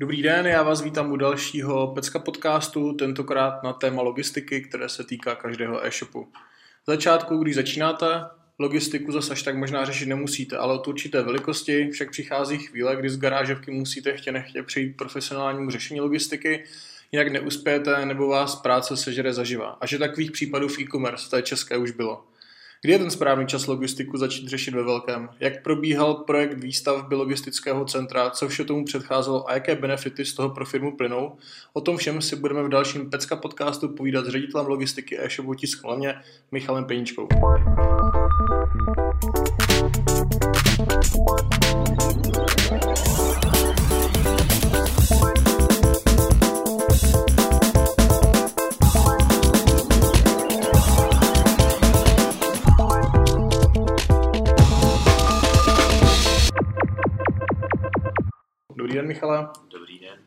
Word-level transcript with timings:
Dobrý 0.00 0.22
den, 0.22 0.46
já 0.46 0.62
vás 0.62 0.82
vítám 0.82 1.12
u 1.12 1.16
dalšího 1.16 1.86
Pecka 1.86 2.18
podcastu, 2.18 2.92
tentokrát 2.92 3.62
na 3.62 3.72
téma 3.72 4.02
logistiky, 4.02 4.60
které 4.60 4.88
se 4.88 5.04
týká 5.04 5.34
každého 5.34 5.86
e-shopu. 5.86 6.28
V 6.86 6.86
začátku, 6.86 7.38
když 7.38 7.54
začínáte, 7.54 8.06
logistiku 8.58 9.12
zase 9.12 9.32
až 9.32 9.42
tak 9.42 9.56
možná 9.56 9.84
řešit 9.84 10.06
nemusíte, 10.06 10.56
ale 10.56 10.74
od 10.74 10.88
určité 10.88 11.22
velikosti 11.22 11.90
však 11.92 12.10
přichází 12.10 12.58
chvíle, 12.58 12.96
kdy 12.96 13.10
z 13.10 13.18
garážovky 13.18 13.70
musíte 13.70 14.16
chtě 14.16 14.32
nechtě 14.32 14.62
přejít 14.62 14.96
profesionálnímu 14.96 15.70
řešení 15.70 16.00
logistiky, 16.00 16.64
jinak 17.12 17.28
neuspějete 17.28 18.06
nebo 18.06 18.28
vás 18.28 18.56
práce 18.56 18.96
sežere 18.96 19.32
zaživa. 19.32 19.78
A 19.80 19.86
že 19.86 19.98
takových 19.98 20.30
případů 20.30 20.68
v 20.68 20.78
e-commerce 20.78 21.26
v 21.26 21.30
té 21.30 21.42
české 21.42 21.76
už 21.76 21.90
bylo. 21.90 22.29
Kdy 22.82 22.92
je 22.92 22.98
ten 22.98 23.10
správný 23.10 23.46
čas 23.46 23.66
logistiku 23.66 24.16
začít 24.16 24.48
řešit 24.48 24.74
ve 24.74 24.82
velkém? 24.82 25.28
Jak 25.40 25.62
probíhal 25.62 26.14
projekt 26.14 26.58
výstavby 26.58 27.14
logistického 27.14 27.84
centra, 27.84 28.30
co 28.30 28.48
vše 28.48 28.64
tomu 28.64 28.84
předcházelo 28.84 29.48
a 29.48 29.54
jaké 29.54 29.74
benefity 29.74 30.24
z 30.24 30.34
toho 30.34 30.50
pro 30.50 30.66
firmu 30.66 30.96
plynou? 30.96 31.36
O 31.72 31.80
tom 31.80 31.96
všem 31.96 32.22
si 32.22 32.36
budeme 32.36 32.62
v 32.62 32.68
dalším 32.68 33.10
Pecka 33.10 33.36
podcastu 33.36 33.88
povídat 33.88 34.24
s 34.24 34.28
ředitelem 34.28 34.66
logistiky 34.66 35.20
e-shopu 35.20 35.54
Tisk 35.54 35.84
hlavně 35.84 36.14
Michalem 36.52 36.84
Peníčkou. 36.84 37.28
Den, 59.00 59.08
Michale. 59.08 59.48
Dobrý 59.68 59.98
den. 59.98 60.18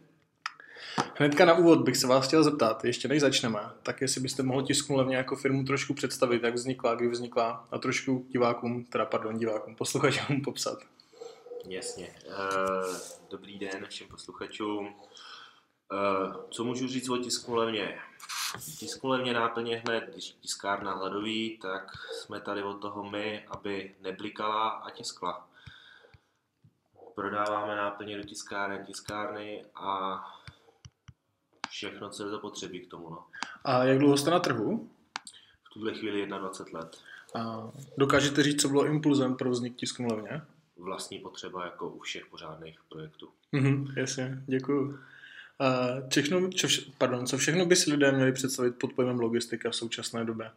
Hnedka 1.15 1.45
na 1.45 1.53
úvod 1.53 1.81
bych 1.81 1.97
se 1.97 2.07
vás 2.07 2.27
chtěl 2.27 2.43
zeptat, 2.43 2.85
ještě 2.85 3.07
než 3.07 3.21
začneme, 3.21 3.59
tak 3.83 4.01
jestli 4.01 4.21
byste 4.21 4.43
mohl 4.43 4.61
tisknout 4.61 4.97
levně 4.97 5.15
jako 5.15 5.35
firmu 5.35 5.63
trošku 5.63 5.93
představit, 5.93 6.43
jak 6.43 6.53
vznikla, 6.53 6.95
kdy 6.95 7.07
vznikla 7.07 7.67
a 7.71 7.77
trošku 7.77 8.25
divákům, 8.29 8.85
teda 8.85 9.05
pardon, 9.05 9.37
divákům, 9.37 9.75
posluchačům 9.75 10.41
popsat. 10.41 10.79
Jasně. 11.65 12.15
Uh, 12.27 12.97
dobrý 13.29 13.59
den 13.59 13.85
všem 13.89 14.07
posluchačům. 14.07 14.87
Uh, 14.87 16.35
co 16.49 16.63
můžu 16.63 16.87
říct 16.87 17.09
o 17.09 17.17
tisku 17.17 17.55
levně? 17.55 17.99
Tisku 18.77 19.07
levně 19.07 19.33
náplně 19.33 19.81
hned, 19.85 20.03
když 20.11 20.31
tiskárna 20.41 20.93
hladový, 20.93 21.57
tak 21.61 21.91
jsme 22.11 22.41
tady 22.41 22.63
od 22.63 22.73
toho 22.73 23.09
my, 23.09 23.45
aby 23.47 23.95
neblikala 24.01 24.69
a 24.69 24.89
tiskla. 24.89 25.47
Prodáváme 27.15 27.75
náplně 27.75 28.17
do 28.17 28.23
tiskárny, 28.23 28.85
tiskárny 28.85 29.65
a 29.75 30.21
všechno, 31.69 32.09
co 32.09 32.23
je 32.23 32.29
zapotřebí 32.29 32.79
k 32.79 32.89
tomu. 32.89 33.09
No. 33.09 33.25
A 33.63 33.83
jak 33.83 33.99
dlouho 33.99 34.17
jste 34.17 34.31
na 34.31 34.39
trhu? 34.39 34.89
V 35.63 35.73
tuhle 35.73 35.93
chvíli 35.93 36.27
21 36.27 36.79
let. 36.79 36.97
A 37.35 37.71
dokážete 37.97 38.43
říct, 38.43 38.61
co 38.61 38.69
bylo 38.69 38.85
impulzem 38.85 39.35
pro 39.35 39.49
vznik 39.49 39.75
tisku 39.75 40.03
levně? 40.03 40.41
Vlastní 40.77 41.19
potřeba 41.19 41.65
jako 41.65 41.89
u 41.89 41.99
všech 41.99 42.25
pořádných 42.25 42.79
projektů. 42.89 43.29
Mhm, 43.51 43.93
jasně, 43.97 44.43
děkuju. 44.47 44.99
A 45.59 45.67
všechno, 46.09 46.49
čo, 46.49 46.67
pardon, 46.97 47.27
co 47.27 47.37
všechno 47.37 47.65
by 47.65 47.75
si 47.75 47.91
lidé 47.91 48.11
měli 48.11 48.31
představit 48.31 48.79
pod 48.79 48.93
pojmem 48.93 49.19
logistika 49.19 49.69
v 49.69 49.75
současné 49.75 50.25
době? 50.25 50.51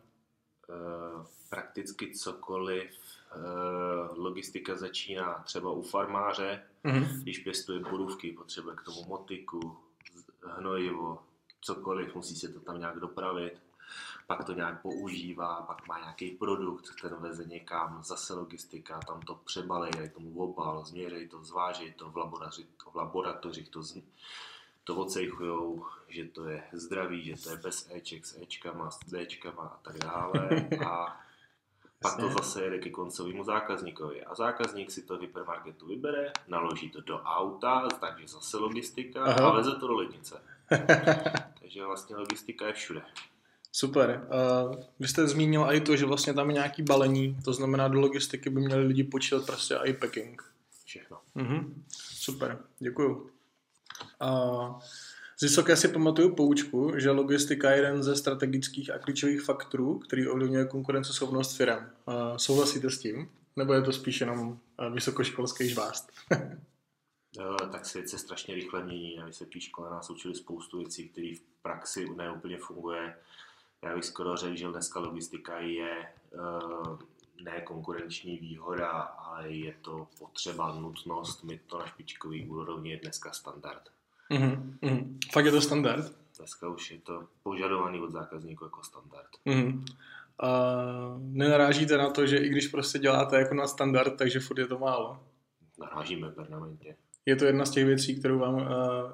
Eh, 0.70 1.26
prakticky 1.50 2.14
cokoliv. 2.14 2.90
Eh, 3.36 4.14
Logistika 4.20 4.76
začíná 4.76 5.34
třeba 5.44 5.70
u 5.70 5.82
farmáře, 5.82 6.62
Mhm. 6.84 7.22
když 7.22 7.38
pěstuje 7.38 7.80
borůvky, 7.80 8.32
potřebuje 8.32 8.76
k 8.76 8.82
tomu 8.82 9.04
motiku, 9.08 9.76
hnojivo, 10.42 11.18
cokoliv, 11.60 12.14
musí 12.14 12.36
se 12.36 12.48
to 12.48 12.60
tam 12.60 12.78
nějak 12.78 13.00
dopravit, 13.00 13.52
pak 14.26 14.44
to 14.44 14.52
nějak 14.52 14.82
používá, 14.82 15.62
pak 15.62 15.88
má 15.88 15.98
nějaký 15.98 16.30
produkt, 16.30 16.84
ten 17.02 17.16
veze 17.20 17.44
někam, 17.44 18.02
zase 18.02 18.34
logistika, 18.34 18.98
tam 19.06 19.20
to 19.20 19.34
přebalej, 19.34 19.90
dají 19.96 20.10
tomu 20.10 20.38
obal, 20.42 20.84
změřej 20.84 21.28
to, 21.28 21.44
zvážej 21.44 21.92
to, 21.92 22.10
v, 22.10 22.16
laboratoři, 22.16 22.66
v 22.92 22.96
laboratořích 22.96 23.68
to, 23.68 23.82
z- 23.82 24.02
to 24.84 24.96
ocejchujou, 24.96 25.86
že 26.08 26.24
to 26.24 26.44
je 26.44 26.64
zdravý, 26.72 27.24
že 27.24 27.42
to 27.44 27.50
je 27.50 27.56
bez 27.56 27.90
Eček, 27.94 28.26
s 28.26 28.38
Ečkama, 28.42 28.90
s 28.90 28.98
Dčkama 28.98 29.62
a 29.62 29.76
tak 29.82 29.98
dále. 29.98 30.68
A 30.86 31.20
pak 32.02 32.16
to 32.20 32.30
zase 32.30 32.62
jede 32.62 32.78
ke 32.78 32.90
koncovému 32.90 33.44
zákazníkovi. 33.44 34.24
A 34.24 34.34
zákazník 34.34 34.90
si 34.90 35.02
to 35.02 35.18
v 35.18 35.20
hypermarketu 35.20 35.86
vybere, 35.86 36.32
naloží 36.48 36.90
to 36.90 37.00
do 37.00 37.18
auta, 37.18 37.88
takže 38.00 38.28
zase 38.28 38.56
logistika 38.56 39.24
Aha. 39.24 39.48
a 39.48 39.56
veze 39.56 39.70
to 39.70 39.86
do 39.86 39.94
lednice. 39.94 40.42
Takže 41.60 41.84
vlastně 41.86 42.16
logistika 42.16 42.66
je 42.66 42.72
všude. 42.72 43.02
Super. 43.72 44.28
Uh, 44.66 44.74
vy 44.98 45.08
jste 45.08 45.28
zmínil 45.28 45.66
i 45.70 45.80
to, 45.80 45.96
že 45.96 46.06
vlastně 46.06 46.34
tam 46.34 46.48
je 46.50 46.54
nějaký 46.54 46.82
balení, 46.82 47.38
to 47.44 47.52
znamená 47.52 47.88
do 47.88 48.00
logistiky 48.00 48.50
by 48.50 48.60
měli 48.60 48.86
lidi 48.86 49.04
počítat 49.04 49.46
prostě 49.46 49.74
i 49.84 49.92
packing. 49.92 50.42
Všechno. 50.84 51.18
Mhm. 51.34 51.84
Super, 52.14 52.58
děkuju. 52.78 53.30
Uh, 54.22 54.80
z 55.38 55.42
vysoké 55.42 55.76
si 55.76 55.88
pamatuju 55.88 56.34
poučku, 56.34 56.92
že 56.96 57.10
logistika 57.10 57.70
je 57.70 57.76
jeden 57.76 58.02
ze 58.02 58.16
strategických 58.16 58.90
a 58.90 58.98
klíčových 58.98 59.42
faktorů, 59.42 59.98
který 59.98 60.28
ovlivňuje 60.28 60.64
konkurenceschopnost 60.64 61.56
firm. 61.56 61.84
Uh, 61.84 62.36
souhlasíte 62.36 62.90
s 62.90 62.98
tím? 62.98 63.30
Nebo 63.56 63.72
je 63.72 63.82
to 63.82 63.92
spíš 63.92 64.20
jenom 64.20 64.48
uh, 64.48 64.94
vysokoškolský 64.94 65.68
žvást? 65.68 66.12
Eh, 67.40 67.68
tak 67.70 67.86
svět 67.86 68.08
se 68.08 68.18
strašně 68.18 68.54
rychle 68.54 68.84
mění. 68.84 69.16
Na 69.16 69.26
vysoké 69.26 69.60
škole 69.60 69.90
nás 69.90 70.10
učili 70.10 70.34
spoustu 70.34 70.78
věcí, 70.78 71.08
které 71.08 71.34
v 71.36 71.62
praxi 71.62 72.08
neúplně 72.16 72.58
funguje. 72.58 73.16
Já 73.82 73.94
bych 73.94 74.04
skoro 74.04 74.36
řekl, 74.36 74.56
že 74.56 74.68
dneska 74.68 75.00
logistika 75.00 75.58
je 75.58 75.90
eh, 76.02 77.04
ne 77.42 77.60
konkurenční 77.60 78.38
výhoda, 78.38 78.90
ale 79.00 79.50
je 79.50 79.74
to 79.82 80.08
potřeba, 80.18 80.74
nutnost, 80.74 81.44
mít 81.44 81.62
to 81.66 81.78
na 81.78 81.86
špičkový 81.86 82.46
úrovni 82.46 82.90
je 82.90 82.96
dneska 82.96 83.32
standard. 83.32 83.82
Mhm. 84.30 84.78
Mhm. 84.82 85.18
Fakt 85.32 85.44
je 85.44 85.50
to 85.52 85.60
standard? 85.60 86.12
Dneska 86.38 86.68
už 86.68 86.90
je 86.90 86.98
to 86.98 87.24
požadovaný 87.42 88.00
od 88.00 88.10
zákazníků 88.10 88.64
jako 88.64 88.82
standard. 88.82 89.28
Mhm. 89.44 89.84
A 90.40 90.48
nenarážíte 91.18 91.96
na 91.96 92.10
to, 92.10 92.26
že 92.26 92.36
i 92.36 92.48
když 92.48 92.68
prostě 92.68 92.98
děláte 92.98 93.38
jako 93.38 93.54
na 93.54 93.66
standard, 93.66 94.16
takže 94.16 94.40
furt 94.40 94.58
je 94.58 94.66
to 94.66 94.78
málo. 94.78 95.20
Narážíme 95.78 96.30
permanentně. 96.30 96.96
Je 97.26 97.36
to 97.36 97.44
jedna 97.44 97.64
z 97.64 97.70
těch 97.70 97.84
věcí, 97.84 98.18
kterou 98.18 98.38
vám 98.38 98.54
uh, 98.54 98.62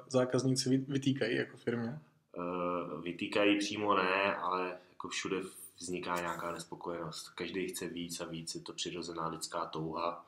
zákazníci 0.07 0.69
vy- 0.69 0.85
vytýkají 0.87 1.35
jako 1.35 1.57
firmě. 1.57 1.99
Eh, 2.37 3.01
vytýkají 3.01 3.59
přímo 3.59 3.95
ne, 3.95 4.35
ale 4.35 4.77
jako 4.89 5.09
všude 5.09 5.37
vzniká 5.79 6.15
nějaká 6.15 6.51
nespokojenost. 6.51 7.29
Každý 7.29 7.67
chce 7.67 7.87
víc 7.87 8.21
a 8.21 8.25
víc, 8.25 8.55
je 8.55 8.61
to 8.61 8.73
přirozená 8.73 9.27
lidská 9.27 9.65
touha. 9.65 10.25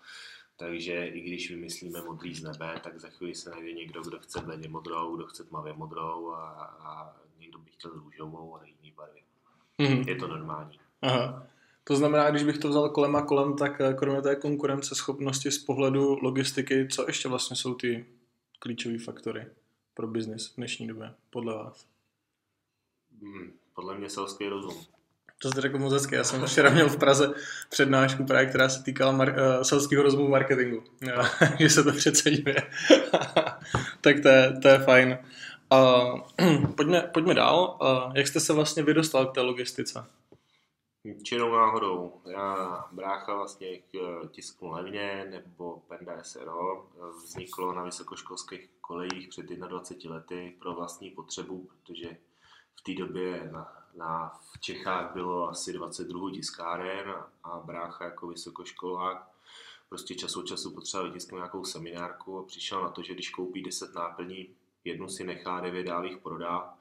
Takže 0.57 1.07
i 1.07 1.21
když 1.21 1.51
vymyslíme 1.51 2.01
modrý 2.01 2.35
z 2.35 2.43
nebe, 2.43 2.79
tak 2.83 2.99
za 2.99 3.09
chvíli 3.09 3.35
se 3.35 3.49
najde 3.49 3.73
někdo, 3.73 4.01
kdo 4.01 4.19
chce 4.19 4.41
bledě 4.41 4.69
modrou, 4.69 5.15
kdo 5.15 5.25
chce 5.27 5.43
tmavě 5.43 5.73
modrou 5.73 6.31
a, 6.31 6.49
a 6.63 7.15
někdo 7.39 7.59
by 7.59 7.71
chtěl 7.71 7.91
růžovou 7.91 8.57
a 8.57 8.65
jiný 8.65 8.91
barvy. 8.91 9.21
Mhm. 9.77 10.09
Je 10.09 10.15
to 10.15 10.27
normální. 10.27 10.79
Aha. 11.01 11.47
To 11.83 11.95
znamená, 11.95 12.31
když 12.31 12.43
bych 12.43 12.57
to 12.57 12.69
vzal 12.69 12.89
kolem 12.89 13.15
a 13.15 13.21
kolem, 13.21 13.55
tak 13.55 13.81
eh, 13.81 13.93
kromě 13.93 14.21
té 14.21 14.35
konkurenceschopnosti 14.35 15.51
z 15.51 15.57
pohledu 15.57 16.17
logistiky, 16.21 16.87
co 16.87 17.07
ještě 17.07 17.29
vlastně 17.29 17.55
jsou 17.55 17.73
ty 17.73 18.05
klíčové 18.59 18.97
faktory 18.97 19.47
pro 19.93 20.07
biznis 20.07 20.53
v 20.53 20.55
dnešní 20.55 20.87
době, 20.87 21.13
podle 21.29 21.55
vás? 21.55 21.87
Hmm, 23.21 23.51
podle 23.73 23.97
mě 23.97 24.09
selský 24.09 24.49
rozum. 24.49 24.94
To 25.41 25.49
jste 25.49 25.61
řekl 25.61 25.79
moc 25.79 25.93
hezky. 25.93 26.15
Já 26.15 26.23
jsem 26.23 26.45
včera 26.45 26.69
měl 26.69 26.89
v 26.89 26.97
Praze 26.97 27.33
přednášku, 27.69 28.25
právě, 28.25 28.45
která 28.45 28.69
se 28.69 28.83
týkala 28.83 29.13
mar- 29.13 29.57
uh, 29.57 29.63
selského 29.63 30.03
rozumu 30.03 30.27
marketingu. 30.27 30.83
Jo, 31.01 31.23
že 31.59 31.69
se 31.69 31.83
to 31.83 31.91
přeceňuje. 31.91 32.55
tak 34.01 34.19
to 34.19 34.27
je, 34.27 34.53
to 34.61 34.67
je 34.67 34.79
fajn. 34.79 35.17
Uh, 35.71 36.19
pojďme, 36.75 37.01
pojďme 37.01 37.33
dál. 37.33 37.77
Uh, 37.81 38.15
jak 38.15 38.27
jste 38.27 38.39
se 38.39 38.53
vlastně 38.53 38.83
vydostal 38.83 39.25
k 39.25 39.33
té 39.33 39.41
logistice? 39.41 40.05
Čirou 41.23 41.51
náhodou. 41.51 42.21
Já 42.25 42.85
brácha 42.91 43.35
vlastně 43.35 43.77
k 43.77 43.95
eh, 43.95 44.27
tisknu 44.27 44.71
levně 44.71 45.27
nebo 45.29 45.79
Penda 45.87 46.23
SRO 46.23 46.87
vzniklo 47.23 47.73
na 47.73 47.83
vysokoškolských 47.83 48.69
kolejích 48.81 49.27
před 49.27 49.45
21 49.45 50.15
lety 50.15 50.55
pro 50.59 50.73
vlastní 50.73 51.11
potřebu, 51.11 51.69
protože 51.69 52.17
v 52.75 52.81
té 52.81 52.93
době 52.93 53.49
na, 53.51 53.84
na, 53.97 54.39
v 54.53 54.59
Čechách 54.59 55.13
bylo 55.13 55.49
asi 55.49 55.73
22 55.73 56.31
tiskáren 56.31 57.15
a 57.43 57.59
brácha 57.59 58.05
jako 58.05 58.27
vysokoškolák 58.27 59.35
prostě 59.89 60.15
čas 60.15 60.35
od 60.35 60.47
času 60.47 60.71
potřeboval 60.71 61.11
vytisknout 61.11 61.37
nějakou 61.37 61.63
seminárku 61.63 62.39
a 62.39 62.43
přišel 62.43 62.81
na 62.81 62.89
to, 62.89 63.01
že 63.01 63.13
když 63.13 63.29
koupí 63.29 63.63
10 63.63 63.95
náplní, 63.95 64.49
jednu 64.83 65.09
si 65.09 65.23
nechá, 65.23 65.59
devět 65.59 65.83
dál 65.83 66.05
jich 66.05 66.17
prodá, 66.17 66.73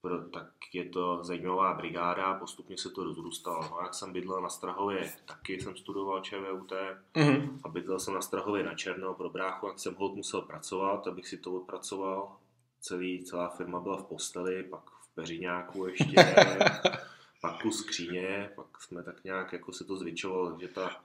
pro, 0.00 0.28
tak 0.28 0.52
je 0.72 0.84
to 0.84 1.24
zajímavá 1.24 1.74
brigáda, 1.74 2.34
postupně 2.34 2.78
se 2.78 2.90
to 2.90 3.04
rozrůstalo. 3.04 3.62
No, 3.70 3.78
jak 3.82 3.94
jsem 3.94 4.12
bydlel 4.12 4.42
na 4.42 4.48
Strahově, 4.48 5.12
taky 5.24 5.60
jsem 5.60 5.76
studoval 5.76 6.20
ČVUT 6.20 6.72
mm-hmm. 7.14 7.60
a 7.64 7.68
bydlel 7.68 8.00
jsem 8.00 8.14
na 8.14 8.20
Strahově 8.20 8.62
na 8.62 8.74
Černo 8.74 9.14
pro 9.14 9.30
bráchu, 9.30 9.66
jak 9.66 9.78
jsem 9.78 9.94
hold 9.94 10.14
musel 10.14 10.42
pracovat, 10.42 11.06
abych 11.06 11.28
si 11.28 11.38
to 11.38 11.52
odpracoval. 11.52 12.36
Celý, 12.80 13.24
celá 13.24 13.48
firma 13.48 13.80
byla 13.80 13.96
v 13.96 14.04
posteli, 14.04 14.62
pak 14.62 14.95
v 15.16 15.20
peřiňáku 15.20 15.86
ještě, 15.86 16.14
pak 17.40 17.64
u 17.64 17.70
skříně, 17.70 18.50
pak 18.56 18.82
jsme 18.82 19.02
tak 19.02 19.24
nějak 19.24 19.52
jako 19.52 19.72
se 19.72 19.84
to 19.84 19.96
zvětšovalo, 19.96 20.58
že 20.60 20.68
ta 20.68 21.04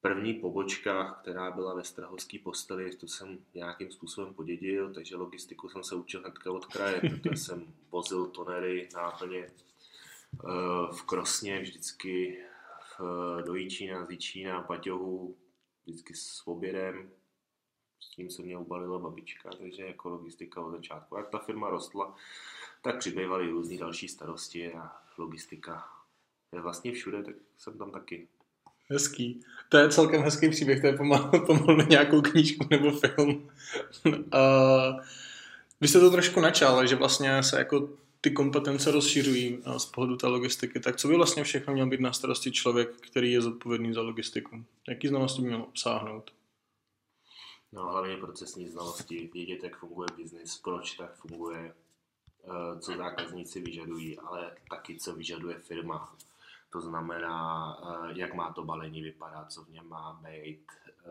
první 0.00 0.34
pobočka, 0.34 1.10
která 1.10 1.50
byla 1.50 1.74
ve 1.74 1.84
Strahovské 1.84 2.38
posteli, 2.38 2.96
to 2.96 3.08
jsem 3.08 3.38
nějakým 3.54 3.90
způsobem 3.90 4.34
podědil, 4.34 4.94
takže 4.94 5.16
logistiku 5.16 5.68
jsem 5.68 5.84
se 5.84 5.94
učil 5.94 6.20
hnedka 6.20 6.52
od 6.52 6.66
kraje, 6.66 7.00
protože 7.00 7.36
jsem 7.36 7.74
vozil 7.90 8.26
tonery 8.26 8.88
náplně 8.94 9.38
eh, 9.44 9.52
v 10.92 11.02
Krosně 11.02 11.60
vždycky 11.60 12.44
v, 12.98 13.42
do 13.46 13.54
Jíčína, 13.54 14.06
z 14.06 14.18
Paťohu, 14.66 15.36
vždycky 15.86 16.14
s 16.14 16.42
obědem, 16.46 17.10
s 18.00 18.10
tím 18.10 18.30
se 18.30 18.42
mě 18.42 18.58
ubalila 18.58 18.98
babička, 18.98 19.50
takže 19.58 19.82
jako 19.82 20.08
logistika 20.08 20.60
od 20.60 20.70
začátku. 20.70 21.16
Jak 21.16 21.28
ta 21.28 21.38
firma 21.38 21.70
rostla, 21.70 22.14
tak 22.82 22.98
přibývaly 22.98 23.50
různé 23.50 23.78
další 23.78 24.08
starosti 24.08 24.72
a 24.72 24.92
logistika 25.18 25.88
je 26.52 26.60
vlastně 26.60 26.92
všude, 26.92 27.22
tak 27.22 27.34
jsem 27.56 27.78
tam 27.78 27.90
taky 27.90 28.28
Hezký. 28.90 29.40
To 29.68 29.76
je 29.76 29.88
celkem 29.88 30.22
hezký 30.22 30.50
příběh, 30.50 30.80
to 30.80 30.86
je 30.86 30.96
pomalu, 30.96 31.30
pomalu 31.46 31.76
na 31.76 31.84
nějakou 31.84 32.22
knížku 32.22 32.66
nebo 32.70 32.90
film. 32.90 33.50
uh, 34.06 35.00
vy 35.80 35.88
jste 35.88 36.00
to 36.00 36.10
trošku 36.10 36.40
načal, 36.40 36.86
že 36.86 36.96
vlastně 36.96 37.42
se 37.42 37.58
jako 37.58 37.88
ty 38.20 38.30
kompetence 38.30 38.90
rozšiřují 38.90 39.62
z 39.76 39.86
pohledu 39.86 40.16
té 40.16 40.26
logistiky. 40.26 40.80
Tak 40.80 40.96
co 40.96 41.08
by 41.08 41.14
vlastně 41.14 41.44
všechno 41.44 41.74
měl 41.74 41.86
být 41.86 42.00
na 42.00 42.12
starosti 42.12 42.52
člověk, 42.52 42.90
který 43.00 43.32
je 43.32 43.42
zodpovědný 43.42 43.94
za 43.94 44.00
logistiku? 44.00 44.64
Jaký 44.88 45.08
znalosti 45.08 45.42
měl 45.42 45.62
obsáhnout? 45.62 46.30
No 47.72 47.82
hlavně 47.82 48.16
procesní 48.16 48.68
znalosti, 48.68 49.30
vědět, 49.34 49.64
jak 49.64 49.78
funguje 49.78 50.08
biznis, 50.16 50.58
proč 50.58 50.92
tak 50.92 51.14
funguje, 51.14 51.74
co 52.80 52.96
zákazníci 52.96 53.60
vyžadují, 53.60 54.18
ale 54.18 54.50
taky, 54.70 54.98
co 54.98 55.14
vyžaduje 55.14 55.58
firma 55.58 56.12
to 56.70 56.80
znamená, 56.80 57.76
eh, 57.82 58.12
jak 58.18 58.34
má 58.34 58.52
to 58.52 58.64
balení 58.64 59.02
vypadat, 59.02 59.52
co 59.52 59.64
v 59.64 59.70
něm 59.70 59.88
má 59.88 60.20
být, 60.22 60.66
eh, 60.88 61.10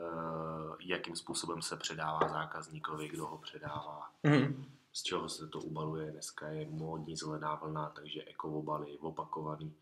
jakým 0.79 1.15
způsobem 1.15 1.61
se 1.61 1.77
předává 1.77 2.19
zákazníkovi, 2.29 3.07
kdo 3.07 3.25
ho 3.25 3.37
předává, 3.37 4.11
mm. 4.23 4.65
z 4.93 5.03
čeho 5.03 5.29
se 5.29 5.47
to 5.47 5.59
ubaluje. 5.59 6.11
Dneska 6.11 6.47
je 6.47 6.67
módní 6.69 7.15
zelená 7.15 7.55
vlna, 7.55 7.91
takže 7.95 8.23
ekovobaly, 8.23 8.97
opakovaný 8.97 9.73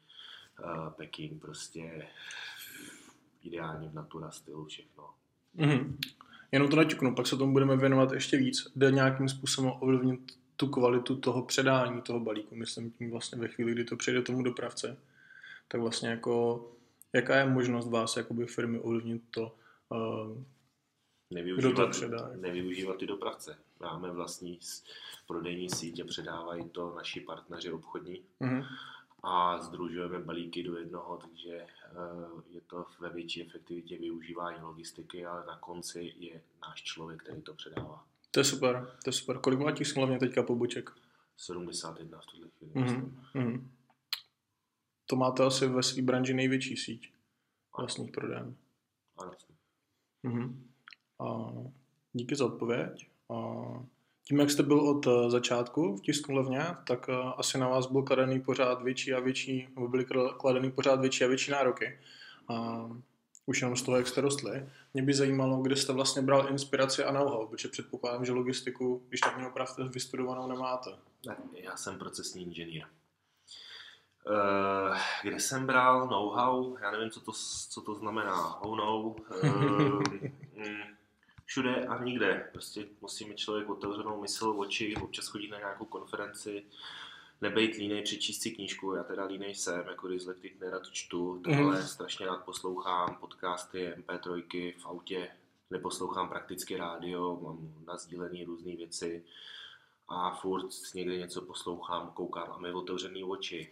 packing, 0.98 1.42
prostě 1.42 2.08
ideálně 3.44 3.90
v 3.90 3.94
natura 3.94 4.32
stylu 4.32 4.66
všechno. 4.66 5.10
Mm. 5.54 6.00
Jenom 6.52 6.70
to 6.70 6.76
naťuknu, 6.76 7.16
pak 7.16 7.28
se 7.28 7.38
tomu 7.38 7.54
budeme 7.54 7.78
věnovat 7.78 8.12
ještě 8.12 8.38
víc. 8.38 8.72
Jde 8.76 8.92
nějakým 8.92 9.30
způsobem 9.30 9.72
ovlivnit 9.80 10.38
tu 10.56 10.68
kvalitu 10.68 11.16
toho 11.16 11.42
předání 11.42 12.02
toho 12.02 12.20
balíku, 12.20 12.56
myslím 12.56 12.92
tím 12.92 13.12
vlastně 13.12 13.38
ve 13.38 13.48
chvíli, 13.48 13.72
kdy 13.72 13.84
to 13.84 13.96
přijde 13.96 14.22
tomu 14.22 14.44
dopravce 14.44 14.98
tak 15.68 15.82
vlastně 15.82 16.10
jako, 16.10 16.66
jaká 17.14 17.36
je 17.36 17.46
možnost 17.46 17.90
vás 17.90 18.18
jakoby 18.18 18.46
firmy 18.46 18.80
ovlivnit 18.80 19.24
to, 19.32 19.56
uh, 19.90 20.44
nevyužívat, 21.32 21.74
kdo 21.74 21.86
to 21.86 21.92
předá? 21.92 22.32
Nevyužívat 22.36 22.98
ty 22.98 23.08
dopravce. 23.08 23.58
Máme 23.80 24.12
vlastní 24.12 24.60
prodejní 25.28 25.70
sítě, 25.70 26.04
předávají 26.04 26.70
to 26.70 26.96
naši 26.96 27.20
partneři 27.20 27.72
obchodní 27.72 28.24
mm-hmm. 28.42 28.66
a 29.24 29.62
združujeme 29.62 30.20
balíky 30.20 30.64
do 30.64 30.78
jednoho, 30.78 31.18
takže 31.18 31.66
uh, 32.32 32.42
je 32.50 32.62
to 32.62 32.86
ve 33.00 33.10
větší 33.10 33.42
efektivitě 33.42 33.98
využívání 33.98 34.62
logistiky, 34.62 35.26
ale 35.26 35.46
na 35.46 35.58
konci 35.58 36.14
je 36.18 36.42
náš 36.62 36.84
člověk, 36.84 37.24
který 37.24 37.42
to 37.42 37.54
předává. 37.54 38.06
To 38.36 38.40
je 38.40 38.44
super, 38.44 38.88
to 39.04 39.10
je 39.10 39.14
super. 39.14 39.38
Kolik 39.40 39.60
má 39.60 39.72
těch 39.72 39.88
smluvně 39.88 40.20
teďka 40.20 40.44
poboček? 40.44 40.90
71 41.38 42.20
v 42.20 42.26
tuhle 42.26 42.48
chvíli. 42.58 42.74
Mm-hmm 42.74 43.62
to 45.06 45.16
máte 45.16 45.44
asi 45.44 45.68
ve 45.68 45.84
své 45.84 46.02
branži 46.02 46.34
největší 46.34 46.78
síť 46.78 47.12
vlastních 47.78 48.12
prodejen. 48.12 48.56
Mhm. 50.24 50.68
A 51.20 51.52
díky 52.14 52.36
za 52.36 52.46
odpověď. 52.46 53.08
A 53.30 53.36
tím, 54.24 54.40
jak 54.40 54.52
jste 54.52 54.64
byl 54.64 54.80
od 54.80 55.08
eh, 55.08 55.30
začátku 55.30 55.98
v 55.98 56.02
tisku 56.02 56.32
levně, 56.32 56.62
tak 56.88 57.10
eh, 57.10 57.14
asi 57.38 57.58
na 57.58 57.68
vás 57.68 57.92
byl 57.92 58.04
kladený 58.04 58.40
pořád 58.40 58.82
větší 58.82 59.14
a 59.14 59.20
větší, 59.20 59.68
nebo 59.76 59.88
byly 59.88 60.06
kladený 60.38 60.72
pořád 60.72 61.00
větší 61.00 61.24
a 61.24 61.28
větší 61.28 61.52
nároky. 61.52 62.00
A 62.48 62.90
už 63.46 63.62
jenom 63.62 63.76
z 63.76 63.82
toho, 63.82 63.98
jak 63.98 64.08
jste 64.08 64.22
rostli. 64.22 64.70
Mě 64.94 65.04
by 65.04 65.14
zajímalo, 65.14 65.62
kde 65.62 65.76
jste 65.76 65.94
vlastně 65.94 66.22
bral 66.22 66.50
inspiraci 66.50 67.04
a 67.04 67.12
know-how, 67.12 67.48
protože 67.48 67.68
předpokládám, 67.68 68.26
že 68.26 68.32
logistiku, 68.32 69.04
když 69.08 69.20
tak 69.22 69.38
mě 69.38 69.48
opravdu 69.48 69.90
vystudovanou 69.90 70.48
nemáte. 70.48 70.90
Já 71.54 71.78
jsem 71.78 72.00
procesní 72.00 72.44
inženýr. 72.44 72.86
Uh, 74.30 74.98
kde 75.24 75.40
jsem 75.40 75.66
bral 75.66 76.08
know-how, 76.08 76.78
já 76.82 76.92
nevím, 76.92 77.10
co 77.10 77.20
to, 77.20 77.32
co 77.70 77.82
to 77.82 77.96
znamená, 77.96 78.60
know, 78.64 79.16
uh, 79.44 80.04
všude 81.46 81.86
a 81.86 82.04
nikde. 82.04 82.50
Prostě 82.52 82.86
musí 83.02 83.26
mít 83.30 83.38
člověk 83.38 83.70
otevřenou 83.70 84.22
mysl, 84.22 84.56
oči, 84.58 84.96
občas 84.96 85.28
chodit 85.28 85.48
na 85.48 85.58
nějakou 85.58 85.86
konferenci, 85.86 86.64
nebejt 87.42 87.76
línej, 87.76 88.02
přečíst 88.02 88.42
si 88.42 88.52
knížku, 88.52 88.94
já 88.94 89.04
teda 89.04 89.26
línej 89.26 89.56
jsem, 89.56 89.88
jako 89.88 90.08
dyslektik 90.08 90.60
nerad 90.60 90.88
čtu, 90.92 91.42
mm. 91.48 91.54
ale 91.54 91.88
strašně 91.88 92.26
rád 92.26 92.46
poslouchám 92.46 93.18
podcasty, 93.20 93.94
MP3 93.98 94.74
v 94.78 94.86
autě, 94.86 95.28
neposlouchám 95.70 96.30
prakticky 96.30 96.78
rádio, 96.78 97.40
mám 97.42 97.74
nazdílený 97.88 98.44
různé 98.44 98.76
věci, 98.76 99.24
a 100.08 100.36
furt 100.36 100.68
někde 100.96 101.18
něco 101.18 101.42
poslouchám, 101.42 102.12
koukám 102.14 102.52
a 102.52 102.58
mi 102.58 102.74
otevřený 102.74 103.24
oči. 103.24 103.72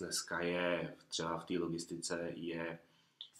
Dneska 0.00 0.40
je 0.40 0.96
třeba 1.08 1.38
v 1.38 1.44
té 1.44 1.58
logistice 1.58 2.32
je 2.34 2.78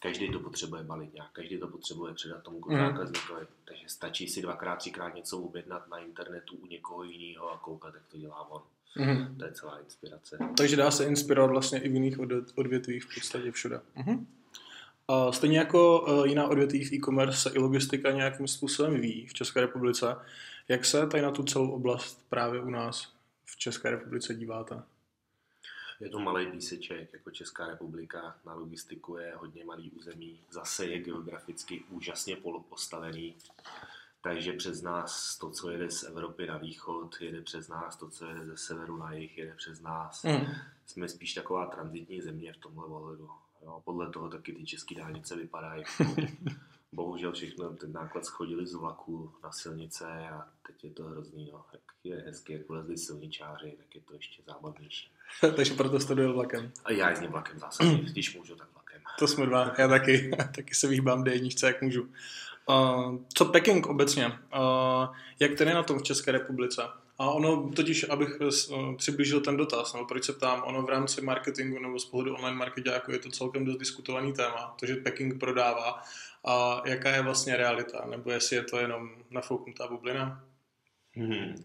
každý 0.01 0.33
to 0.33 0.41
potřebuje 0.41 0.83
balit 0.83 1.15
nějak, 1.15 1.33
každý 1.33 1.59
to 1.59 1.69
potřebuje 1.69 2.15
předat 2.15 2.43
tomu 2.43 2.61
mm. 2.67 2.79
zákazníkovi, 2.79 3.47
takže 3.65 3.89
stačí 3.89 4.29
si 4.29 4.43
dvakrát, 4.43 4.77
třikrát 4.77 5.15
něco 5.15 5.39
objednat 5.39 5.89
na 5.89 5.99
internetu 5.99 6.57
u 6.57 6.67
někoho 6.67 7.03
jiného 7.03 7.51
a 7.51 7.59
koukat, 7.59 7.95
jak 7.95 8.07
to 8.07 8.19
dělá 8.19 8.51
on. 8.51 8.63
Mm. 8.97 9.39
To 9.39 9.45
je 9.45 9.53
celá 9.53 9.79
inspirace. 9.79 10.39
Takže 10.57 10.77
dá 10.77 10.91
se 10.91 11.05
inspirovat 11.05 11.51
vlastně 11.51 11.81
i 11.81 11.89
v 11.89 11.95
jiných 11.95 12.19
odvětvích 12.57 13.05
v 13.05 13.15
podstatě 13.15 13.53
všude. 13.53 13.81
Mm. 13.95 14.27
A 15.09 15.33
stejně 15.33 15.59
jako 15.59 16.07
e, 16.25 16.29
jiná 16.29 16.49
odvětví 16.49 16.85
v 16.85 16.93
e-commerce 16.93 17.39
se 17.39 17.51
i 17.51 17.59
logistika 17.59 18.11
nějakým 18.11 18.49
způsobem 18.49 18.93
vyvíjí 18.93 19.27
v 19.27 19.35
České 19.35 19.61
republice. 19.61 20.17
Jak 20.69 20.85
se 20.85 21.07
tady 21.07 21.23
na 21.23 21.31
tu 21.31 21.43
celou 21.43 21.71
oblast 21.71 22.27
právě 22.29 22.61
u 22.61 22.71
nás 22.71 23.13
v 23.45 23.57
České 23.57 23.91
republice 23.91 24.35
díváte? 24.35 24.83
Je 26.01 26.09
to 26.09 26.19
malý 26.19 26.47
píseček, 26.47 27.13
jako 27.13 27.31
Česká 27.31 27.67
republika 27.67 28.37
na 28.47 28.55
logistiku 28.55 29.17
je 29.17 29.35
hodně 29.37 29.65
malý 29.65 29.91
území, 29.91 30.41
zase 30.51 30.87
je 30.87 30.99
geograficky 30.99 31.83
úžasně 31.91 32.37
postavený, 32.69 33.35
takže 34.23 34.53
přes 34.53 34.83
nás 34.83 35.39
to, 35.39 35.51
co 35.51 35.71
jede 35.71 35.91
z 35.91 36.03
Evropy 36.03 36.47
na 36.47 36.57
východ, 36.57 37.21
jede 37.21 37.43
přes 37.43 37.69
nás 37.69 37.97
to, 37.97 38.11
co 38.11 38.27
jede 38.27 38.47
ze 38.47 38.57
severu 38.57 38.97
na 38.97 39.13
jih, 39.13 39.39
jede 39.39 39.55
přes 39.55 39.81
nás. 39.81 40.23
Mm. 40.23 40.47
Jsme 40.87 41.09
spíš 41.09 41.35
taková 41.35 41.67
transitní 41.67 42.21
země 42.21 42.53
v 42.53 42.57
tomhle 42.57 42.87
ohledu. 42.87 43.31
Jo, 43.63 43.83
podle 43.85 44.11
toho 44.11 44.29
taky 44.29 44.53
ty 44.53 44.67
české 44.67 44.95
dálnice 44.95 45.37
vypadají. 45.37 45.85
bohužel 46.93 47.33
všechno, 47.33 47.71
ten 47.71 47.93
náklad 47.93 48.25
schodili 48.25 48.67
z 48.67 48.75
vlaku 48.75 49.33
na 49.43 49.53
silnice 49.53 50.07
a 50.07 50.49
teď 50.67 50.85
je 50.85 50.91
to 50.91 51.05
hrozný, 51.05 51.51
no. 51.53 51.65
Jak 51.73 51.83
je 52.05 52.17
hezky, 52.17 52.53
jak 52.53 52.69
vlezli 52.69 52.99
silničáři, 52.99 53.75
tak 53.79 53.95
je 53.95 54.01
to 54.01 54.15
ještě 54.15 54.43
zábavnější. 54.47 55.11
Takže 55.57 55.75
proto 55.75 56.01
jste 56.01 56.15
dojel 56.15 56.35
vlakem. 56.35 56.73
A 56.85 56.93
já 56.93 57.11
jezdím 57.11 57.31
vlakem 57.31 57.59
zásadně, 57.59 57.99
když 57.99 58.37
můžu, 58.37 58.57
tak 58.57 58.73
vlakem. 58.73 59.03
To 59.19 59.27
jsme 59.27 59.47
dva, 59.47 59.75
já 59.79 59.89
taky, 59.89 60.31
taky 60.55 60.75
se 60.75 60.89
vyhýbám 60.89 61.25
d 61.25 61.41
jak 61.63 61.83
můžu. 61.83 62.09
Uh, 62.71 63.17
co 63.35 63.45
Peking 63.45 63.87
obecně? 63.87 64.27
Uh, 64.27 65.15
jak 65.41 65.55
tedy 65.55 65.75
na 65.75 65.83
tom 65.83 65.99
v 65.99 66.03
České 66.03 66.33
republice? 66.33 66.83
A 67.19 67.31
ono, 67.31 67.71
totiž, 67.77 68.09
abych 68.09 68.41
uh, 68.41 68.97
přiblížil 68.97 69.41
ten 69.41 69.57
dotaz, 69.57 69.93
nebo 69.93 70.07
proč 70.07 70.25
se 70.25 70.33
ptám, 70.33 70.63
ono 70.67 70.83
v 70.83 70.89
rámci 70.89 71.21
marketingu 71.21 71.79
nebo 71.79 71.99
z 71.99 72.05
pohledu 72.05 72.35
online 72.35 72.57
marketáku 72.57 73.13
je 73.13 73.19
to 73.19 73.31
celkem 73.31 73.65
dost 73.65 73.79
diskutovaný 73.79 74.33
téma, 74.33 74.75
to, 74.81 74.87
že 74.87 74.97
Peking 74.97 75.41
prodává 75.41 76.03
a 76.45 76.83
jaká 76.85 77.11
je 77.11 77.23
vlastně 77.23 77.57
realita, 77.57 78.07
nebo 78.11 78.31
jestli 78.31 78.57
je 78.57 78.63
to 78.63 78.79
jenom 78.79 79.11
nafouknutá 79.31 79.87
bublina? 79.87 80.45
Hmm. 81.15 81.65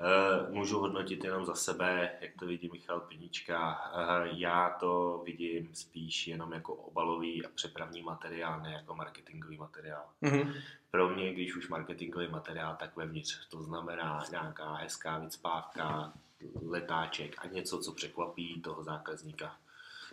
Uh, 0.00 0.54
můžu 0.54 0.78
hodnotit 0.78 1.24
jenom 1.24 1.44
za 1.44 1.54
sebe, 1.54 2.10
jak 2.20 2.30
to 2.38 2.46
vidí 2.46 2.70
Michal 2.72 3.00
Pinička. 3.00 3.92
Uh, 3.94 4.38
já 4.38 4.70
to 4.70 5.22
vidím 5.24 5.68
spíš 5.74 6.26
jenom 6.26 6.52
jako 6.52 6.74
obalový 6.74 7.46
a 7.46 7.48
přepravní 7.54 8.02
materiál, 8.02 8.60
ne 8.60 8.72
jako 8.72 8.94
marketingový 8.94 9.56
materiál. 9.56 10.04
Mm-hmm. 10.22 10.54
Pro 10.90 11.08
mě, 11.08 11.34
když 11.34 11.56
už 11.56 11.68
marketingový 11.68 12.28
materiál, 12.28 12.76
tak 12.78 12.96
vevnitř. 12.96 13.48
To 13.48 13.62
znamená 13.62 14.24
nějaká 14.30 14.74
hezká 14.74 15.18
vycpávka, 15.18 16.12
letáček 16.66 17.34
a 17.38 17.46
něco, 17.46 17.78
co 17.78 17.92
překvapí 17.92 18.60
toho 18.60 18.84
zákazníka. 18.84 19.56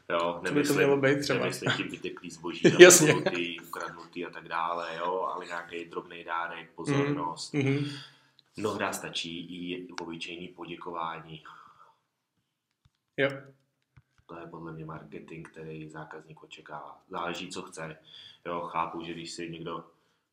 Jo, 0.10 0.42
Co 0.48 0.54
by 0.54 0.64
to 0.64 0.74
mělo 0.74 0.98
být 0.98 1.22
třeba? 1.22 1.40
Nemyslím 1.40 1.72
tím 1.72 1.90
vyteklý 1.90 2.30
zboží, 2.30 2.64
napnutý, 2.84 3.60
ukradnutý 3.60 4.26
a 4.26 4.30
tak 4.30 4.48
dále, 4.48 4.88
jo, 4.98 5.30
ale 5.34 5.46
nějaký 5.46 5.86
drobný 5.86 6.24
dárek, 6.24 6.70
pozornost. 6.76 7.54
Mhm. 7.54 7.86
Mnohdy 8.58 8.86
stačí 8.92 9.40
i 9.40 9.88
obyčejný 10.02 10.48
poděkování. 10.48 11.44
Jo. 13.18 13.30
To 14.26 14.40
je 14.40 14.48
podle 14.48 14.72
mě 14.72 14.86
marketing, 14.86 15.48
který 15.48 15.90
zákazník 15.90 16.44
očekává. 16.44 17.02
Záleží, 17.10 17.50
co 17.50 17.62
chce. 17.62 17.98
Jo, 18.46 18.62
chápu, 18.62 19.04
že 19.04 19.14
když 19.14 19.32
si 19.32 19.50
někdo 19.50 19.86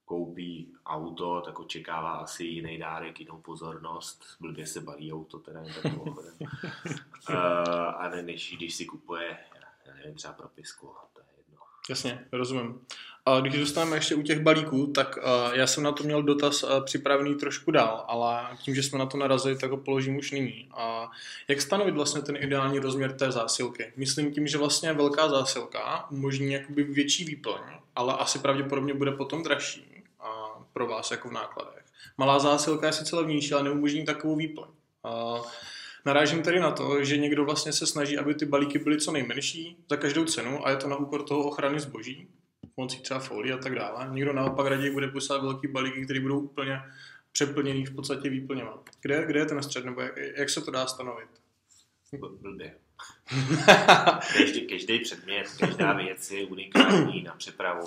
koupí 0.05 0.75
auto, 0.87 1.41
tak 1.41 1.61
očekává 1.61 2.13
asi 2.13 2.45
jiný 2.45 2.79
dárek, 2.79 3.21
jinou 3.21 3.41
pozornost. 3.41 4.25
Blbě 4.41 4.67
se 4.67 4.81
balí 4.81 5.13
auto, 5.13 5.39
teda 5.39 5.61
jen 5.61 5.75
tak 5.75 5.85
mimochodem. 5.85 6.35
uh, 6.41 7.37
a 7.97 8.09
ne, 8.09 8.23
než 8.23 8.57
když 8.57 8.75
si 8.75 8.85
kupuje, 8.85 9.39
já 9.87 9.95
nevím, 9.95 10.15
třeba 10.15 10.35
propisku, 10.35 10.95
to 11.13 11.21
je 11.21 11.27
jedno. 11.37 11.59
Jasně, 11.91 12.29
rozumím. 12.33 12.87
A 13.29 13.41
když 13.41 13.61
zůstaneme 13.61 13.97
ještě 13.97 14.15
u 14.15 14.23
těch 14.23 14.41
balíků, 14.41 14.87
tak 14.87 15.17
uh, 15.17 15.55
já 15.55 15.67
jsem 15.67 15.83
na 15.83 15.93
to 15.93 16.05
měl 16.05 16.23
dotaz 16.23 16.63
uh, 16.63 16.85
připravený 16.85 17.35
trošku 17.35 17.71
dál, 17.71 18.05
ale 18.09 18.43
tím, 18.63 18.75
že 18.75 18.83
jsme 18.83 18.99
na 18.99 19.07
to 19.07 19.19
narazili, 19.19 19.59
tak 19.59 19.71
ho 19.71 19.77
položím 19.77 20.17
už 20.17 20.31
nyní. 20.31 20.69
A 20.73 21.11
jak 21.49 21.61
stanovit 21.61 21.95
vlastně 21.95 22.23
ten 22.23 22.37
ideální 22.37 22.79
rozměr 22.79 23.13
té 23.13 23.33
zásilky? 23.33 23.93
Myslím 23.97 24.33
tím, 24.33 24.47
že 24.47 24.59
vlastně 24.59 24.93
velká 24.93 25.29
zásilka 25.29 26.11
umožní 26.11 26.53
jakoby 26.53 26.85
větší 26.85 27.25
výplň, 27.25 27.61
ale 27.97 28.15
asi 28.15 28.39
pravděpodobně 28.39 28.95
bude 28.95 29.13
potom 29.13 29.43
dražší 29.43 30.03
a 30.21 30.31
pro 30.73 30.87
vás 30.87 31.11
jako 31.11 31.29
v 31.29 31.33
nákladech. 31.33 31.85
Malá 32.19 32.39
zásilka 32.39 32.87
je 32.87 32.93
sice 32.93 33.17
levnější, 33.17 33.53
ale 33.53 33.63
neumožní 33.63 34.05
takovou 34.05 34.37
výplň. 34.37 34.69
A 35.05 35.43
Narážím 36.05 36.43
tedy 36.43 36.61
na 36.61 36.71
to, 36.71 37.05
že 37.05 37.17
někdo 37.17 37.45
vlastně 37.45 37.73
se 37.73 37.87
snaží, 37.87 38.19
aby 38.19 38.35
ty 38.35 38.47
balíky 38.47 38.79
byly 38.79 39.01
co 39.01 39.13
nejmenší 39.13 39.77
za 39.91 39.97
každou 39.97 40.25
cenu 40.25 40.67
a 40.67 40.71
je 40.71 40.77
to 40.77 40.89
na 40.89 40.97
úkor 40.97 41.23
toho 41.23 41.45
ochrany 41.45 41.81
zboží, 41.81 42.29
pomocí 42.79 43.01
třeba 43.03 43.21
folie 43.21 43.55
a 43.55 43.59
tak 43.59 43.75
dále. 43.75 44.09
Někdo 44.11 44.33
naopak 44.33 44.67
raději 44.67 44.91
bude 44.93 45.09
posílat 45.09 45.43
velký 45.43 45.67
balíky, 45.69 46.05
které 46.05 46.21
budou 46.21 46.41
úplně 46.41 46.81
přeplněný 47.33 47.87
v 47.87 47.95
podstatě 47.95 48.29
výplněma. 48.31 48.79
Kde, 49.01 49.27
kde 49.27 49.41
je 49.41 49.47
ten 49.47 49.63
střed, 49.63 49.85
nebo 49.85 50.01
jak, 50.01 50.13
jak 50.37 50.51
se 50.51 50.61
to 50.61 50.71
dá 50.71 50.87
stanovit? 50.87 51.29
Bl- 52.15 52.37
Blbě. 52.39 52.79
každý, 54.39 54.67
každý 54.67 54.99
předmět, 54.99 55.47
každá 55.61 55.93
věc 55.93 56.31
je 56.31 56.47
unikátní 56.47 57.23
na 57.23 57.35
přepravu. 57.35 57.87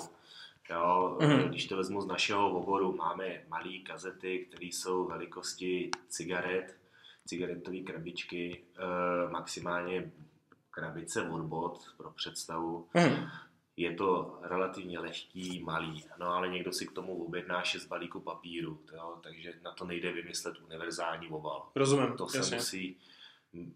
Jo, 0.70 1.18
Mhm. 1.20 1.48
Když 1.48 1.66
to 1.66 1.76
vezmu 1.76 2.00
z 2.02 2.06
našeho 2.06 2.50
oboru, 2.50 2.96
máme 2.96 3.42
malé 3.48 3.78
kazety, 3.86 4.46
které 4.48 4.66
jsou 4.66 5.04
velikosti 5.08 5.90
cigaret, 6.08 6.76
cigaretové 7.26 7.78
krabičky, 7.78 8.62
eh, 8.78 9.30
maximálně 9.30 10.12
krabice 10.70 11.22
od 11.22 11.42
bot 11.42 11.78
pro 11.96 12.10
představu. 12.10 12.86
Mhm. 12.94 13.28
Je 13.76 13.94
to 13.94 14.38
relativně 14.42 14.98
lehký, 14.98 15.62
malý, 15.62 16.04
no 16.18 16.26
ale 16.26 16.48
někdo 16.48 16.72
si 16.72 16.86
k 16.86 16.92
tomu 16.92 17.24
objedná 17.24 17.62
6 17.62 17.86
balíků 17.86 18.20
papíru, 18.20 18.80
jo, 18.94 19.18
takže 19.22 19.52
na 19.62 19.72
to 19.72 19.84
nejde 19.84 20.12
vymyslet 20.12 20.60
univerzální 20.60 21.28
obal. 21.28 21.68
Rozumím, 21.74 22.16
To 22.16 22.28
se 22.28 22.36
jasně. 22.36 22.56
musí, 22.56 22.96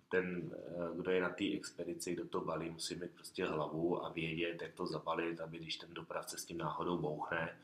ten, 0.08 0.54
eh, 0.54 0.96
kdo 0.96 1.10
je 1.10 1.20
na 1.22 1.28
té 1.28 1.44
expedici, 1.54 2.14
kdo 2.14 2.28
to 2.28 2.40
balí, 2.40 2.70
musí 2.70 2.94
mít 2.94 3.10
prostě 3.10 3.44
hlavu 3.46 4.04
a 4.04 4.08
vědět, 4.08 4.62
jak 4.62 4.72
to 4.74 4.86
zabalit, 4.86 5.40
aby 5.40 5.58
když 5.58 5.76
ten 5.76 5.94
dopravce 5.94 6.38
s 6.38 6.44
tím 6.44 6.58
náhodou 6.58 6.98
bouchne, 6.98 7.58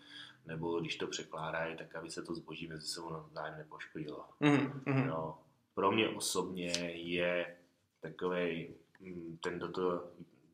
nebo 0.46 0.80
když 0.80 0.96
to 0.96 1.06
překládají, 1.06 1.76
tak 1.76 1.96
aby 1.96 2.10
se 2.10 2.22
to 2.22 2.34
zboží 2.34 2.66
mezi 2.68 2.86
sebou 2.86 3.10
navzájem 3.12 3.58
nepoškodilo. 3.58 4.24
Mhm, 4.40 4.82
mhm. 4.86 5.06
No, 5.06 5.38
pro 5.74 5.92
mě 5.92 6.08
osobně 6.08 6.72
je 6.94 7.56
takový 8.00 8.74
ten, 9.42 9.56
kdo 9.58 9.68
to 9.68 10.04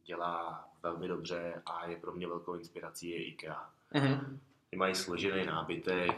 dělá 0.05 0.68
velmi 0.83 1.09
dobře 1.09 1.63
a 1.67 1.87
je 1.87 1.97
pro 1.97 2.13
mě 2.13 2.27
velkou 2.27 2.55
inspirací 2.55 3.11
je 3.11 3.25
IKEA. 3.25 3.71
Mhm. 3.95 4.41
Ty 4.71 4.77
mají 4.77 4.95
složený 4.95 5.47
nábytek 5.47 6.11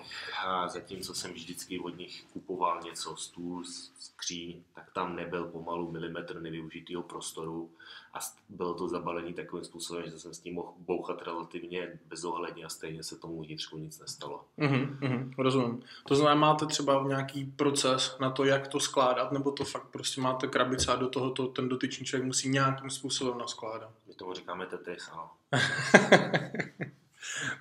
a 0.47 0.69
zatímco 0.69 1.14
jsem 1.14 1.33
vždycky 1.33 1.79
od 1.79 1.99
nich 1.99 2.25
kupoval 2.33 2.81
něco, 2.83 3.17
stůl, 3.17 3.64
skříň, 3.99 4.62
tak 4.75 4.93
tam 4.93 5.17
nebyl 5.17 5.45
pomalu 5.45 5.90
milimetr 5.90 6.40
nevyužitého 6.40 7.02
prostoru 7.02 7.71
a 8.14 8.19
bylo 8.49 8.75
to 8.75 8.88
zabalené 8.88 9.33
takovým 9.33 9.64
způsobem, 9.64 10.05
že 10.05 10.19
jsem 10.19 10.35
s 10.35 10.38
tím 10.38 10.55
mohl 10.55 10.73
bouchat 10.79 11.23
relativně 11.23 11.99
bezohledně 12.07 12.64
a 12.64 12.69
stejně 12.69 13.02
se 13.02 13.17
tomu 13.17 13.43
vnitřku 13.43 13.79
nic 13.79 14.00
nestalo. 14.00 14.45
Mhm, 14.57 14.99
mhm, 15.00 15.33
rozumím. 15.38 15.83
To 16.09 16.14
znamená, 16.14 16.35
máte 16.35 16.67
třeba 16.67 17.05
nějaký 17.07 17.45
proces 17.45 18.17
na 18.21 18.31
to, 18.31 18.45
jak 18.45 18.69
to 18.69 18.81
skládat, 18.81 19.33
nebo 19.33 19.52
to 19.52 19.64
fakt 19.64 19.87
prostě 19.90 20.21
máte 20.21 20.47
krabice 20.47 20.93
a 20.93 20.97
do 20.97 21.09
toho 21.09 21.31
to 21.31 21.47
ten 21.47 21.69
dotyčný 21.69 22.07
člověk 22.07 22.26
musí 22.26 22.49
nějakým 22.49 22.90
způsobem 22.90 23.38
naskládat. 23.38 23.90
Tomu 24.21 24.35
říkáme 24.35 24.67
Tetris, 24.67 25.09
ano. 25.12 25.31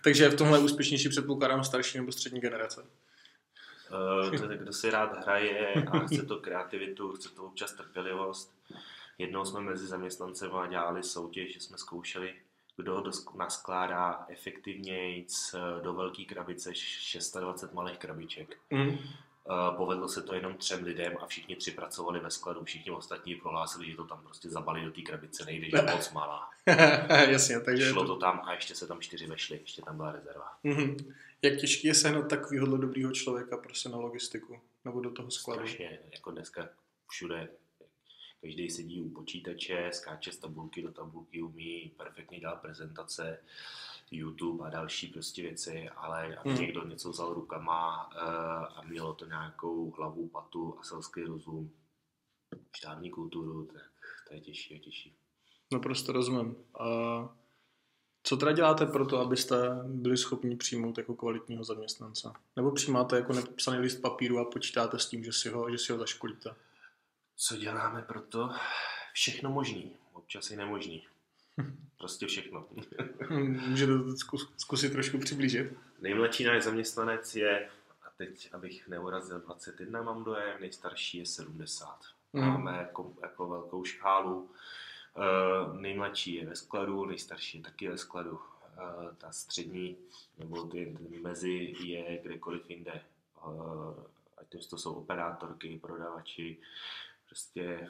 Takže 0.03 0.29
v 0.29 0.37
tomhle 0.37 0.59
úspěšnější 0.59 1.09
předpokládám 1.09 1.63
starší 1.63 1.97
nebo 1.97 2.11
střední 2.11 2.39
generace. 2.39 2.85
Eh, 4.33 4.37
to 4.37 4.51
je, 4.51 4.57
kdo 4.57 4.73
si 4.73 4.89
rád 4.89 5.17
hraje 5.17 5.73
a 5.73 5.99
chce 5.99 6.25
to 6.25 6.37
kreativitu, 6.37 7.11
chce 7.11 7.29
to 7.29 7.43
občas 7.43 7.73
trpělivost. 7.73 8.53
Jednou 9.17 9.45
jsme 9.45 9.61
mezi 9.61 9.87
zaměstnancem 9.87 10.51
dělali 10.69 11.03
soutěž, 11.03 11.53
že 11.53 11.59
jsme 11.59 11.77
zkoušeli, 11.77 12.35
kdo 12.77 13.03
naskládá 13.35 14.25
efektivněji 14.29 15.27
do 15.83 15.93
velké 15.93 16.23
krabice 16.23 16.71
26 17.39 17.73
malých 17.73 17.97
krabiček. 17.97 18.57
Mhm. 18.69 18.97
Eh, 19.47 19.77
Povedlo 19.77 20.07
se 20.07 20.21
to 20.21 20.35
jenom 20.35 20.57
třem 20.57 20.83
lidem 20.83 21.17
a 21.21 21.25
všichni 21.25 21.55
tři 21.55 21.71
pracovali 21.71 22.19
ve 22.19 22.31
skladu. 22.31 22.63
Všichni 22.63 22.91
ostatní 22.91 23.35
prohlásili, 23.35 23.91
že 23.91 23.95
to 23.95 24.05
tam 24.05 24.21
prostě 24.23 24.49
zabali 24.49 24.85
do 24.85 24.91
té 24.91 25.01
krabice, 25.01 25.45
nejde, 25.45 25.69
že 25.69 25.77
je 25.77 25.95
moc 25.95 26.11
malá. 26.11 26.49
Jasně, 27.29 27.59
takže... 27.59 27.89
Šlo 27.89 28.05
to 28.05 28.15
tam 28.15 28.41
a 28.45 28.53
ještě 28.53 28.75
se 28.75 28.87
tam 28.87 29.01
čtyři 29.01 29.27
vešly, 29.27 29.59
ještě 29.61 29.81
tam 29.81 29.97
byla 29.97 30.11
rezerva. 30.11 30.51
Mhm. 30.63 31.13
Jak 31.41 31.59
těžký 31.59 31.87
je 31.87 31.93
sehnat 31.93 32.27
takovýhle 32.27 32.77
dobrýho 32.77 33.11
člověka 33.11 33.57
prostě 33.57 33.89
na 33.89 33.97
logistiku 33.97 34.61
nebo 34.85 35.01
do 35.01 35.11
toho 35.11 35.31
skladu? 35.31 35.59
Strašně, 35.59 35.99
jako 36.11 36.31
dneska 36.31 36.69
všude 37.07 37.49
každý 38.41 38.69
sedí 38.69 39.01
u 39.01 39.09
počítače, 39.09 39.89
skáče 39.93 40.31
z 40.31 40.37
tabulky 40.37 40.81
do 40.81 40.91
tabulky, 40.91 41.41
umí 41.41 41.91
perfektně 41.97 42.39
dělat 42.39 42.61
prezentace, 42.61 43.39
YouTube 44.11 44.65
a 44.67 44.69
další 44.69 45.07
prostě 45.07 45.41
věci, 45.41 45.89
ale 45.89 46.35
aby 46.35 46.49
Hmm. 46.49 46.61
někdo 46.61 46.85
něco 46.87 47.09
vzal 47.09 47.33
rukama 47.33 48.09
eh, 48.15 48.19
a 48.75 48.81
mělo 48.81 49.13
to 49.13 49.25
nějakou 49.25 49.91
hlavu, 49.91 50.27
patu 50.27 50.77
a 50.79 50.83
selský 50.83 51.23
rozum, 51.23 51.71
štávní 52.75 53.09
kulturu, 53.09 53.65
tak 53.65 53.91
to 54.27 54.33
je 54.33 54.41
těžší 54.41 54.75
a 54.75 54.79
těžší. 54.83 55.15
Naprosto 55.71 56.11
rozumím. 56.11 56.55
A 56.79 56.85
co 58.23 58.37
teda 58.37 58.51
děláte 58.51 58.85
pro 58.85 59.05
to, 59.05 59.19
abyste 59.19 59.55
byli 59.85 60.17
schopni 60.17 60.55
přijmout 60.55 60.97
jako 60.97 61.15
kvalitního 61.15 61.63
zaměstnance? 61.63 62.33
Nebo 62.55 62.71
přijímáte 62.71 63.15
jako 63.15 63.33
nepsaný 63.33 63.77
list 63.77 63.95
papíru 64.01 64.39
a 64.39 64.45
počítáte 64.45 64.99
s 64.99 65.05
tím, 65.05 65.23
že 65.23 65.33
si 65.33 65.49
ho, 65.49 65.71
že 65.71 65.77
si 65.77 65.91
ho 65.91 65.97
zaškolíte? 65.97 66.55
Co 67.35 67.57
děláme 67.57 68.01
pro 68.01 68.21
to? 68.21 68.49
Všechno 69.13 69.49
možný, 69.49 69.95
občas 70.13 70.51
i 70.51 70.55
nemožný. 70.55 71.07
Prostě 71.97 72.27
všechno. 72.27 72.67
Můžete 73.67 73.99
to 73.99 74.17
zkus, 74.17 74.53
zkusit 74.57 74.89
trošku 74.91 75.17
přiblížit? 75.19 75.73
Nejmladší 76.01 76.43
náš 76.43 76.63
zaměstnanec 76.63 77.35
je, 77.35 77.69
a 78.07 78.09
teď 78.17 78.49
abych 78.53 78.87
neurazil 78.87 79.39
21, 79.39 80.01
mám 80.01 80.23
dojem, 80.23 80.61
nejstarší 80.61 81.17
je 81.17 81.25
70. 81.25 81.99
Mhm. 82.33 82.47
Máme 82.47 82.77
jako, 82.77 83.13
jako 83.21 83.47
velkou 83.47 83.83
škálu. 83.83 84.49
Uh, 85.17 85.79
nejmladší 85.81 86.33
je 86.35 86.45
ve 86.45 86.55
skladu, 86.55 87.05
nejstarší 87.05 87.57
je 87.57 87.63
taky 87.63 87.87
ve 87.87 87.97
skladu. 87.97 88.31
Uh, 88.31 89.15
ta 89.17 89.31
střední, 89.31 89.97
nebo 90.37 90.63
ty, 90.63 90.97
ty 91.09 91.19
mezi 91.19 91.75
je 91.79 92.19
kdekoliv 92.23 92.69
jinde. 92.69 93.01
Uh, 93.47 93.93
ať 94.37 94.55
už 94.55 94.65
to 94.65 94.77
jsou 94.77 94.93
operátorky, 94.93 95.79
prodavači, 95.81 96.57
prostě 97.27 97.89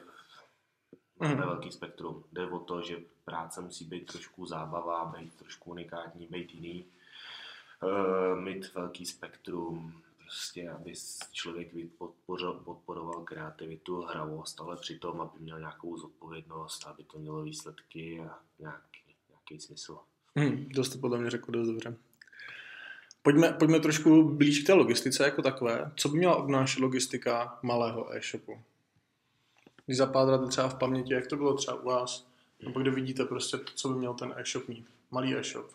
máme 1.20 1.34
Mhm. 1.36 1.44
velký 1.44 1.72
spektrum. 1.72 2.24
Jde 2.32 2.48
o 2.48 2.60
to, 2.60 2.82
že 2.82 2.98
práce 3.30 3.62
musí 3.62 3.86
být 3.86 4.12
trošku 4.12 4.46
zábava, 4.46 5.14
být 5.18 5.34
trošku 5.34 5.72
unikátní, 5.72 6.28
být 6.28 6.54
jiný 6.54 6.86
uh, 7.84 8.40
mít 8.40 8.74
velký 8.74 9.06
spektrum, 9.06 10.02
prostě, 10.18 10.70
aby 10.70 10.94
člověk 11.32 11.68
podporoval 12.64 13.24
kreativitu, 13.24 14.02
hravost, 14.02 14.62
ale 14.62 14.78
přitom, 14.78 15.22
aby 15.22 15.40
měl 15.40 15.60
nějakou 15.60 15.98
zodpovědnost, 15.98 16.88
aby 16.88 17.04
to 17.04 17.20
mělo 17.20 17.44
výsledky 17.44 18.20
a 18.20 18.40
nějaký, 18.60 19.02
nějaký 19.30 19.60
smysl. 19.66 19.98
Hmm, 20.36 20.70
to 20.76 20.84
jste 20.84 20.98
podle 20.98 21.18
mě 21.18 21.30
řekl 21.30 21.52
dost 21.52 21.68
dobře. 21.68 21.98
Pojďme, 23.22 23.52
pojďme 23.52 23.80
trošku 23.80 24.30
blíž 24.30 24.64
k 24.64 24.66
té 24.66 24.74
logistice 24.74 25.24
jako 25.24 25.42
takové. 25.42 25.92
Co 25.96 26.10
by 26.10 26.18
měla 26.18 26.36
obnášet 26.36 26.80
logistika 26.80 27.60
malého 27.62 28.16
e-shopu? 28.16 28.62
Když 29.86 29.98
zapátráte 29.98 30.48
třeba 30.48 30.70
v 30.70 30.80
paměti, 30.80 31.14
jak 31.14 31.28
to 31.28 31.36
bylo 31.36 31.54
třeba 31.54 31.82
u 31.82 31.86
vás, 31.86 32.29
nebo 32.62 32.80
kde 32.80 32.92
vidíte 32.92 33.26
prostě 33.26 33.58
to, 33.58 33.72
co 33.76 33.90
by 33.90 33.96
měl 33.96 34.14
ten 34.14 34.34
e-shop 34.38 34.68
mít. 34.68 34.90
Malý 35.12 35.36
e-shop. 35.36 35.72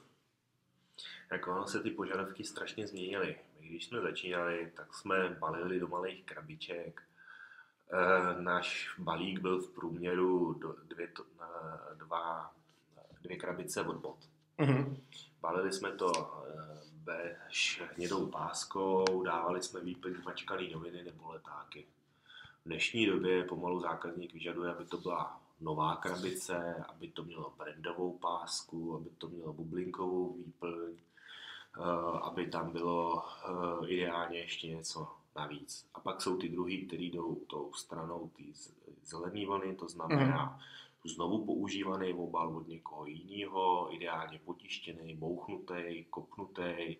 Jako 1.32 1.52
ono 1.52 1.66
se 1.66 1.82
ty 1.82 1.90
požadavky 1.90 2.44
strašně 2.44 2.86
změnily. 2.86 3.36
My 3.60 3.66
když 3.66 3.84
jsme 3.84 4.00
začínali, 4.00 4.72
tak 4.76 4.94
jsme 4.94 5.36
balili 5.38 5.80
do 5.80 5.88
malých 5.88 6.24
krabiček. 6.24 7.02
E, 7.92 8.42
náš 8.42 8.94
balík 8.98 9.38
byl 9.38 9.60
v 9.60 9.74
průměru 9.74 10.52
do, 10.52 10.76
dvě, 10.88 11.08
to, 11.08 11.22
e, 11.22 11.94
dva, 11.94 12.54
dvě 13.22 13.36
krabice 13.36 13.80
od 13.80 13.96
bot. 13.96 14.18
Mhm. 14.58 14.96
Balili 15.40 15.72
jsme 15.72 15.92
to 15.92 16.12
e, 16.46 16.54
bež 16.92 17.82
hnědou 17.96 18.26
páskou, 18.26 19.22
dávali 19.24 19.62
jsme 19.62 19.80
výplň 19.80 20.14
zmačkaný 20.14 20.72
noviny 20.72 21.02
nebo 21.04 21.32
letáky. 21.32 21.86
V 22.64 22.68
dnešní 22.68 23.06
době 23.06 23.44
pomalu 23.44 23.80
zákazník 23.80 24.34
vyžaduje, 24.34 24.72
aby 24.72 24.84
to 24.84 24.98
byla 24.98 25.43
nová 25.60 25.96
krabice, 25.96 26.84
aby 26.88 27.08
to 27.08 27.24
mělo 27.24 27.54
brandovou 27.58 28.18
pásku, 28.18 28.96
aby 28.96 29.10
to 29.18 29.28
mělo 29.28 29.52
bublinkovou 29.52 30.32
výplň, 30.32 30.92
eh, 30.96 32.18
aby 32.22 32.46
tam 32.46 32.72
bylo 32.72 33.22
eh, 33.22 33.88
ideálně 33.88 34.38
ještě 34.38 34.68
něco 34.68 35.08
navíc. 35.36 35.86
A 35.94 36.00
pak 36.00 36.22
jsou 36.22 36.36
ty 36.36 36.48
druhý, 36.48 36.86
který 36.86 37.10
jdou 37.10 37.34
tou 37.34 37.72
stranou 37.72 38.30
ty 38.36 38.44
zelené 39.04 39.46
vlny, 39.46 39.74
to 39.74 39.88
znamená 39.88 40.44
mm. 40.44 41.10
znovu 41.10 41.44
používaný 41.44 42.14
obal 42.14 42.56
od 42.56 42.68
někoho 42.68 43.06
jiného, 43.06 43.88
ideálně 43.94 44.40
potištěný, 44.44 45.16
bouchnutý, 45.16 46.04
kopnutý, 46.10 46.96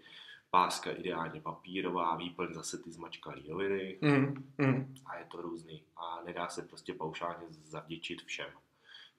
páska 0.54 0.90
ideálně 0.90 1.40
papírová, 1.40 2.16
výplň 2.16 2.54
zase 2.54 2.78
ty 2.78 2.92
zmačkalý 2.92 3.48
noviny 3.48 3.98
Mm. 4.02 4.52
Mm. 4.58 4.94
a 5.06 5.16
je 5.16 5.24
to 5.24 5.42
různý. 5.42 5.82
A 5.96 6.22
nedá 6.26 6.48
se 6.48 6.62
prostě 6.62 6.94
paušálně 6.94 7.46
zavděčit 7.50 8.22
všem. 8.22 8.50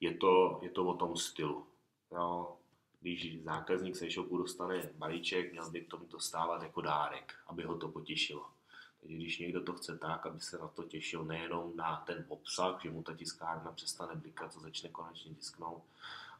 Je 0.00 0.14
to, 0.14 0.58
je 0.62 0.70
to 0.70 0.86
o 0.86 0.94
tom 0.94 1.16
stylu. 1.16 1.66
Jo. 2.12 2.56
Když 3.00 3.42
zákazník 3.42 3.96
se 3.96 4.06
e-shopu 4.06 4.38
dostane 4.38 4.90
balíček, 4.94 5.52
měl 5.52 5.70
by 5.70 5.80
to 5.80 6.00
dostávat 6.10 6.62
jako 6.62 6.80
dárek, 6.80 7.34
aby 7.46 7.62
ho 7.62 7.78
to 7.78 7.88
potěšilo. 7.88 8.46
Takže 9.00 9.16
když 9.16 9.38
někdo 9.38 9.60
to 9.62 9.72
chce 9.72 9.98
tak, 9.98 10.26
aby 10.26 10.40
se 10.40 10.58
na 10.58 10.68
to 10.68 10.82
těšil 10.84 11.24
nejenom 11.24 11.76
na 11.76 11.96
ten 12.06 12.24
obsah, 12.28 12.82
že 12.82 12.90
mu 12.90 13.02
ta 13.02 13.14
tiskárna 13.14 13.72
přestane 13.72 14.14
blikat, 14.14 14.52
co 14.52 14.60
začne 14.60 14.88
konečně 14.88 15.34
tisknout, 15.34 15.82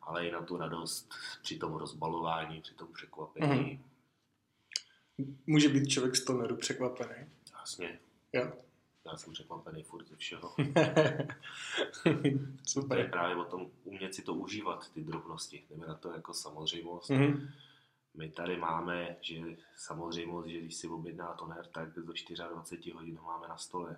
ale 0.03 0.27
i 0.27 0.33
na 0.33 0.43
tu 0.43 0.57
radost 0.57 1.15
při 1.43 1.59
tom 1.59 1.75
rozbalování, 1.75 2.61
při 2.61 2.75
tom 2.75 2.89
překvapení. 2.93 3.61
Mhm. 3.73 3.96
Může 5.47 5.69
být 5.69 5.87
člověk 5.89 6.17
z 6.17 6.25
toneru 6.25 6.57
překvapený. 6.57 7.27
Jasně, 7.61 8.01
Jo. 8.33 8.53
já 9.07 9.17
jsem 9.17 9.33
překvapený 9.33 9.83
furt 9.83 10.09
ze 10.09 10.17
všeho. 10.17 10.55
To 12.03 12.09
je 12.25 12.39
Super. 12.67 13.11
právě 13.11 13.37
o 13.37 13.45
tom 13.45 13.71
umět 13.85 14.15
si 14.15 14.23
to 14.23 14.35
užívat, 14.35 14.93
ty 14.93 15.05
drobnosti. 15.05 15.67
Jdeme 15.71 15.87
na 15.87 15.95
to 15.95 16.11
jako 16.13 16.35
samozřejmost. 16.35 17.11
Mhm. 17.11 17.49
My 18.15 18.31
tady 18.31 18.57
máme, 18.57 19.17
že 19.21 19.41
samozřejmost, 19.77 20.49
že 20.49 20.59
když 20.61 20.75
si 20.77 20.89
objedná 20.89 21.35
toner, 21.35 21.67
tak 21.67 21.93
do 21.95 22.03
24 22.03 22.91
hodin 22.97 23.17
ho 23.17 23.27
máme 23.27 23.49
na 23.49 23.57
stole. 23.57 23.97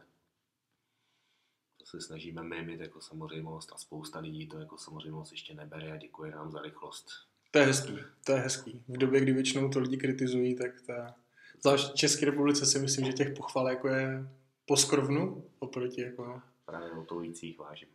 To 1.78 1.86
se 1.86 2.00
snažíme 2.00 2.42
my 2.42 2.62
mít 2.62 2.80
jako 2.80 3.00
samozřejmost 3.00 3.72
a 3.72 3.76
spousta 3.78 4.18
lidí 4.18 4.48
to 4.48 4.58
jako 4.58 4.78
samozřejmost 4.78 5.32
ještě 5.32 5.54
nebere 5.54 5.92
a 5.92 5.96
děkuje 5.96 6.30
nám 6.30 6.50
za 6.50 6.62
rychlost. 6.62 7.10
To 7.50 7.58
je 7.58 7.64
hezký, 7.64 7.98
to 8.24 8.32
je 8.32 8.38
hezký. 8.38 8.82
V 8.88 8.96
době, 8.96 9.20
kdy 9.20 9.32
většinou 9.32 9.68
to 9.68 9.80
lidi 9.80 9.96
kritizují, 9.96 10.54
tak 10.54 10.70
ta... 10.86 11.14
Zvlášť 11.62 11.92
v 11.92 11.94
České 11.94 12.26
republice 12.26 12.66
si 12.66 12.78
myslím, 12.78 13.06
že 13.06 13.12
těch 13.12 13.30
pochval 13.36 13.68
jako 13.68 13.88
je 13.88 14.28
poskrovnu 14.66 15.44
oproti 15.58 16.00
jako... 16.00 16.42
Právě 16.66 16.90
o 16.92 17.02
to 17.02 17.18
víc 17.18 17.42
jich 17.42 17.58
vážím. 17.58 17.88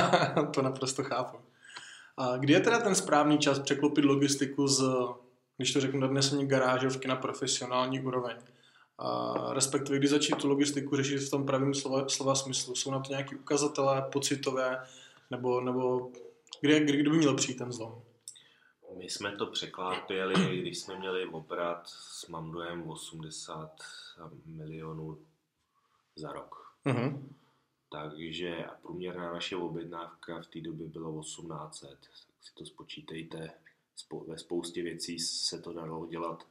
to 0.54 0.62
naprosto 0.62 1.04
chápu. 1.04 1.38
A 2.16 2.36
kdy 2.36 2.52
je 2.52 2.60
teda 2.60 2.78
ten 2.78 2.94
správný 2.94 3.38
čas 3.38 3.58
překlopit 3.58 4.04
logistiku 4.04 4.68
z, 4.68 4.84
když 5.56 5.72
to 5.72 5.80
řeknu, 5.80 6.00
nadnesení 6.00 6.46
garážovky 6.46 7.08
na 7.08 7.16
profesionální 7.16 8.00
úroveň? 8.00 8.36
A 8.98 9.34
respektive, 9.54 9.98
kdy 9.98 10.08
začít 10.08 10.36
tu 10.36 10.48
logistiku 10.48 10.96
řešit 10.96 11.18
v 11.18 11.30
tom 11.30 11.46
pravém 11.46 11.74
slova, 11.74 12.08
slova 12.08 12.34
smyslu? 12.34 12.74
Jsou 12.74 12.90
na 12.90 13.00
to 13.00 13.10
nějaké 13.10 13.36
ukazatele, 13.36 14.02
pocitové, 14.12 14.82
nebo, 15.30 15.60
nebo 15.60 16.10
kdy, 16.60 16.80
kdy, 16.80 16.96
kdy 16.96 17.10
by 17.10 17.16
měl 17.16 17.34
přijít 17.34 17.58
ten 17.58 17.72
zlom? 17.72 18.02
My 18.98 19.10
jsme 19.10 19.36
to 19.36 19.46
překlápěli, 19.46 20.58
když 20.60 20.78
jsme 20.78 20.98
měli 20.98 21.26
obrat 21.26 21.88
s 21.88 22.28
Mamduem 22.28 22.90
80 22.90 23.70
milionů 24.46 25.18
za 26.16 26.32
rok. 26.32 26.72
Mhm. 26.84 27.34
Takže 27.90 28.64
a 28.64 28.74
průměrná 28.74 29.32
naše 29.32 29.56
objednávka 29.56 30.42
v 30.42 30.46
té 30.46 30.60
době 30.60 30.86
bylo 30.88 31.22
1800. 31.22 31.90
Tak 32.00 32.44
si 32.46 32.54
to 32.54 32.66
spočítejte. 32.66 33.50
Ve 34.26 34.38
spoustě 34.38 34.82
věcí 34.82 35.18
se 35.18 35.58
to 35.60 35.72
dalo 35.72 36.06
dělat 36.06 36.46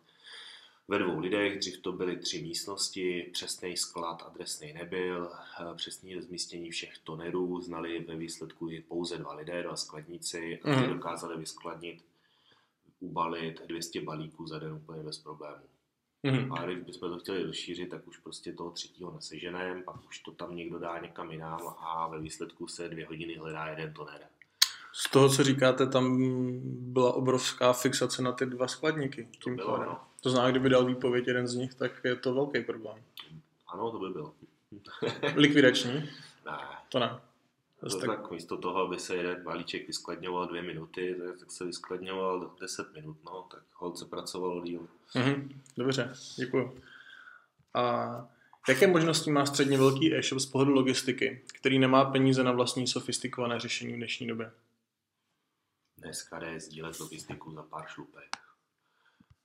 ve 0.87 0.99
dvou 0.99 1.19
lidech. 1.19 1.59
Dřív 1.59 1.77
to 1.81 1.91
byly 1.91 2.17
tři 2.17 2.41
místnosti, 2.41 3.29
přesný 3.33 3.77
sklad 3.77 4.23
adresný 4.25 4.73
nebyl, 4.73 5.31
eh, 5.61 5.75
přesný 5.75 6.15
rozmístění 6.15 6.71
všech 6.71 6.97
tonerů 6.97 7.61
znali 7.61 7.99
ve 7.99 8.15
výsledku 8.15 8.69
pouze 8.87 9.17
dva 9.17 9.33
lidé, 9.33 9.63
dva 9.63 9.75
skladníci, 9.75 10.59
a 10.63 10.63
ty 10.63 10.69
Mhm. 10.69 10.93
dokázali 10.93 11.37
vyskladnit, 11.37 12.03
ubalit 12.99 13.67
200 13.67 14.01
balíků 14.01 14.47
za 14.47 14.59
den 14.59 14.73
úplně 14.73 15.03
bez 15.03 15.17
problémů. 15.17 15.63
Mhm. 16.23 16.53
A 16.53 16.65
když 16.65 16.77
bychom 16.77 17.09
to 17.09 17.19
chtěli 17.19 17.43
rozšířit, 17.43 17.89
tak 17.89 18.07
už 18.07 18.17
prostě 18.17 18.53
toho 18.53 18.71
třetího 18.71 19.11
neseženeme, 19.11 19.81
pak 19.83 20.07
už 20.07 20.19
to 20.19 20.31
tam 20.31 20.55
někdo 20.55 20.79
dá 20.79 20.99
někam 20.99 21.31
jinam 21.31 21.59
a 21.79 22.07
ve 22.07 22.19
výsledku 22.19 22.67
se 22.67 22.89
dvě 22.89 23.07
hodiny 23.07 23.35
hledá 23.35 23.67
jeden 23.67 23.93
toner. 23.93 24.21
Z 24.93 25.09
toho, 25.11 25.29
co 25.29 25.43
říkáte, 25.43 25.87
tam 25.87 26.17
byla 26.93 27.13
obrovská 27.13 27.73
fixace 27.73 28.21
na 28.21 28.31
ty 28.31 28.45
dva 28.45 28.67
skladníky. 28.67 29.27
Tím 29.43 29.55
bylo, 29.55 29.77
no. 29.77 29.99
To 30.21 30.29
znamená, 30.29 30.51
kdyby 30.51 30.69
dal 30.69 30.85
výpověď 30.85 31.27
jeden 31.27 31.47
z 31.47 31.55
nich, 31.55 31.73
tak 31.73 31.91
je 32.03 32.15
to 32.15 32.33
velký 32.33 32.61
problém. 32.61 33.03
Ano, 33.67 33.91
to 33.91 33.99
by 33.99 34.09
bylo. 34.09 34.33
Likvidační? 35.35 35.93
Ne, 36.45 36.57
To 36.89 36.99
ne. 36.99 37.19
To 37.79 37.99
tak... 37.99 38.07
tak, 38.09 38.31
místo 38.31 38.57
toho, 38.57 38.79
aby 38.79 38.99
se 38.99 39.15
jeden 39.15 39.43
balíček 39.43 39.87
vyskladňoval 39.87 40.47
dvě 40.47 40.61
minuty, 40.61 41.15
tak, 41.39 41.51
se 41.51 41.65
vyskladňoval 41.65 42.55
10 42.61 42.93
minut, 42.93 43.17
no, 43.25 43.47
tak 43.51 43.63
holce 43.73 44.05
pracovalo 44.05 44.61
díl. 44.61 44.87
mhm, 45.15 45.61
dobře, 45.77 46.13
děkuji. 46.37 46.81
A 47.73 48.29
jaké 48.69 48.87
možnosti 48.87 49.31
má 49.31 49.45
středně 49.45 49.77
velký 49.77 50.15
e-shop 50.15 50.39
z 50.39 50.45
pohledu 50.45 50.73
logistiky, 50.73 51.43
který 51.53 51.79
nemá 51.79 52.05
peníze 52.05 52.43
na 52.43 52.51
vlastní 52.51 52.87
sofistikované 52.87 53.59
řešení 53.59 53.93
v 53.93 53.97
dnešní 53.97 54.27
době? 54.27 54.51
Dneska 55.97 56.39
jde 56.39 56.59
sdílet 56.59 56.99
logistiku 56.99 57.51
za 57.51 57.63
pár 57.63 57.87
šlupek. 57.87 58.37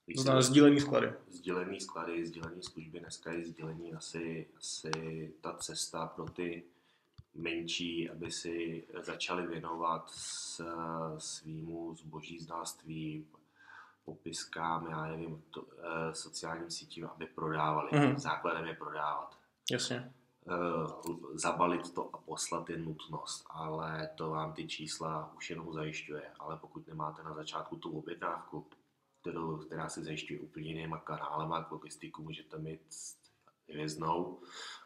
Když 0.07 0.21
znamená 0.21 0.43
sdílený 0.43 0.81
sklady. 0.81 1.13
sdílený 1.29 1.81
sklady, 1.81 2.27
sdílený 2.27 2.63
služby, 2.63 3.01
dneska 3.01 3.33
je 3.33 3.45
sdílení 3.45 3.95
asi, 3.95 4.49
asi 4.57 5.35
ta 5.41 5.53
cesta 5.53 6.07
pro 6.07 6.25
ty 6.25 6.63
menší, 7.35 8.11
aby 8.11 8.31
si 8.31 8.85
začali 9.03 9.47
věnovat 9.47 10.11
s, 10.11 10.65
svýmu 11.19 11.95
zboží 11.95 12.39
zdáctví, 12.39 13.27
popiskám, 14.05 14.91
já 14.91 15.07
nevím, 15.07 15.43
to, 15.51 15.67
eh, 15.79 16.15
sociálním 16.15 16.71
sítím, 16.71 17.07
aby 17.07 17.27
prodávali. 17.27 17.91
Mhm. 17.93 18.19
Základem 18.19 18.67
je 18.67 18.75
prodávat. 18.75 19.39
Jasně. 19.71 20.13
Eh, 20.49 20.87
zabalit 21.35 21.95
to 21.95 22.15
a 22.15 22.19
poslat 22.19 22.71
je 22.71 22.79
nutnost, 22.79 23.47
ale 23.51 24.11
to 24.15 24.31
vám 24.31 24.53
ty 24.53 24.69
čísla 24.69 25.33
už 25.37 25.51
jenom 25.51 25.73
zajišťuje. 25.73 26.23
Ale 26.39 26.57
pokud 26.57 26.89
nemáte 26.89 27.23
na 27.23 27.35
začátku 27.35 27.77
tu 27.77 27.99
objednávku, 27.99 28.67
kterou, 29.21 29.57
která 29.57 29.89
se 29.89 30.05
zajišťuje 30.05 30.41
úplně 30.41 30.69
jinýma 30.69 30.99
kanálema 30.99 31.65
k 31.65 31.71
logistiku, 31.71 32.23
můžete 32.23 32.59
mít 32.59 32.81
hvězdnou, 33.73 34.39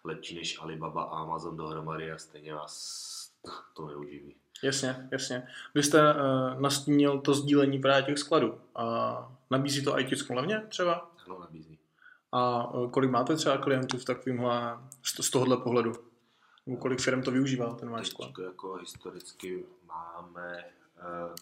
lepší 0.05 0.35
než 0.35 0.61
Alibaba 0.61 1.03
a 1.03 1.19
Amazon 1.19 1.57
dohromady 1.57 2.13
a 2.13 2.19
stejně 2.19 2.55
vás 2.55 3.33
to 3.75 3.87
neuživí. 3.87 4.35
Jasně, 4.63 5.09
jasně. 5.13 5.49
Vy 5.75 5.83
jste 5.83 6.15
uh, 6.15 6.61
nastínil 6.61 7.21
to 7.21 7.35
sdílení 7.35 7.79
právě 7.79 8.03
těch 8.03 8.19
skladů. 8.19 8.61
A 8.75 9.33
nabízí 9.51 9.85
to 9.85 9.99
i 9.99 10.05
Tisku 10.05 10.35
levně 10.35 10.63
třeba? 10.69 11.11
Ano, 11.27 11.39
nabízí. 11.41 11.79
A 12.33 12.71
uh, 12.75 12.91
kolik 12.91 13.11
máte 13.11 13.37
třeba 13.37 13.59
klientů 13.59 13.99
v 13.99 14.05
takovémhle, 14.05 14.79
z, 15.03 15.25
z 15.25 15.31
tohohle 15.31 15.57
pohledu? 15.57 15.93
Nebo 16.67 16.79
kolik 16.79 17.01
firm 17.01 17.23
to 17.23 17.31
využívá, 17.31 17.75
ten 17.75 17.91
váš 17.91 18.09
sklad? 18.09 18.31
Jako 18.45 18.75
historicky 18.75 19.65
máme, 19.87 20.65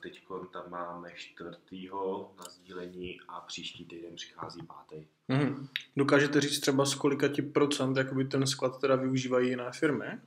teď 0.03 0.23
tam 0.53 0.71
máme 0.71 1.13
čtvrtýho 1.15 2.35
na 2.39 2.45
sdílení 2.51 3.21
a 3.29 3.41
příští 3.41 3.85
týden 3.85 4.15
přichází 4.15 4.63
pátý. 4.63 5.07
Mhm. 5.29 5.69
Dokážete 5.97 6.41
říct 6.41 6.61
třeba 6.61 6.85
z 6.87 6.95
kolika 6.95 7.29
ti 7.29 7.43
procent 7.43 7.97
jakoby 7.97 8.25
ten 8.25 8.47
sklad 8.47 8.81
teda 8.81 8.97
využívají 8.97 9.49
jiné 9.49 9.73
firmy? 9.73 10.21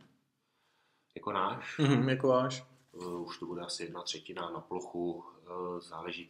Jako 1.16 1.32
náš, 1.32 1.78
Mhm, 1.78 2.10
jako 2.10 2.28
váš. 2.28 2.64
Uh, 2.92 3.22
už 3.28 3.40
to 3.40 3.46
bude 3.46 3.62
asi 3.62 3.84
jedna 3.84 4.02
třetina 4.04 4.50
na 4.50 4.60
plochu, 4.60 5.12
uh, 5.14 5.80
záleží, 5.80 6.30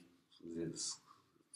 z- 0.74 1.07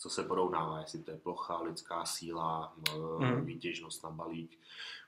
co 0.02 0.10
se 0.10 0.24
porovnává, 0.24 0.80
jestli 0.80 1.00
to 1.04 1.12
je 1.12 1.18
plocha, 1.18 1.62
lidská 1.62 2.06
síla, 2.06 2.74
Mhm. 3.20 3.46
výtěžnost 3.46 4.04
na 4.04 4.10
balík, 4.10 4.60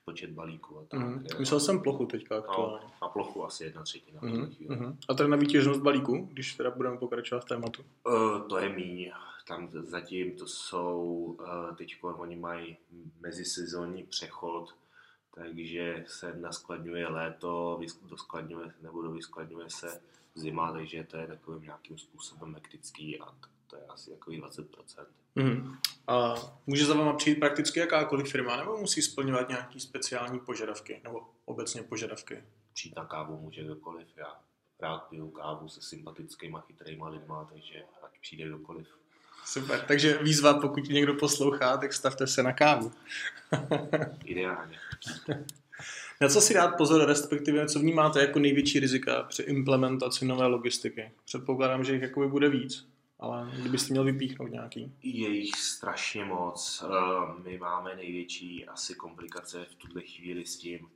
počet 0.05 0.29
balíků 0.29 0.79
a 0.79 0.83
tak. 0.85 1.01
Jo. 1.01 1.39
Myslel 1.39 1.59
jsem 1.59 1.81
plochu 1.81 2.05
teďka 2.05 2.37
aktuálně. 2.37 2.85
no, 2.85 2.91
na 3.01 3.07
plochu 3.07 3.45
asi 3.45 3.63
jedna 3.63 3.83
třetina. 3.83 4.19
chvíli. 4.19 4.75
mhm. 4.75 4.97
A 5.09 5.13
teda 5.13 5.29
na 5.29 5.37
výtěžnost 5.37 5.81
balíku, 5.81 6.27
když 6.31 6.53
teda 6.55 6.71
budeme 6.71 6.97
pokračovat 6.97 7.41
v 7.41 7.45
tématu. 7.45 7.83
Uh, 8.07 8.47
to 8.47 8.57
je 8.57 8.69
míň. 8.69 9.11
Tam 9.47 9.69
zatím 9.71 10.35
to 10.37 10.47
jsou, 10.47 11.01
uh, 11.39 11.75
teď 11.75 11.95
oni 12.03 12.35
mají 12.35 12.77
mezisezónní 13.21 14.03
přechod, 14.03 14.75
takže 15.35 16.05
se 16.07 16.33
naskladňuje 16.35 17.07
léto, 17.07 17.79
doskladňuje, 18.09 18.73
nebo 18.81 19.01
dovyskladňuje 19.01 19.69
se 19.69 20.01
zima, 20.35 20.71
takže 20.71 21.03
to 21.03 21.17
je 21.17 21.27
takovým 21.27 21.61
nějakým 21.61 21.97
způsobem 21.97 22.53
hektický 22.55 23.19
a 23.19 23.25
to 23.73 23.79
je 23.79 23.85
asi 23.89 24.11
takový 24.11 24.41
20%. 24.41 24.65
Mm. 25.35 25.77
A 26.07 26.35
může 26.67 26.85
za 26.85 26.93
váma 26.93 27.13
přijít 27.13 27.39
prakticky 27.39 27.79
jakákoliv 27.79 28.31
firma, 28.31 28.57
nebo 28.57 28.77
musí 28.77 29.01
splňovat 29.01 29.49
nějaký 29.49 29.79
speciální 29.79 30.39
požadavky, 30.39 31.01
nebo 31.03 31.21
obecně 31.45 31.83
požadavky? 31.83 32.43
Přijít 32.73 32.95
na 32.95 33.05
kávu 33.05 33.37
může 33.37 33.63
kdokoliv, 33.63 34.07
já 34.15 34.39
rád 34.79 34.97
piju 34.97 35.29
kávu 35.29 35.69
se 35.69 35.81
sympatickýma, 35.81 36.61
chytrýma 36.61 37.09
lidma, 37.09 37.49
takže 37.53 37.83
ať 38.03 38.19
přijde 38.21 38.45
kdokoliv. 38.45 38.87
Super, 39.45 39.85
takže 39.87 40.17
výzva, 40.17 40.53
pokud 40.53 40.83
někdo 40.83 41.13
poslouchá, 41.13 41.77
tak 41.77 41.93
stavte 41.93 42.27
se 42.27 42.43
na 42.43 42.53
kávu. 42.53 42.91
Ideálně. 44.25 44.79
Na 46.21 46.29
co 46.29 46.41
si 46.41 46.53
dát 46.53 46.77
pozor, 46.77 47.07
respektive 47.07 47.67
co 47.67 47.79
vnímáte 47.79 48.21
jako 48.21 48.39
největší 48.39 48.79
rizika 48.79 49.23
při 49.23 49.43
implementaci 49.43 50.25
nové 50.25 50.45
logistiky? 50.45 51.11
Předpokládám, 51.25 51.83
že 51.83 51.93
jich 51.93 52.01
jakoby 52.01 52.27
bude 52.27 52.49
víc, 52.49 52.92
ale 53.23 53.51
kdybyste 53.59 53.93
měl 53.93 54.03
vypíchnout 54.03 54.51
nějaký. 54.51 54.95
Je 55.03 55.29
jich 55.29 55.55
strašně 55.55 56.25
moc. 56.25 56.83
Eh, 56.85 57.41
my 57.43 57.57
máme 57.57 57.95
největší 57.95 58.65
asi 58.65 58.95
komplikace 58.95 59.65
v 59.65 59.75
tuhle 59.75 60.01
chvíli 60.01 60.45
s 60.45 60.57
tím, 60.57 60.89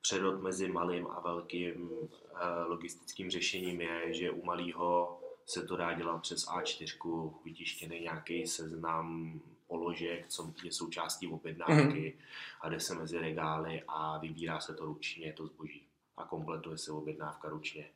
předod 0.00 0.42
mezi 0.42 0.68
malým 0.68 1.06
a 1.06 1.20
velkým 1.20 1.90
eh, 2.34 2.64
logistickým 2.64 3.30
řešením 3.30 3.80
je, 3.80 4.14
že 4.14 4.30
u 4.30 4.44
malého 4.44 5.20
se 5.46 5.62
to 5.62 5.76
dá 5.76 5.92
dělat 5.92 6.18
přes 6.18 6.46
A4, 6.46 7.34
vytištěný 7.44 8.00
nějaký 8.00 8.46
seznam 8.46 9.40
položek, 9.66 10.28
co 10.28 10.52
je 10.64 10.72
součástí 10.72 11.26
objednávky 11.26 11.72
mm-hmm. 11.72 12.14
a 12.60 12.68
jde 12.68 12.80
se 12.80 12.94
mezi 12.94 13.18
regály 13.18 13.82
a 13.88 14.18
vybírá 14.18 14.60
se 14.60 14.74
to 14.74 14.84
ručně, 14.84 15.32
to 15.32 15.46
zboží 15.46 15.86
a 16.16 16.24
kompletuje 16.24 16.78
se 16.78 16.92
objednávka 16.92 17.48
ručně. 17.48 17.90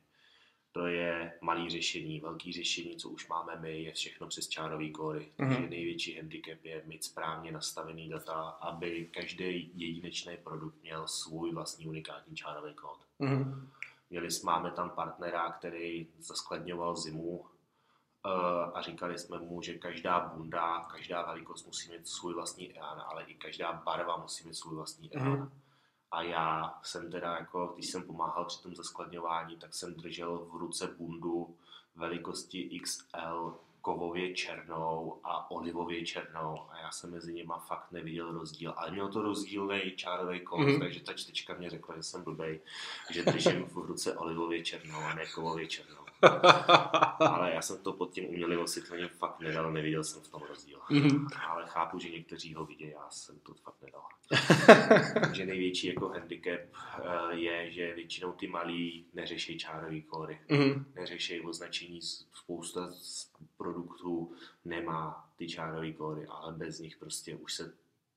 To 0.73 0.87
je 0.87 1.33
malý 1.41 1.69
řešení. 1.69 2.19
Velký 2.19 2.53
řešení, 2.53 2.97
co 2.97 3.09
už 3.09 3.27
máme 3.27 3.55
my, 3.59 3.81
je 3.83 3.91
všechno 3.91 4.27
přes 4.27 4.47
čárový 4.47 4.91
kódy. 4.91 5.19
Mm-hmm. 5.19 5.53
Takže 5.55 5.69
největší 5.69 6.15
handicap 6.17 6.65
je 6.65 6.83
mít 6.85 7.03
správně 7.03 7.51
nastavený 7.51 8.09
data, 8.09 8.33
aby 8.41 9.09
každý 9.13 9.71
jedinečný 9.75 10.37
produkt 10.43 10.75
měl 10.81 11.07
svůj 11.07 11.51
vlastní 11.51 11.87
unikátní 11.87 12.35
čárový 12.35 12.73
kód. 12.73 12.99
Mm-hmm. 13.19 13.67
Měli 14.09 14.31
jsme, 14.31 14.51
máme 14.51 14.71
tam 14.71 14.89
partnera, 14.89 15.51
který 15.51 16.07
zaskladňoval 16.19 16.95
zimu 16.95 17.45
eh, 18.25 18.71
a 18.73 18.81
říkali 18.81 19.17
jsme 19.17 19.39
mu, 19.39 19.61
že 19.61 19.73
každá 19.73 20.19
bunda, 20.19 20.79
každá 20.79 21.25
velikost 21.25 21.65
musí 21.65 21.91
mít 21.91 22.07
svůj 22.07 22.33
vlastní 22.33 22.77
EAN, 22.77 23.03
ale 23.07 23.23
i 23.23 23.33
každá 23.33 23.73
barva 23.73 24.17
musí 24.17 24.47
mít 24.47 24.55
svůj 24.55 24.75
vlastní 24.75 25.15
EAN. 25.15 25.39
Mm. 25.39 25.51
A 26.13 26.21
já 26.21 26.79
jsem 26.83 27.11
teda, 27.11 27.37
jako, 27.37 27.71
když 27.75 27.89
jsem 27.89 28.03
pomáhal 28.03 28.45
při 28.45 28.63
tom 28.63 28.75
zaskladňování, 28.75 29.57
tak 29.57 29.73
jsem 29.73 29.93
držel 29.93 30.37
v 30.37 30.55
ruce 30.55 30.87
bundu 30.87 31.55
velikosti 31.95 32.79
XL 32.79 33.57
kovově 33.81 34.33
černou 34.33 35.19
a 35.23 35.51
olivově 35.51 36.05
černou 36.05 36.59
a 36.69 36.79
já 36.79 36.91
jsem 36.91 37.11
mezi 37.11 37.33
nimi 37.33 37.53
fakt 37.67 37.91
neviděl 37.91 38.31
rozdíl. 38.31 38.73
Ale 38.77 38.91
měl 38.91 39.11
to 39.11 39.21
rozdílný 39.21 39.93
čárový 39.95 40.39
kód, 40.39 40.59
mm-hmm. 40.59 40.79
takže 40.79 40.99
ta 40.99 41.13
čtečka 41.13 41.53
mě 41.53 41.69
řekla, 41.69 41.95
že 41.95 42.03
jsem 42.03 42.23
blbej, 42.23 42.59
že 43.11 43.23
držím 43.23 43.63
v 43.65 43.77
ruce 43.77 44.17
olivově 44.17 44.63
černou 44.63 44.99
a 44.99 45.13
ne 45.13 45.25
kovově 45.25 45.67
černou. 45.67 46.02
Ale 47.19 47.51
já 47.53 47.61
jsem 47.61 47.77
to 47.77 47.93
pod 47.93 48.11
tím 48.13 48.25
umělým 48.25 48.59
osvětlením 48.59 49.09
fakt 49.09 49.39
nedal, 49.39 49.71
neviděl 49.71 50.03
jsem 50.03 50.21
v 50.21 50.27
tom 50.27 50.41
rozdíl. 50.49 50.79
Mm-hmm. 50.89 51.27
Ale 51.49 51.63
chápu, 51.67 51.99
že 51.99 52.09
někteří 52.09 52.53
ho 52.53 52.65
vidějí, 52.65 52.91
já 52.91 53.09
jsem 53.09 53.39
to 53.39 53.53
fakt 53.53 53.81
nedal. 53.81 54.03
Takže 55.21 55.45
největší 55.45 55.87
jako 55.87 56.07
handicap 56.07 56.59
eh, 56.59 57.35
je, 57.35 57.71
že 57.71 57.93
většinou 57.93 58.31
ty 58.31 58.47
malí 58.47 59.05
neřeší 59.13 59.57
čárový 59.57 60.01
kódy, 60.01 60.39
mm-hmm. 60.49 60.83
neřeší 60.95 61.41
označení, 61.41 61.99
spousta 62.33 62.89
produktů 63.57 64.31
nemá 64.65 65.29
ty 65.35 65.47
čárové 65.47 65.91
kódy, 65.91 66.25
ale 66.25 66.53
bez 66.53 66.79
nich 66.79 66.97
prostě 66.97 67.35
už 67.35 67.53
se 67.53 67.73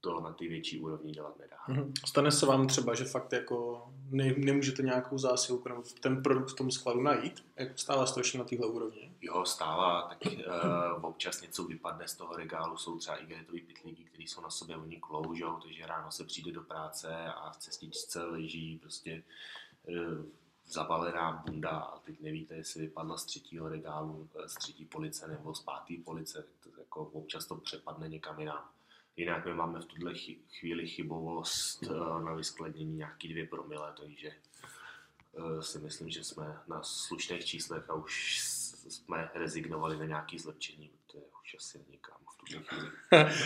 to 0.06 0.20
na 0.20 0.32
ty 0.32 0.48
větší 0.48 0.80
úrovni 0.80 1.12
dělat 1.12 1.38
nedá. 1.38 1.56
Mm-hmm. 1.68 1.92
Stane 2.06 2.32
se 2.32 2.46
vám 2.46 2.66
třeba, 2.66 2.94
že 2.94 3.04
fakt 3.04 3.32
jako 3.32 3.86
ne, 4.10 4.34
nemůžete 4.36 4.82
nějakou 4.82 5.18
zásilku 5.18 5.68
nebo 5.68 5.82
ten 6.00 6.22
produkt 6.22 6.50
v 6.50 6.56
tom 6.56 6.70
skladu 6.70 7.02
najít? 7.02 7.44
Jak 7.56 7.78
stává 7.78 8.06
se 8.06 8.14
to 8.14 8.20
ještě 8.20 8.38
na 8.38 8.44
téhle 8.44 8.66
úrovni? 8.66 9.12
Jo, 9.20 9.44
stává, 9.44 10.08
tak 10.08 10.32
uh, 10.32 11.04
občas 11.04 11.40
něco 11.40 11.64
vypadne 11.64 12.08
z 12.08 12.14
toho 12.14 12.36
regálu, 12.36 12.76
jsou 12.76 12.98
třeba 12.98 13.16
igelitové 13.16 13.60
pitlíky, 13.60 14.04
které 14.04 14.24
jsou 14.24 14.40
na 14.40 14.50
sobě 14.50 14.76
oni 14.76 14.96
kloužou, 14.96 15.56
takže 15.62 15.86
ráno 15.86 16.10
se 16.10 16.24
přijde 16.24 16.52
do 16.52 16.62
práce 16.62 17.16
a 17.26 17.50
v 17.50 17.56
cestičce 17.56 18.24
leží 18.24 18.78
prostě 18.78 19.22
uh, 19.88 20.24
zabalená 20.66 21.42
bunda 21.46 21.70
a 21.70 21.98
teď 21.98 22.20
nevíte, 22.20 22.54
jestli 22.54 22.80
vypadla 22.80 23.16
z 23.16 23.24
třetího 23.24 23.68
regálu, 23.68 24.28
z 24.46 24.54
třetí 24.54 24.84
police 24.84 25.28
nebo 25.28 25.54
z 25.54 25.60
páté 25.60 25.94
police, 26.04 26.44
to 26.60 26.80
jako 26.80 27.04
občas 27.04 27.46
to 27.46 27.56
přepadne 27.56 28.08
někam 28.08 28.40
jinam. 28.40 28.68
Jinak 29.16 29.46
my 29.46 29.54
máme 29.54 29.80
v 29.80 29.84
tuhle 29.84 30.14
chvíli 30.58 30.88
chybovost 30.88 31.82
eh, 31.82 32.24
na 32.24 32.34
vyskladnění 32.34 32.96
nějaký 32.96 33.28
dvě 33.28 33.46
promile, 33.46 33.92
takže 34.00 34.28
eh, 34.28 35.62
si 35.62 35.78
myslím, 35.78 36.10
že 36.10 36.24
jsme 36.24 36.58
na 36.68 36.82
slušných 36.82 37.44
číslech 37.44 37.90
a 37.90 37.94
už 37.94 38.40
jsme 38.88 39.30
rezignovali 39.34 39.96
na 39.96 40.04
nějaký 40.04 40.38
zlepšení, 40.38 40.90
protože 41.06 41.24
už 41.42 41.56
asi 41.58 41.84
nikam 41.90 42.16
v 42.32 42.36
tuhle 42.36 42.64
chvíli. 42.64 42.90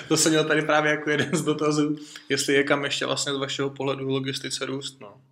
to 0.09 0.17
jsem 0.17 0.33
měl 0.33 0.45
tady 0.45 0.63
právě 0.63 0.91
jako 0.91 1.11
jeden 1.11 1.37
z 1.37 1.45
dotazů, 1.45 1.97
jestli 2.29 2.55
je 2.55 2.65
kam 2.65 2.85
ještě 2.85 3.07
vlastně 3.07 3.35
z 3.35 3.37
vašeho 3.37 3.71
pohledu 3.71 4.09
logistice 4.09 4.67
růst. 4.67 5.01
No. 5.01 5.23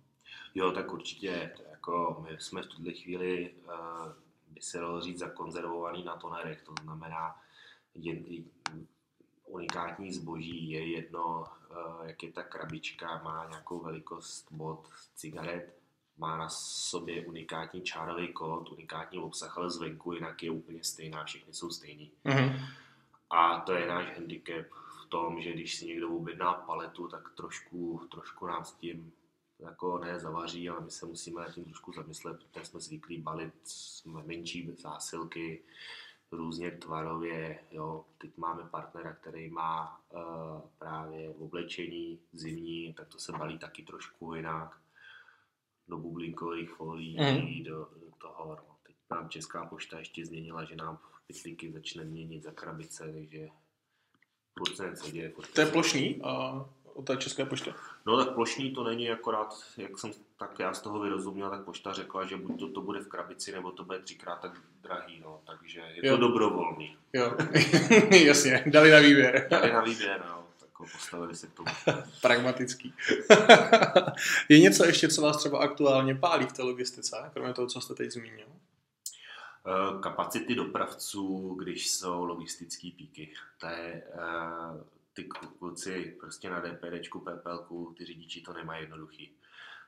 Jo, 0.55 0.71
tak 0.71 0.93
určitě. 0.93 1.51
Jako 1.71 2.25
my 2.29 2.37
jsme 2.39 2.61
v 2.61 2.67
tuhle 2.67 2.93
chvíli, 2.93 3.53
uh, 3.65 4.11
by 4.47 4.61
se 4.61 4.77
dalo 4.77 5.01
říct, 5.01 5.19
zakonzervovaný 5.19 6.03
na 6.03 6.15
tonerech, 6.15 6.61
to 6.61 6.73
znamená, 6.83 7.35
jen, 7.95 8.25
unikátní 9.49 10.13
zboží 10.13 10.71
je 10.71 10.91
jedno, 10.91 11.45
uh, 11.71 12.07
jak 12.07 12.23
je 12.23 12.31
ta 12.31 12.43
krabička, 12.43 13.21
má 13.23 13.45
nějakou 13.49 13.79
velikost 13.79 14.51
bod 14.51 14.89
cigaret, 15.15 15.79
má 16.17 16.37
na 16.37 16.49
sobě 16.49 17.25
unikátní 17.25 17.81
čárový 17.81 18.33
kód, 18.33 18.71
unikátní 18.71 19.19
obsah, 19.19 19.57
ale 19.57 19.69
zvenku 19.69 20.13
jinak 20.13 20.43
je 20.43 20.51
úplně 20.51 20.83
stejná, 20.83 21.23
všechny 21.23 21.53
jsou 21.53 21.69
stejný. 21.69 22.11
Mm-hmm. 22.25 22.65
A 23.29 23.59
to 23.59 23.73
je 23.73 23.87
náš 23.87 24.15
handicap 24.15 24.65
v 25.05 25.09
tom, 25.09 25.41
že 25.41 25.53
když 25.53 25.75
si 25.75 25.85
někdo 25.85 26.09
objedná 26.09 26.53
paletu, 26.53 27.07
tak 27.07 27.29
trošku, 27.35 28.07
trošku 28.11 28.47
nám 28.47 28.65
s 28.65 28.71
tím 28.71 29.11
jako 29.59 29.97
ne 29.97 30.19
zavaří, 30.19 30.69
ale 30.69 30.81
my 30.81 30.91
se 30.91 31.05
musíme 31.05 31.41
na 31.41 31.51
tím 31.51 31.65
trošku 31.65 31.93
zamyslet, 31.93 32.43
protože 32.43 32.65
jsme 32.65 32.79
zvyklí 32.79 33.17
balit 33.17 33.53
menší 34.05 34.71
zásilky, 34.77 35.63
různě 36.31 36.71
tvarově. 36.71 37.59
Jo. 37.71 38.05
Teď 38.17 38.37
máme 38.37 38.63
partnera, 38.63 39.13
který 39.13 39.49
má 39.49 40.01
uh, 40.09 40.21
právě 40.77 41.29
oblečení 41.29 42.19
zimní, 42.33 42.93
tak 42.93 43.07
to 43.07 43.19
se 43.19 43.31
balí 43.31 43.57
taky 43.57 43.83
trošku 43.83 44.35
jinak. 44.35 44.77
Do 45.87 45.97
bublinkových 45.97 46.69
folií, 46.69 47.17
mm. 47.19 47.63
do, 47.63 47.89
do 47.99 48.11
toho. 48.21 48.55
No. 48.55 48.75
Teď 48.83 48.95
nám 49.11 49.29
Česká 49.29 49.65
pošta 49.65 49.99
ještě 49.99 50.25
změnila, 50.25 50.63
že 50.63 50.75
nám 50.75 50.99
pytlíky 51.27 51.71
začne 51.71 52.03
měnit 52.03 52.43
za 52.43 52.51
krabice, 52.51 53.13
takže 53.13 53.49
furt 54.57 54.75
se 54.75 54.89
něco 54.89 55.11
děje. 55.11 55.33
To 55.53 55.61
je 55.61 55.67
plošný? 55.67 56.21
A 56.23 56.65
od 56.99 57.05
té 57.05 57.17
České 57.17 57.45
pošty? 57.45 57.73
No 58.05 58.25
tak 58.25 58.33
plošný 58.33 58.71
to 58.71 58.83
není 58.83 59.11
akorát, 59.11 59.63
jak 59.77 59.97
jsem 59.97 60.11
tak 60.37 60.59
já 60.59 60.73
z 60.73 60.81
toho 60.81 60.99
vyrozuměl, 60.99 61.49
tak 61.49 61.63
pošta 61.63 61.93
řekla, 61.93 62.25
že 62.25 62.37
buď 62.37 62.59
to, 62.59 62.69
to 62.69 62.81
bude 62.81 62.99
v 62.99 63.07
krabici, 63.07 63.51
nebo 63.51 63.71
to 63.71 63.83
bude 63.83 63.99
třikrát 63.99 64.41
tak 64.41 64.51
drahý, 64.81 65.19
no, 65.19 65.41
takže 65.47 65.79
je 65.79 66.07
jo. 66.07 66.17
to 66.17 66.21
dobrovolný. 66.21 66.97
Jo, 67.13 67.37
jasně, 68.25 68.63
dali 68.67 68.91
na 68.91 68.99
výběr. 68.99 69.47
Dali 69.49 69.73
na 69.73 69.81
výběr, 69.81 70.23
no, 70.27 70.43
postavili 70.77 71.35
se 71.35 71.47
k 71.47 71.53
tomu. 71.53 71.69
Pragmatický. 72.21 72.93
je 74.49 74.59
něco 74.59 74.85
ještě, 74.85 75.07
co 75.07 75.21
vás 75.21 75.37
třeba 75.37 75.59
aktuálně 75.59 76.15
pálí 76.15 76.45
v 76.45 76.53
té 76.53 76.63
logistice, 76.63 77.29
kromě 77.33 77.53
toho, 77.53 77.67
co 77.67 77.81
jste 77.81 77.93
teď 77.93 78.11
zmínil? 78.11 78.47
Eh, 79.67 80.01
kapacity 80.01 80.55
dopravců, 80.55 81.55
když 81.59 81.91
jsou 81.91 82.25
logistické 82.25 82.89
píky. 82.97 83.33
To 83.59 83.67
je, 83.67 84.03
eh, 84.13 84.98
ty 85.23 85.29
kluci 85.59 86.17
prostě 86.19 86.49
na 86.49 86.59
DPDčku, 86.59 87.19
PPLku, 87.19 87.95
ty 87.97 88.05
řidiči 88.05 88.41
to 88.41 88.53
nemají 88.53 88.83
jednoduchý. 88.83 89.31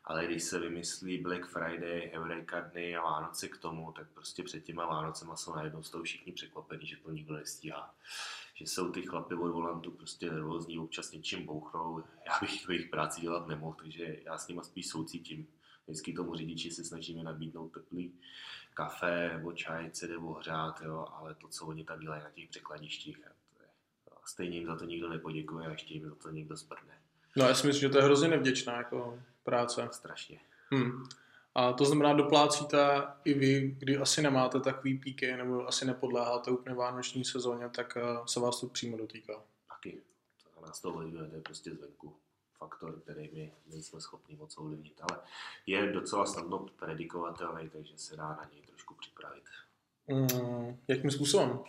Ale 0.04 0.26
když 0.26 0.44
se 0.44 0.60
vymyslí 0.60 1.18
Black 1.18 1.46
Friday, 1.46 2.12
Eureka 2.14 2.60
dny 2.60 2.96
a 2.96 3.02
Vánoce 3.02 3.48
k 3.48 3.58
tomu, 3.58 3.92
tak 3.92 4.08
prostě 4.14 4.44
před 4.44 4.64
těma 4.64 4.86
Vánocema 4.86 5.36
jsou 5.36 5.56
najednou 5.56 5.84
z 5.84 5.90
toho 5.90 6.04
všichni 6.04 6.32
překvapení, 6.32 6.86
že 6.86 6.98
to 6.98 7.12
nikdo 7.12 7.34
nestíhá. 7.34 7.96
Že 8.56 8.66
jsou 8.66 8.92
ty 8.92 9.02
chlapy 9.02 9.36
od 9.36 9.52
volantu 9.52 9.92
prostě 9.92 10.32
nervózní, 10.32 10.80
občas 10.80 11.12
něčím 11.12 11.46
bouchnou. 11.46 12.04
Já 12.26 12.40
bych 12.42 12.66
to 12.66 12.72
jejich 12.72 12.90
práci 12.90 13.22
dělat 13.22 13.48
nemohl, 13.48 13.76
takže 13.82 14.18
já 14.26 14.38
s 14.38 14.48
nimi 14.48 14.62
spíš 14.64 14.88
soucítím. 14.88 15.48
Vždycky 15.88 16.14
tomu 16.14 16.36
řidiči 16.36 16.72
se 16.72 16.84
snažíme 16.84 17.24
nabídnout 17.24 17.70
teplý 17.70 18.20
kafe 18.74 19.30
nebo 19.34 19.54
čaj, 19.54 19.90
se 19.94 20.08
jde 20.08 20.18
ohřát, 20.18 20.82
jo, 20.82 21.08
ale 21.12 21.36
to, 21.36 21.48
co 21.48 21.66
oni 21.66 21.84
tam 21.84 22.00
dělají 22.00 22.24
na 22.24 22.30
těch 22.30 22.50
překladištích, 22.50 23.18
stejně 24.26 24.58
jim 24.58 24.66
za 24.66 24.76
to 24.76 24.86
nikdo 24.86 25.10
nepoděkuje 25.10 25.68
a 25.68 25.72
ještě 25.72 25.94
jim 25.94 26.10
za 26.10 26.16
to 26.16 26.30
někdo 26.30 26.58
sprdne. 26.58 26.94
No 27.36 27.48
já 27.48 27.56
si 27.56 27.68
myslím, 27.68 27.82
že 27.82 27.90
to 27.90 27.98
je 27.98 28.04
hrozně 28.04 28.28
nevděčná 28.28 28.78
jako 28.78 29.20
práce. 29.44 29.90
Strašně. 29.92 30.40
Hmm. 30.70 31.04
A 31.56 31.74
to 31.74 31.86
znamená, 31.86 32.14
doplácíte 32.14 33.04
i 33.26 33.34
vy, 33.34 33.76
kdy 33.80 33.98
asi 33.98 34.22
nemáte 34.22 34.60
takový 34.60 34.98
píky, 34.98 35.38
nebo 35.38 35.68
asi 35.68 35.86
nepodléháte 35.86 36.52
úplně 36.52 36.76
vánoční 36.76 37.26
sezóně, 37.26 37.70
tak 37.70 37.98
eh, 37.98 38.02
se 38.26 38.40
vás 38.40 38.60
to 38.60 38.68
přímo 38.68 38.98
dotýká. 38.98 39.44
Taky. 39.70 40.02
To 40.56 40.66
nás 40.66 40.82
to 40.82 40.90
ovlivňuje, 40.90 41.30
to 41.30 41.36
je 41.36 41.42
prostě 41.42 41.72
zvenku 41.72 42.16
faktor, 42.58 43.00
který 43.00 43.30
my 43.34 43.52
nejsme 43.68 44.02
schopni 44.02 44.36
moc 44.36 44.58
ovlivnit, 44.58 45.02
ale 45.02 45.20
je 45.66 45.94
docela 45.94 46.26
snadno 46.26 46.66
predikovatelný, 46.80 47.70
takže 47.70 47.98
se 47.98 48.16
dá 48.16 48.28
na 48.28 48.50
něj 48.54 48.62
trošku 48.62 48.94
připravit. 48.94 49.44
Mm, 50.08 50.78
jakým 50.88 51.12
způsobem? 51.12 51.60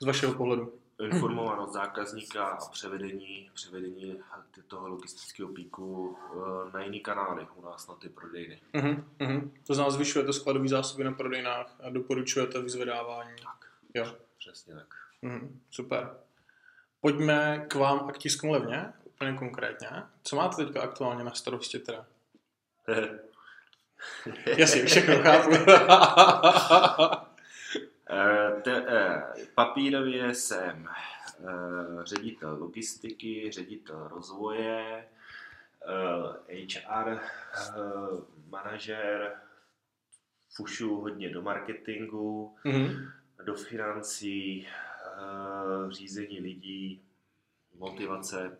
Z 0.00 0.04
vašeho 0.04 0.34
pohledu? 0.34 0.81
Informovanost 1.06 1.72
zákazníka 1.72 2.44
a 2.44 2.68
převedení, 2.68 3.50
převedení 3.54 4.20
toho 4.66 4.88
logistického 4.88 5.48
píku 5.48 6.16
eh, 6.34 6.70
na 6.72 6.84
jiný 6.84 7.00
kanály 7.00 7.46
u 7.54 7.64
nás 7.64 7.88
na 7.88 7.94
ty 7.94 8.08
prodejny. 8.08 8.60
Uh-huh, 8.74 9.04
uh-huh. 9.20 9.50
To 9.66 9.74
znamená, 9.74 9.90
zvyšujete 9.90 10.32
skladové 10.32 10.68
zásoby 10.68 11.04
na 11.04 11.12
prodejnách 11.12 11.76
a 11.82 11.90
doporučujete 11.90 12.62
vyzvedávání. 12.62 13.36
Tak, 13.36 13.66
Jo. 13.94 14.16
přesně 14.38 14.74
tak. 14.74 14.86
Uh-huh, 15.22 15.48
super. 15.70 16.16
Pojďme 17.00 17.66
k 17.68 17.74
vám 17.74 18.08
a 18.08 18.12
k 18.12 18.18
tisknu 18.18 18.52
levně, 18.52 18.92
úplně 19.04 19.32
konkrétně. 19.32 19.88
Co 20.22 20.36
máte 20.36 20.64
teďka 20.64 20.82
aktuálně 20.82 21.24
na 21.24 21.30
starosti 21.34 21.78
teda? 21.78 22.06
Jasně, 24.56 24.84
všechno 24.86 25.22
chápu. 25.22 25.50
Eh, 28.12 28.60
te, 28.62 28.84
eh, 28.88 29.22
papírově 29.54 30.34
jsem 30.34 30.88
eh, 30.88 32.04
ředitel 32.04 32.56
logistiky, 32.60 33.50
ředitel 33.52 34.08
rozvoje, 34.08 35.08
HR, 36.46 37.18
manažer, 38.48 39.32
fušu 40.54 41.00
hodně 41.00 41.30
do 41.30 41.42
marketingu, 41.42 42.56
Mhm. 42.64 43.08
do 43.44 43.54
financí, 43.54 44.68
řízení 45.90 46.40
lidí, 46.40 47.02
motivace. 47.78 48.58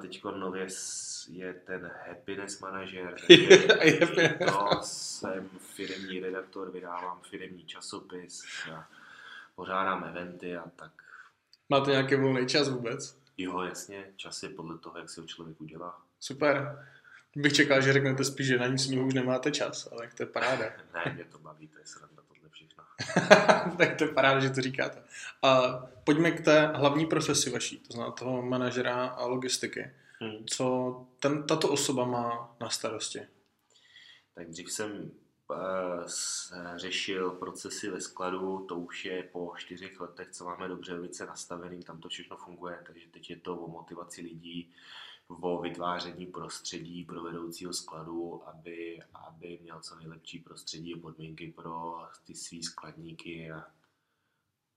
Teď 0.00 0.24
nově 0.24 0.66
je 1.28 1.54
ten 1.54 1.90
happiness 2.08 2.60
manažer, 2.60 3.14
to 4.46 4.80
jsem 4.82 5.48
firmní 5.58 6.20
redaktor, 6.20 6.70
vydávám 6.70 7.20
firmní 7.30 7.64
časopis, 7.64 8.42
a 8.74 8.88
pořádám 9.54 10.04
eventy 10.04 10.56
a 10.56 10.70
tak. 10.76 10.92
Máte 11.68 11.90
nějaký 11.90 12.14
volný 12.14 12.46
čas 12.46 12.68
vůbec? 12.68 13.18
Jo, 13.38 13.60
jasně, 13.60 14.12
čas 14.16 14.42
je 14.42 14.48
podle 14.48 14.78
toho, 14.78 14.98
jak 14.98 15.10
se 15.10 15.20
ho 15.20 15.26
člověk 15.26 15.60
udělá. 15.60 16.02
Super. 16.20 16.86
Bych 17.36 17.52
čekal, 17.52 17.80
že 17.80 17.92
řeknete 17.92 18.24
spíš, 18.24 18.46
že 18.46 18.58
na 18.58 18.66
nic 18.66 18.86
jiného 18.86 19.06
už 19.06 19.14
nemáte 19.14 19.50
čas, 19.50 19.88
ale 19.92 20.10
to 20.16 20.22
je 20.22 20.26
paráda. 20.26 20.64
Ne, 20.94 21.12
mě 21.14 21.24
to 21.24 21.38
baví, 21.38 21.68
to 21.68 21.78
je 21.78 21.86
sranda 21.86 22.22
všechno. 22.54 22.84
tak 23.78 23.96
to 23.96 24.04
je 24.04 24.12
paráda, 24.12 24.40
že 24.40 24.50
to 24.50 24.60
říkáte. 24.60 25.02
A 25.42 25.62
pojďme 26.04 26.30
k 26.30 26.44
té 26.44 26.66
hlavní 26.66 27.06
profesi 27.06 27.50
vaší, 27.50 27.78
to 27.78 27.92
znamená 27.92 28.12
toho 28.12 28.42
manažera 28.42 29.06
a 29.06 29.26
logistiky. 29.26 29.90
Hmm. 30.20 30.46
Co 30.46 31.06
ten, 31.20 31.42
tato 31.42 31.68
osoba 31.68 32.04
má 32.04 32.56
na 32.60 32.70
starosti? 32.70 33.20
Tak 34.34 34.50
dřív 34.50 34.72
jsem 34.72 35.10
eh, 35.52 36.04
řešil 36.76 37.30
procesy 37.30 37.90
ve 37.90 38.00
skladu, 38.00 38.66
to 38.68 38.76
už 38.76 39.04
je 39.04 39.22
po 39.22 39.52
čtyřech 39.56 40.00
letech, 40.00 40.28
co 40.30 40.44
máme 40.44 40.68
dobře 40.68 40.94
velice 40.94 41.26
nastavený, 41.26 41.82
tam 41.82 42.00
to 42.00 42.08
všechno 42.08 42.36
funguje, 42.36 42.78
takže 42.86 43.08
teď 43.10 43.30
je 43.30 43.36
to 43.36 43.56
o 43.56 43.68
motivaci 43.68 44.20
lidí, 44.20 44.72
o 45.28 45.62
vytváření 45.62 46.26
prostředí 46.26 47.04
pro 47.04 47.22
vedoucího 47.22 47.72
skladu, 47.72 48.48
aby, 48.48 49.00
aby 49.14 49.58
měl 49.62 49.80
co 49.80 49.96
nejlepší 49.96 50.38
prostředí 50.38 50.94
a 50.94 50.98
podmínky 50.98 51.52
pro 51.56 52.02
ty 52.26 52.34
svý 52.34 52.62
skladníky 52.62 53.50
a 53.50 53.64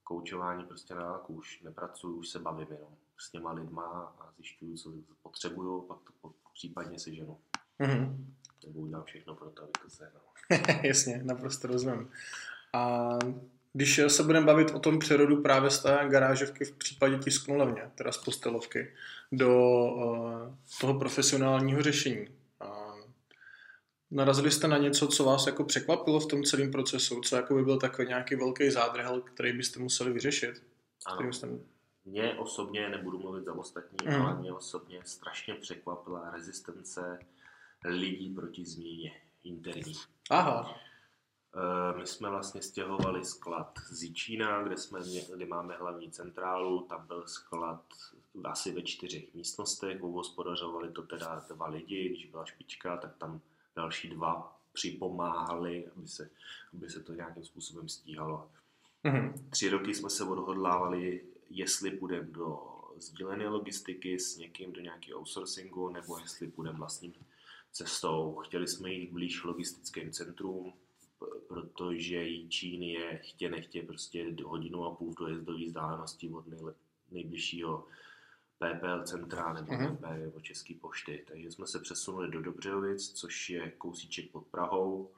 koučování 0.03 0.63
prostě 0.63 0.95
na 0.95 1.27
už 1.27 1.61
nepracuju, 1.61 2.15
už 2.15 2.29
se 2.29 2.39
bavím 2.39 2.67
jenom 2.71 2.95
s 3.17 3.31
těma 3.31 3.51
lidma 3.51 4.15
a 4.19 4.31
zjišťuju, 4.31 4.77
co 4.77 4.93
potřebuju, 5.21 5.81
pak 5.81 5.97
to 6.21 6.33
případně 6.53 6.99
si 6.99 7.15
ženu. 7.15 7.39
Mhm. 7.79 8.35
Nebo 8.65 8.79
udělám 8.79 9.03
všechno 9.03 9.35
pro 9.35 9.49
to, 9.49 9.63
abych 9.63 9.83
to 9.83 9.89
sehnal. 9.89 10.21
Jasně, 10.83 11.23
naprosto 11.23 11.67
rozumím. 11.67 12.11
A 12.73 13.09
když 13.73 13.99
se 14.07 14.23
budeme 14.23 14.45
bavit 14.45 14.71
o 14.71 14.79
tom 14.79 14.99
přerodu 14.99 15.41
právě 15.41 15.69
z 15.69 15.79
té 15.83 15.99
garážovky 16.09 16.65
v 16.65 16.71
případě 16.71 17.17
tisknu 17.17 17.57
levně, 17.57 17.91
teda 17.95 18.11
z 18.11 18.17
postelovky, 18.17 18.93
do 19.31 19.57
uh, 19.59 20.55
toho 20.81 20.99
profesionálního 20.99 21.81
řešení. 21.81 22.27
Narazili 24.11 24.51
jste 24.51 24.67
na 24.67 24.77
něco, 24.77 25.07
co 25.07 25.23
vás 25.23 25.47
jako 25.47 25.63
překvapilo 25.63 26.19
v 26.19 26.27
tom 26.27 26.43
celém 26.43 26.71
procesu, 26.71 27.21
co 27.21 27.35
jako 27.35 27.55
by 27.55 27.63
byl 27.63 27.77
takový 27.79 28.07
nějaký 28.07 28.35
velký 28.35 28.69
zádrhel, 28.71 29.21
který 29.21 29.53
byste 29.53 29.79
museli 29.79 30.13
vyřešit? 30.13 30.63
Ano. 31.05 31.33
jste... 31.33 31.47
Mě 32.05 32.33
osobně, 32.33 32.89
nebudu 32.89 33.19
mluvit 33.19 33.45
za 33.45 33.53
ostatní, 33.53 34.07
Mhm. 34.07 34.21
ale 34.21 34.39
mě 34.39 34.53
osobně 34.53 35.01
strašně 35.05 35.53
překvapila 35.53 36.31
rezistence 36.31 37.19
lidí 37.85 38.29
proti 38.35 38.65
změně 38.65 39.11
interní. 39.43 39.93
Aha, 40.29 40.75
Eh, 40.75 40.86
My 41.97 42.07
jsme 42.07 42.29
vlastně 42.29 42.61
stěhovali 42.61 43.25
sklad 43.25 43.79
z 43.89 44.03
Jičína, 44.03 44.63
kde, 44.63 44.77
jsme 44.77 44.99
kde 45.35 45.45
máme 45.45 45.77
hlavní 45.77 46.11
centrálu, 46.11 46.81
tam 46.89 47.07
byl 47.07 47.27
sklad 47.27 47.83
asi 48.43 48.71
ve 48.71 48.81
čtyřech 48.81 49.33
místnostech, 49.33 50.03
obospodařovali 50.03 50.91
to 50.91 51.01
teda 51.01 51.45
dva 51.49 51.67
lidi, 51.67 52.09
když 52.09 52.25
byla 52.25 52.45
špička, 52.45 52.97
tak 52.97 53.17
tam 53.17 53.41
další 53.75 54.09
dva 54.09 54.59
připomáhali, 54.73 55.87
aby 55.95 56.07
se, 56.07 56.29
aby 56.73 56.89
se 56.89 57.03
to 57.03 57.13
nějakým 57.13 57.43
způsobem 57.43 57.89
stíhalo. 57.89 58.49
mhm. 59.03 59.49
Tři 59.49 59.69
roky 59.69 59.95
jsme 59.95 60.09
se 60.09 60.23
odhodlávali, 60.23 61.25
jestli 61.49 61.91
půjdeme 61.91 62.27
do 62.31 62.59
sdílené 62.97 63.47
logistiky 63.47 64.19
s 64.19 64.37
někým 64.37 64.73
do 64.73 64.81
nějakého 64.81 65.19
outsourcingu, 65.19 65.89
nebo 65.89 66.19
jestli 66.19 66.47
půjdeme 66.47 66.77
vlastní 66.79 67.13
cestou. 67.71 68.35
Chtěli 68.35 68.67
jsme 68.67 68.93
jít 68.93 69.11
blíž 69.11 69.43
logistickým 69.43 70.11
centrum, 70.11 70.73
p- 70.73 70.86
protože 71.47 72.23
Jičín 72.23 72.83
je 72.83 73.17
chtě 73.23 73.49
nechtě 73.49 73.81
prostě 73.83 74.35
hodinu 74.45 74.85
a 74.85 74.95
půl 74.95 75.11
v 75.11 75.15
dojezdové 75.19 75.65
vzdálenosti 75.65 76.29
od 76.29 76.47
nejlep, 76.47 76.75
nejbližšího 77.11 77.85
PPL 78.59 79.03
centra 79.03 79.53
nebo 79.53 79.73
Mhm. 79.73 79.97
PP 79.97 80.01
nebo 80.01 80.39
České 80.39 80.73
pošty. 80.81 81.25
Takže 81.27 81.51
jsme 81.51 81.67
se 81.67 81.79
přesunuli 81.79 82.31
do 82.31 82.41
Dobřejovic, 82.41 83.11
což 83.11 83.49
je 83.49 83.71
kousíček 83.71 84.31
pod 84.31 84.47
Prahou. 84.47 85.09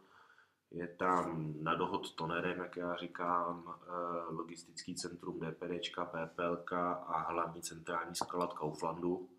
Je 0.72 0.88
tam 0.88 1.54
na 1.62 1.76
dohod 1.76 2.12
tonerem, 2.16 2.60
jak 2.60 2.78
já 2.78 2.96
říkám, 2.96 3.64
eh, 3.88 4.34
logistický 4.34 4.96
centrum 4.96 5.40
DPDčka, 5.40 6.06
PPLka 6.06 6.94
a 6.94 7.32
hlavní 7.32 7.62
centrální 7.62 8.16
sklad 8.16 8.54
Kauflandu. 8.54 9.30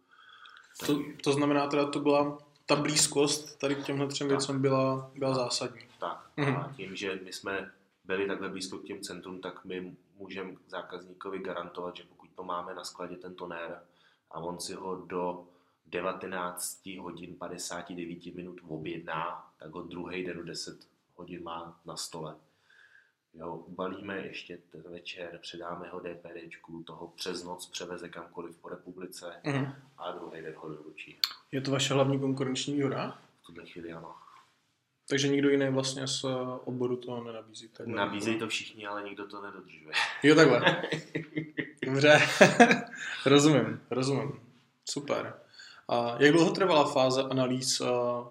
To, 0.87 0.99
to 1.25 1.33
znamená 1.33 1.67
teda, 1.67 1.87
to 1.87 2.01
byla 2.01 2.39
ta 2.67 2.77
blízkost 2.77 3.59
tady 3.59 3.75
k 3.75 3.85
těmhle 3.85 4.07
třem 4.07 4.29
věcem 4.29 4.63
byla, 4.63 5.11
byla 5.15 5.35
zásadní. 5.35 5.90
Tak 6.01 6.31
Mhm. 6.37 6.57
a 6.57 6.73
tím, 6.77 6.97
že 6.97 7.21
my 7.25 7.33
jsme 7.33 7.73
byli 8.05 8.27
takhle 8.27 8.49
blízko 8.49 8.79
k 8.79 8.85
těm 8.85 9.01
centrum, 9.01 9.41
tak 9.41 9.65
my 9.65 9.97
můžeme 10.17 10.53
zákazníkovi 10.69 11.39
garantovat, 11.39 11.97
že 11.97 12.05
pokud 12.05 12.31
to 12.35 12.43
máme 12.45 12.75
na 12.75 12.85
skladě 12.85 13.17
ten 13.17 13.35
tonér 13.35 13.83
a 14.31 14.39
on 14.41 14.61
si 14.61 14.75
ho 14.75 14.97
do 14.97 15.49
19 15.87 16.97
hodin 16.99 17.35
59 17.37 18.35
minut 18.35 18.61
objedná, 18.69 19.53
tak 19.59 19.71
ho 19.71 19.83
druhý 19.83 20.25
den 20.25 20.37
do 20.37 20.45
10 20.45 20.79
hodin 21.17 21.43
má 21.43 21.81
na 21.87 21.97
stole. 21.97 22.37
Jo, 23.35 23.55
ubalíme 23.55 24.17
ještě 24.19 24.59
ten 24.73 24.83
večer, 24.83 25.39
předáme 25.43 25.89
ho 25.89 26.01
DPDčku, 26.01 26.83
toho 26.83 27.09
přes 27.09 27.45
noc 27.45 27.67
převeze 27.67 28.09
kamkoliv 28.09 28.57
po 28.57 28.69
republice 28.69 29.41
Mhm. 29.45 29.73
a 29.99 30.13
druhý 30.13 30.43
den 30.43 30.55
ho 30.57 30.69
doručí. 30.69 31.19
Je 31.53 31.61
to 31.61 31.71
vaše 31.71 31.95
hlavní 31.95 32.21
konkurenční 32.21 32.75
výhoda? 32.75 33.19
V 33.43 33.47
tuhle 33.47 33.67
chvíli 33.67 33.93
ano. 33.93 34.15
Takže 35.11 35.29
nikdo 35.29 35.49
jiný 35.49 35.69
vlastně 35.71 36.07
z 36.07 36.25
eh, 36.25 36.29
oboru 36.65 36.97
to 36.97 37.25
nenabízí. 37.25 37.69
takhle. 37.69 37.95
Nabízejí 37.97 38.39
to 38.39 38.49
všichni, 38.49 38.87
ale 38.87 39.03
nikdo 39.03 39.27
to 39.27 39.43
nedodržuje. 39.43 39.95
Jo, 40.23 40.35
takhle. 40.35 40.83
Dobře. 41.87 42.21
rozumím, 43.27 43.81
rozumím. 43.91 44.41
Super. 44.91 45.35
A 45.89 46.23
jak 46.23 46.33
dlouho 46.33 46.51
trvala 46.51 46.93
fáze 46.93 47.23
analýz? 47.23 47.81
a 47.81 48.25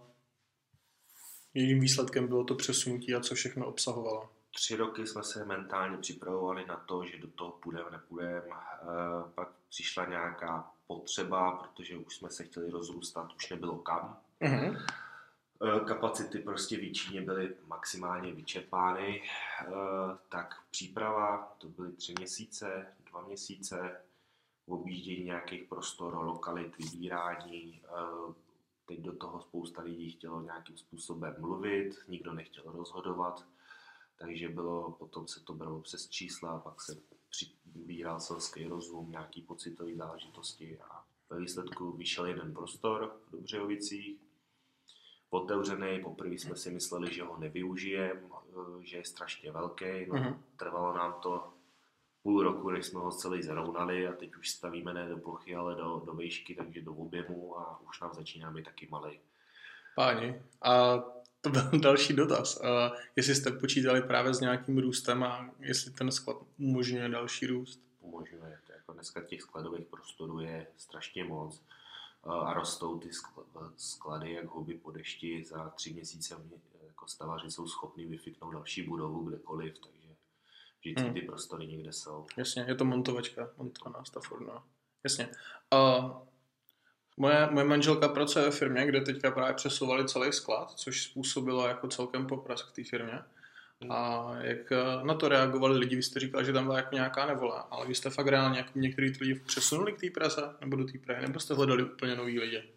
Jejím 1.53 1.79
výsledkem 1.79 2.27
bylo 2.27 2.43
to 2.43 2.55
přesunutí 2.55 3.15
a 3.15 3.19
co 3.19 3.35
všechno 3.35 3.65
obsahovalo? 3.65 4.29
Tři 4.55 4.75
roky 4.75 5.07
jsme 5.07 5.23
se 5.23 5.45
mentálně 5.45 5.97
připravovali 5.97 6.65
na 6.65 6.75
to, 6.75 7.05
že 7.05 7.17
do 7.17 7.27
toho 7.27 7.51
půjdeme, 7.51 7.91
nepůjdeme. 7.91 8.41
Eh, 8.41 9.31
Pak 9.35 9.49
přišla 9.69 10.05
nějaká 10.05 10.71
potřeba, 10.87 11.51
protože 11.51 11.97
už 11.97 12.15
jsme 12.15 12.29
se 12.29 12.43
chtěli 12.43 12.69
rozrůstat, 12.71 13.33
už 13.35 13.49
nebylo 13.49 13.77
kam. 13.77 14.17
Mhm. 14.39 14.77
Eh, 15.63 15.79
Kapacity 15.79 16.39
prostě 16.39 16.77
v 16.77 16.91
Číně 16.91 17.21
byly 17.21 17.55
maximálně 17.67 18.33
vyčerpány, 18.33 19.21
Eh, 19.61 20.17
tak 20.29 20.55
příprava, 20.71 21.55
to 21.57 21.67
byly 21.67 21.91
tři 21.91 22.13
měsíce, 22.17 22.95
dva 23.09 23.21
měsíce, 23.21 24.01
objíždění 24.65 25.23
nějakých 25.23 25.63
prostor, 25.63 26.15
lokalit, 26.15 26.77
vybírání. 26.77 27.81
Eh, 27.85 28.33
teď 28.85 28.99
do 28.99 29.15
toho 29.15 29.41
spousta 29.41 29.81
lidí 29.81 30.11
chtělo 30.11 30.41
nějakým 30.41 30.77
způsobem 30.77 31.35
mluvit, 31.39 31.95
nikdo 32.07 32.33
nechtěl 32.33 32.63
rozhodovat, 32.65 33.45
takže 34.19 34.49
bylo, 34.49 34.91
potom 34.91 35.27
se 35.27 35.39
to 35.39 35.53
bralo 35.53 35.81
přes 35.81 36.09
čísla, 36.09 36.59
pak 36.59 36.81
se 36.81 36.97
přibíral 37.29 38.19
selský 38.19 38.67
rozum, 38.67 39.11
nějaký 39.11 39.41
pocitové 39.41 39.95
záležitosti 39.95 40.79
a 40.79 41.05
ve 41.29 41.39
výsledku 41.39 41.91
vyšel 41.91 42.25
jeden 42.25 42.53
prostor 42.53 43.17
v 43.27 43.31
Dobřejovicích, 43.31 44.28
otevřený, 45.29 45.99
poprvé 46.03 46.33
jsme 46.33 46.55
si 46.55 46.71
mysleli, 46.71 47.13
že 47.13 47.23
ho 47.23 47.37
nevyužijeme, 47.37 48.21
eh, 48.23 48.85
že 48.85 48.97
je 48.97 49.05
strašně 49.05 49.51
velký, 49.51 50.05
no, 50.07 50.15
mm-hmm. 50.15 50.37
trvalo 50.57 50.97
nám 50.97 51.13
to 51.21 51.53
půl 52.23 52.43
roku, 52.43 52.69
než 52.69 52.85
jsme 52.85 52.99
ho 52.99 53.11
celý 53.11 53.43
zarovnali 53.43 54.07
a 54.07 54.13
teď 54.13 54.35
už 54.35 54.49
stavíme 54.49 54.93
ne 54.93 55.09
do 55.09 55.17
plochy, 55.17 55.55
ale 55.55 55.75
do, 55.75 56.01
do 56.05 56.13
výšky, 56.13 56.55
takže 56.55 56.81
do 56.81 56.93
objemu 56.93 57.59
a 57.59 57.81
už 57.89 58.01
nám 58.01 58.13
začíná 58.13 58.51
být 58.51 58.65
taky 58.65 58.87
malý. 58.91 59.19
Páni, 59.95 60.41
a 60.61 61.03
to 61.41 61.49
byl 61.49 61.69
další 61.81 62.13
dotaz. 62.13 62.61
A 62.61 62.91
jestli 63.15 63.35
jste 63.35 63.51
počítali 63.51 64.01
právě 64.01 64.33
s 64.33 64.39
nějakým 64.39 64.77
růstem 64.77 65.23
a 65.23 65.51
jestli 65.59 65.91
ten 65.91 66.11
sklad 66.11 66.37
umožňuje 66.59 67.09
další 67.09 67.47
růst? 67.47 67.81
Umožňuje. 67.99 68.59
To 68.67 68.73
jako 68.73 68.93
dneska 68.93 69.21
těch 69.21 69.41
skladových 69.41 69.85
prostorů 69.85 70.39
je 70.39 70.67
strašně 70.77 71.23
moc 71.23 71.63
a 72.23 72.53
rostou 72.53 72.99
ty 72.99 73.09
sklady 73.77 74.33
jak 74.33 74.45
huby 74.45 74.73
po 74.73 74.91
dešti. 74.91 75.43
Za 75.43 75.69
tři 75.69 75.93
měsíce 75.93 76.35
jako 76.87 77.07
stavaři 77.07 77.51
jsou 77.51 77.67
schopni 77.67 78.05
vyfiknout 78.05 78.53
další 78.53 78.83
budovu 78.83 79.23
kdekoliv, 79.23 79.79
takže 79.79 80.15
vždycky 80.79 81.03
hmm. 81.03 81.13
ty 81.13 81.21
prostory 81.21 81.67
někde 81.67 81.93
jsou. 81.93 82.25
Jasně, 82.37 82.65
je 82.67 82.75
to 82.75 82.85
montovačka, 82.85 83.49
montovaná 83.57 84.05
Stafford, 84.05 84.41
no. 84.41 84.63
Jasně. 85.03 85.29
Uh, 85.73 86.11
moje, 87.17 87.47
moje 87.51 87.65
manželka 87.65 88.07
pracuje 88.07 88.45
ve 88.45 88.51
firmě, 88.51 88.85
kde 88.85 89.01
teďka 89.01 89.31
právě 89.31 89.53
přesouvali 89.53 90.07
celý 90.07 90.33
sklad, 90.33 90.71
což 90.71 91.03
způsobilo 91.03 91.67
jako 91.67 91.87
celkem 91.87 92.27
poprask 92.27 92.71
k 92.71 92.75
té 92.75 92.83
firmě. 92.83 93.19
A 93.89 94.31
jak 94.41 94.71
eh, 94.71 95.03
na 95.03 95.13
to 95.13 95.29
reagovali 95.29 95.77
lidi? 95.77 95.95
Vy 95.95 96.03
jste 96.03 96.19
říkal, 96.19 96.43
že 96.43 96.53
tam 96.53 96.63
byla 96.63 96.77
jako 96.77 96.95
nějaká 96.95 97.25
nevola, 97.25 97.59
ale 97.59 97.87
vy 97.87 97.95
jste 97.95 98.09
fakt 98.09 98.27
reálně 98.27 98.57
jako 98.57 98.79
některý 98.79 99.13
ty 99.13 99.23
lidi 99.23 99.39
přesunuli 99.39 99.93
k 99.93 99.99
té 99.99 100.09
Praze 100.09 100.55
nebo 100.61 100.75
do 100.75 100.85
té 100.85 100.97
Prahy, 100.97 101.21
nebo 101.21 101.39
jste 101.39 101.53
hledali 101.53 101.83
úplně 101.83 102.15
nový 102.15 102.39
lidi? 102.39 102.73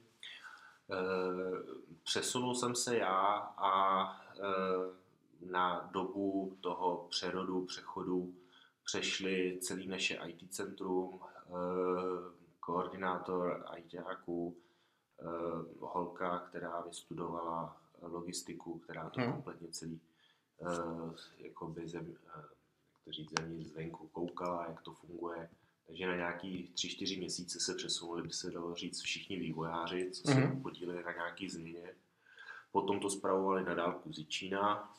Uh, 0.86 1.58
přesunul 2.04 2.54
jsem 2.54 2.74
se 2.74 2.96
já 2.98 3.36
a 3.56 4.02
uh, 4.38 5.02
na 5.50 5.90
dobu 5.92 6.56
toho 6.60 7.06
přerodu, 7.10 7.64
přechodu 7.64 8.34
přešli 8.84 9.58
celý 9.60 9.88
naše 9.88 10.18
IT 10.26 10.54
centrum, 10.54 11.20
eh, 11.48 11.52
koordinátor 12.60 13.66
ITáků, 13.76 14.56
eh, 15.20 15.24
holka, 15.80 16.38
která 16.38 16.80
vystudovala 16.80 17.76
logistiku, 18.02 18.78
která 18.78 19.10
to 19.10 19.20
hmm. 19.20 19.32
kompletně 19.32 19.68
celý 19.68 20.00
eh, 20.00 20.11
jakoby 21.38 21.88
zem, 21.88 22.16
jak 23.06 23.14
říct, 23.14 23.32
země 23.38 23.64
zvenku 23.64 24.08
koukala, 24.08 24.66
jak 24.68 24.82
to 24.82 24.92
funguje. 24.92 25.48
Takže 25.86 26.06
na 26.06 26.16
nějaký 26.16 26.70
tři, 26.74 26.88
čtyři 26.88 27.16
měsíce 27.16 27.60
se 27.60 27.74
přesunuli, 27.74 28.22
by 28.22 28.32
se 28.32 28.50
dalo 28.50 28.74
říct, 28.74 29.00
všichni 29.00 29.38
vývojáři, 29.38 30.10
co 30.10 30.22
se 30.22 30.34
hmm. 30.34 30.62
podíleli 30.62 31.02
na 31.02 31.12
nějaký 31.12 31.48
změně. 31.48 31.94
Potom 32.72 33.00
to 33.00 33.10
zpravovali 33.10 33.64
na 33.64 33.74
dálku 33.74 34.12
z 34.12 34.28
Čína, 34.28 34.94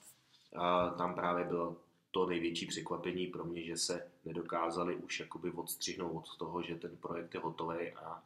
a 0.55 0.89
tam 0.89 1.15
právě 1.15 1.45
bylo 1.45 1.77
to 2.11 2.25
největší 2.25 2.65
překvapení 2.65 3.27
pro 3.27 3.45
mě, 3.45 3.63
že 3.63 3.77
se 3.77 4.11
nedokázali 4.25 4.95
už 4.95 5.19
jakoby 5.19 5.51
odstřihnout 5.51 6.11
od 6.15 6.37
toho, 6.37 6.61
že 6.61 6.75
ten 6.75 6.97
projekt 6.97 7.33
je 7.33 7.39
hotový 7.39 7.91
a 7.91 8.23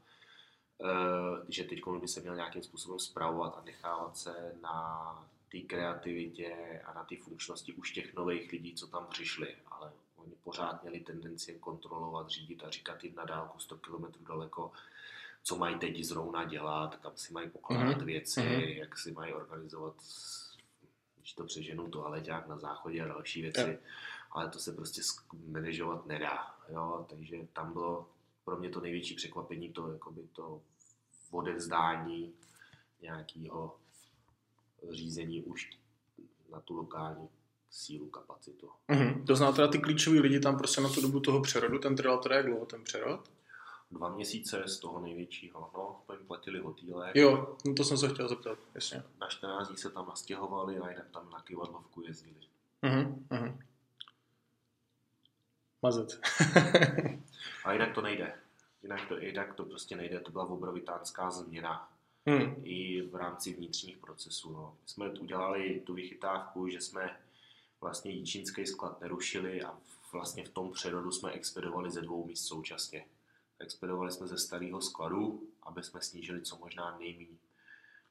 e, 0.84 0.88
že 1.50 1.64
teď 1.64 1.80
by 2.02 2.08
se 2.08 2.22
měl 2.22 2.36
nějakým 2.36 2.64
způsobem 2.64 3.00
zpravovat 3.00 3.58
a 3.58 3.66
nechávat 3.66 4.18
se 4.18 4.56
na 4.62 5.30
té 5.52 5.60
kreativitě 5.60 6.82
a 6.86 6.94
na 6.94 7.04
té 7.04 7.16
funkčnosti 7.18 7.74
už 7.74 7.92
těch 7.92 8.14
nových 8.14 8.52
lidí, 8.52 8.76
co 8.76 8.88
tam 8.88 9.08
přišli, 9.08 9.56
ale 9.72 9.92
oni 10.16 10.34
pořád 10.44 10.84
měli 10.84 11.00
tendenci 11.00 11.58
kontrolovat, 11.60 12.30
řídit 12.30 12.64
a 12.64 12.70
říkat 12.70 13.04
jim 13.04 13.16
na 13.16 13.26
dálku 13.26 13.60
100 13.60 13.78
km 13.78 14.06
daleko, 14.28 14.72
co 15.44 15.58
mají 15.58 15.80
teď 15.80 16.04
zrovna 16.04 16.46
dělat, 16.46 16.96
kam 16.96 17.12
si 17.16 17.34
mají 17.34 17.50
pokládat 17.50 17.98
mm-hmm. 17.98 18.06
věci, 18.06 18.42
mm-hmm. 18.42 18.78
jak 18.78 18.98
si 18.98 19.12
mají 19.12 19.34
organizovat 19.34 19.96
když 21.28 21.34
to 21.34 21.44
přeženu, 21.44 21.90
toaleťák 21.90 22.48
na 22.48 22.58
záchodě 22.58 23.02
a 23.02 23.08
další 23.08 23.42
věci, 23.42 23.60
je. 23.60 23.80
ale 24.32 24.50
to 24.50 24.60
se 24.60 24.74
prostě 24.74 25.02
manažovat 25.48 26.06
nedá, 26.06 26.56
jo, 26.70 27.06
takže 27.10 27.48
tam 27.54 27.74
bylo 27.74 28.10
pro 28.46 28.58
mě 28.58 28.70
to 28.70 28.82
největší 28.82 29.16
překvapení, 29.16 29.70
to, 29.74 29.92
jakoby 29.92 30.22
to 30.34 30.62
odevzdání 31.32 32.34
nějakého 33.02 33.78
řízení 34.90 35.44
už 35.44 35.70
na 36.52 36.60
tu 36.60 36.76
lokální 36.76 37.30
sílu, 37.70 38.10
kapacitu. 38.10 38.70
Mm-hmm. 38.90 39.26
To 39.26 39.36
znamená 39.36 39.56
teda 39.56 39.68
ty 39.68 39.80
klíčoví 39.80 40.20
lidi 40.20 40.40
tam 40.40 40.58
prostě 40.58 40.82
na 40.82 40.90
tu 40.90 41.02
dobu 41.02 41.20
toho 41.20 41.42
přerodu, 41.42 41.80
ten 41.80 41.96
trval 41.96 42.18
teda 42.18 42.36
jak 42.36 42.46
dlouho 42.46 42.66
ten 42.66 42.84
přerod? 42.84 43.30
dva 43.92 44.10
měsíce 44.10 44.64
z 44.68 44.80
toho 44.80 45.00
největšího. 45.00 45.72
No, 45.74 46.02
to 46.08 46.14
jim 46.14 46.28
platili 46.28 46.60
hotýle. 46.60 47.12
Jo, 47.16 47.58
no 47.66 47.74
to 47.74 47.84
jsem 47.84 47.98
se 47.98 48.10
chtěl 48.10 48.30
zeptat, 48.30 48.60
jasně. 48.76 49.04
Na 49.20 49.28
14 49.28 49.68
dní 49.68 49.78
se 49.78 49.90
tam 49.90 50.08
nastěhovali 50.08 50.80
a 50.80 50.90
jinak 50.90 51.10
tam 51.10 51.30
na 51.30 51.42
kivadlovku 51.42 52.02
jezdili. 52.02 52.36
Mhm, 52.82 53.28
mhm. 53.30 53.60
Mazet. 55.82 56.20
a 57.66 57.74
jinak 57.74 57.96
to 57.96 58.02
nejde. 58.02 58.34
Jinak 58.84 59.08
to, 59.08 59.18
jinak 59.18 59.54
to 59.54 59.66
prostě 59.66 59.96
nejde. 59.96 60.20
To 60.20 60.32
byla 60.32 60.46
obrovitánská 60.46 61.32
změna. 61.32 61.90
Hmm. 62.28 62.56
I 62.64 63.02
v 63.02 63.16
rámci 63.16 63.54
vnitřních 63.54 63.98
procesů. 63.98 64.52
No. 64.52 64.78
My 64.82 64.90
jsme 64.90 65.10
udělali 65.10 65.82
tu 65.86 65.94
vychytávku, 65.94 66.68
že 66.68 66.82
jsme 66.82 67.18
vlastně 67.82 68.12
jíčínský 68.12 68.66
sklad 68.66 69.02
nerušili 69.02 69.64
a 69.64 69.78
vlastně 70.12 70.46
v 70.46 70.50
tom 70.50 70.72
přerodu 70.72 71.12
jsme 71.12 71.32
expedovali 71.32 71.92
ze 71.92 72.02
dvou 72.02 72.26
míst 72.26 72.46
současně. 72.46 73.06
Expedovali 73.60 74.12
jsme 74.12 74.28
ze 74.28 74.38
starého 74.38 74.82
skladu, 74.82 75.48
aby 75.64 75.84
jsme 75.84 76.02
snížili 76.02 76.42
co 76.42 76.58
možná 76.58 76.98
nejméně 77.00 77.38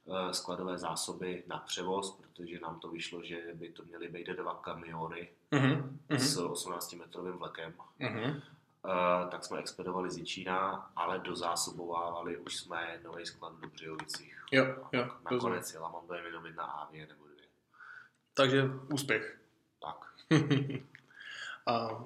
eh, 0.06 0.34
skladové 0.34 0.78
zásoby 0.78 1.44
na 1.46 1.58
převoz, 1.58 2.10
protože 2.10 2.60
nám 2.60 2.80
to 2.80 2.88
vyšlo, 2.88 3.22
že 3.24 3.42
by 3.54 3.72
to 3.72 3.84
měly 3.84 4.08
být 4.08 4.26
dva 4.26 4.54
kamiony 4.54 5.28
uh-huh. 5.52 5.96
s 6.08 6.38
18-metrovým 6.38 7.38
vlekem. 7.38 7.74
Uh-huh. 8.00 8.42
Uh, 8.86 9.30
tak 9.30 9.44
jsme 9.44 9.58
expedovali 9.58 10.10
z 10.10 10.16
Jičína, 10.16 10.90
ale 10.96 11.18
dozásobovávali 11.18 12.36
už 12.36 12.56
jsme 12.56 13.00
nový 13.04 13.26
sklad 13.26 13.52
v 13.52 13.60
Dobřejovicích. 13.60 14.44
Jo, 14.52 14.64
jo. 14.92 15.08
Nakonec 15.30 15.72
jela 15.72 15.88
mám 15.88 16.06
dojem 16.08 16.24
jenom 16.24 16.46
jedna 16.46 16.64
Avie 16.64 17.06
nebo 17.06 17.24
dvě. 17.24 17.44
Takže 18.34 18.62
úspěch. 18.88 19.38
Tak. 19.80 20.12
a 21.66 22.04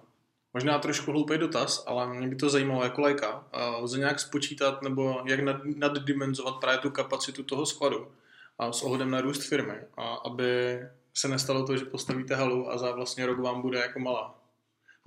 Možná 0.55 0.79
trošku 0.79 1.11
hloupý 1.11 1.39
dotaz, 1.39 1.85
ale 1.87 2.15
mě 2.15 2.29
by 2.29 2.37
to 2.37 2.51
zajímalo 2.51 2.85
jako 2.85 3.01
léka. 3.01 3.45
Lze 3.79 3.99
nějak 3.99 4.21
spočítat 4.21 4.83
nebo 4.83 5.23
jak 5.25 5.41
naddimenzovat 5.77 6.61
právě 6.61 6.79
tu 6.79 6.91
kapacitu 6.91 7.43
toho 7.43 7.67
skladu 7.67 8.13
a 8.59 8.73
s 8.73 8.83
ohledem 8.83 9.11
na 9.11 9.21
růst 9.21 9.49
firmy, 9.49 9.79
a 9.97 10.15
aby 10.15 10.81
se 11.15 11.29
nestalo 11.29 11.67
to, 11.67 11.77
že 11.77 11.85
postavíte 11.85 12.35
halu 12.35 12.71
a 12.71 12.79
za 12.79 12.93
vlastně 12.93 13.27
rok 13.27 13.39
vám 13.39 13.63
bude 13.63 13.79
jako 13.79 13.99
malá. 13.99 14.35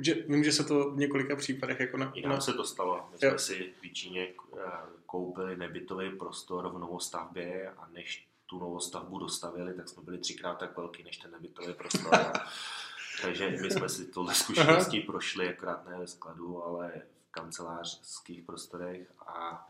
Protože 0.03 0.23
vím, 0.27 0.43
že 0.43 0.51
se 0.51 0.63
to 0.63 0.91
v 0.91 0.97
několika 0.97 1.35
případech 1.35 1.79
jako 1.79 1.97
na... 1.97 2.11
I 2.13 2.27
nám 2.27 2.41
se 2.41 2.53
to 2.53 2.63
stalo. 2.63 3.09
My 3.11 3.17
jsme 3.17 3.39
si 3.39 3.73
v 3.81 3.93
Číně 3.93 4.27
eh, 4.27 4.61
koupili 5.05 5.57
nebytový 5.57 6.17
prostor 6.17 6.69
v 6.69 6.79
novostavbě 6.79 7.69
a 7.77 7.87
než 7.93 8.27
tu 8.45 8.59
novostavbu 8.59 9.19
dostavili, 9.19 9.73
tak 9.73 9.89
jsme 9.89 10.03
byli 10.03 10.17
třikrát 10.17 10.55
tak 10.55 10.77
velký 10.77 11.03
než 11.03 11.17
ten 11.17 11.31
nebytový 11.31 11.73
prostor. 11.73 12.11
Takže 13.21 13.49
my 13.49 13.71
jsme 13.71 13.89
si 13.89 14.05
tohle 14.05 14.35
zkušeností 14.35 14.99
prošli, 14.99 15.49
akorát 15.49 15.89
ne 15.89 15.97
ve 15.99 16.07
skladu, 16.07 16.63
ale 16.63 16.91
v 17.27 17.31
kancelářských 17.31 18.43
prostorech 18.43 19.11
a 19.27 19.67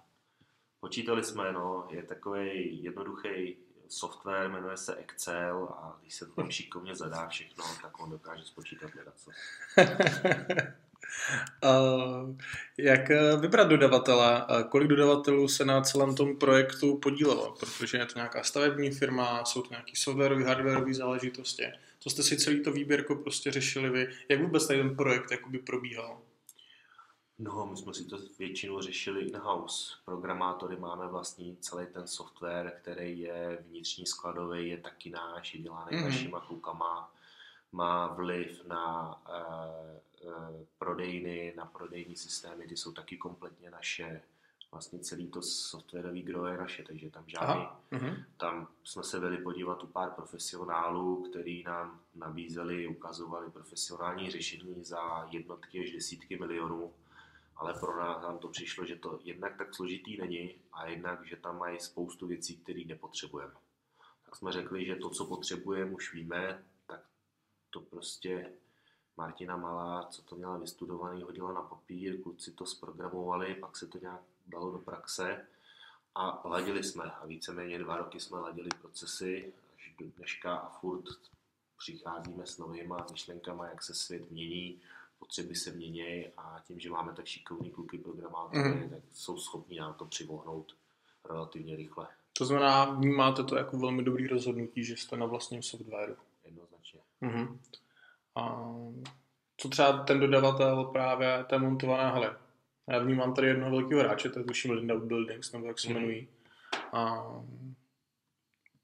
počítali 0.79 1.23
jsme, 1.23 1.51
no, 1.51 1.87
je 1.89 2.03
takový 2.03 2.83
jednoduchý 2.83 3.57
software, 3.93 4.49
jmenuje 4.49 4.77
se 4.77 4.95
Excel 4.95 5.67
a 5.71 5.97
když 6.01 6.15
se 6.15 6.25
to 6.25 6.31
tam 6.31 6.51
šikovně 6.51 6.95
zadá 6.95 7.27
všechno, 7.27 7.63
tak 7.81 7.99
on 7.99 8.09
dokáže 8.09 8.43
spočítat 8.43 8.91
co. 9.15 9.31
Uh, 11.63 12.35
jak 12.77 13.01
vybrat 13.39 13.67
dodavatele? 13.67 14.45
Kolik 14.69 14.87
dodavatelů 14.87 15.47
se 15.47 15.65
na 15.65 15.81
celém 15.81 16.15
tom 16.15 16.37
projektu 16.37 16.97
podílelo? 16.97 17.55
Protože 17.59 17.97
je 17.97 18.05
to 18.05 18.13
nějaká 18.15 18.43
stavební 18.43 18.91
firma, 18.91 19.45
jsou 19.45 19.61
to 19.61 19.69
nějaké 19.69 19.91
softwarové, 19.95 20.43
hardwareové 20.43 20.93
záležitosti. 20.93 21.63
Co 21.99 22.09
jste 22.09 22.23
si 22.23 22.37
celý 22.37 22.63
to 22.63 22.71
výběrko 22.71 23.15
prostě 23.15 23.51
řešili 23.51 23.89
vy? 23.89 24.07
Jak 24.29 24.41
vůbec 24.41 24.67
ten 24.67 24.95
projekt 24.95 25.31
jakoby 25.31 25.59
probíhal? 25.59 26.17
No, 27.43 27.65
my 27.65 27.77
jsme 27.77 27.93
si 27.93 28.05
to 28.05 28.17
většinou 28.39 28.81
řešili 28.81 29.21
in-house. 29.21 29.95
Programátory 30.05 30.75
máme 30.75 31.07
vlastní 31.07 31.57
celý 31.57 31.85
ten 31.93 32.07
software, 32.07 32.79
který 32.81 33.19
je 33.19 33.65
vnitřní 33.69 34.05
skladový, 34.05 34.69
je 34.69 34.77
taky 34.77 35.09
náš, 35.09 35.53
je 35.53 35.61
dělaný 35.61 35.91
mm-hmm. 35.91 36.03
našima 36.03 36.39
klukama, 36.39 37.13
má 37.71 38.07
vliv 38.07 38.65
na 38.67 39.15
uh, 39.29 40.63
prodejny, 40.77 41.53
na 41.57 41.65
prodejní 41.65 42.15
systémy, 42.15 42.67
ty 42.67 42.77
jsou 42.77 42.91
taky 42.91 43.17
kompletně 43.17 43.71
naše. 43.71 44.21
Vlastně 44.71 44.99
celý 44.99 45.27
to 45.27 45.41
softwarový 45.41 46.21
gro 46.21 46.47
je 46.47 46.57
naše, 46.57 46.83
takže 46.83 47.09
tam 47.09 47.23
žádný, 47.27 47.61
Aha. 47.61 47.79
Mhm. 47.91 48.23
tam 48.37 48.67
jsme 48.83 49.03
se 49.03 49.19
byli 49.19 49.37
podívat 49.37 49.83
u 49.83 49.87
pár 49.87 50.09
profesionálů, 50.09 51.23
který 51.29 51.63
nám 51.63 51.99
nabízeli, 52.15 52.87
ukazovali 52.87 53.51
profesionální 53.51 54.31
řešení 54.31 54.83
za 54.83 55.27
jednotky 55.31 55.79
až 55.79 55.91
desítky 55.91 56.39
milionů, 56.39 56.93
ale 57.55 57.73
pro 57.73 57.99
nás 57.99 58.23
nám 58.23 58.37
to 58.37 58.47
přišlo, 58.47 58.85
že 58.85 58.95
to 58.95 59.19
jednak 59.23 59.57
tak 59.57 59.75
složitý 59.75 60.17
není 60.17 60.55
a 60.73 60.87
jednak, 60.87 61.25
že 61.25 61.35
tam 61.35 61.57
mají 61.57 61.79
spoustu 61.79 62.27
věcí, 62.27 62.57
které 62.57 62.81
nepotřebujeme. 62.85 63.53
Tak 64.25 64.35
jsme 64.35 64.51
řekli, 64.51 64.85
že 64.85 64.95
to, 64.95 65.09
co 65.09 65.25
potřebujeme, 65.25 65.91
už 65.91 66.13
víme, 66.13 66.63
tak 66.87 67.01
to 67.69 67.81
prostě 67.81 68.53
Martina 69.17 69.57
Malá, 69.57 70.07
co 70.11 70.21
to 70.21 70.35
měla 70.35 70.57
vystudovaný, 70.57 71.23
hodila 71.23 71.53
na 71.53 71.61
papír, 71.61 72.21
kluci 72.21 72.51
to 72.51 72.65
zprogramovali, 72.65 73.55
pak 73.55 73.77
se 73.77 73.87
to 73.87 73.97
nějak 73.97 74.21
dalo 74.47 74.71
do 74.71 74.79
praxe 74.79 75.47
a 76.15 76.47
ladili 76.47 76.83
jsme. 76.83 77.03
A 77.03 77.25
víceméně 77.25 77.79
dva 77.79 77.97
roky 77.97 78.19
jsme 78.19 78.39
ladili 78.39 78.69
procesy 78.81 79.53
až 79.75 79.95
do 79.99 80.05
dneška 80.17 80.55
a 80.55 80.69
furt 80.79 81.05
přicházíme 81.77 82.45
s 82.45 82.57
novými 82.57 82.93
myšlenkami, 83.11 83.63
jak 83.69 83.83
se 83.83 83.93
svět 83.93 84.31
mění, 84.31 84.81
potřeby 85.23 85.55
se 85.55 85.71
mění 85.71 86.27
a 86.37 86.59
tím, 86.67 86.79
že 86.79 86.89
máme 86.89 87.13
tak 87.13 87.25
šikovní 87.25 87.71
kluky 87.71 87.97
programátory, 87.97 88.69
mm. 88.69 88.89
tak 88.89 88.99
jsou 89.13 89.37
schopni 89.37 89.79
nám 89.79 89.93
to 89.93 90.05
přivohnout 90.05 90.75
relativně 91.29 91.75
rychle, 91.75 92.07
To 92.37 92.45
znamená, 92.45 92.85
vnímáte 92.85 93.43
to 93.43 93.55
jako 93.55 93.77
velmi 93.77 94.03
dobrý 94.03 94.27
rozhodnutí, 94.27 94.83
že 94.83 94.97
jste 94.97 95.17
na 95.17 95.25
vlastním 95.25 95.63
softwaru. 95.63 96.15
jednoznačně. 96.45 96.99
Mhm. 97.21 97.59
A 98.35 98.65
co 99.57 99.69
třeba 99.69 100.03
ten 100.03 100.19
dodavatel 100.19 100.83
právě 100.85 101.43
té 101.49 101.57
montované 101.57 102.03
haly? 102.03 102.27
Já 102.87 102.99
vnímám 102.99 103.33
tady 103.33 103.47
jednoho 103.47 103.71
velkého 103.71 104.01
hráče, 104.01 104.29
to 104.29 104.39
je 104.39 104.45
tuším 104.45 104.71
Lindau 104.71 104.99
Buildings, 104.99 105.51
nebo 105.51 105.67
jak 105.67 105.79
se 105.79 105.87
Mhm. 105.89 105.97
jmenují. 105.97 106.27
A 106.93 107.23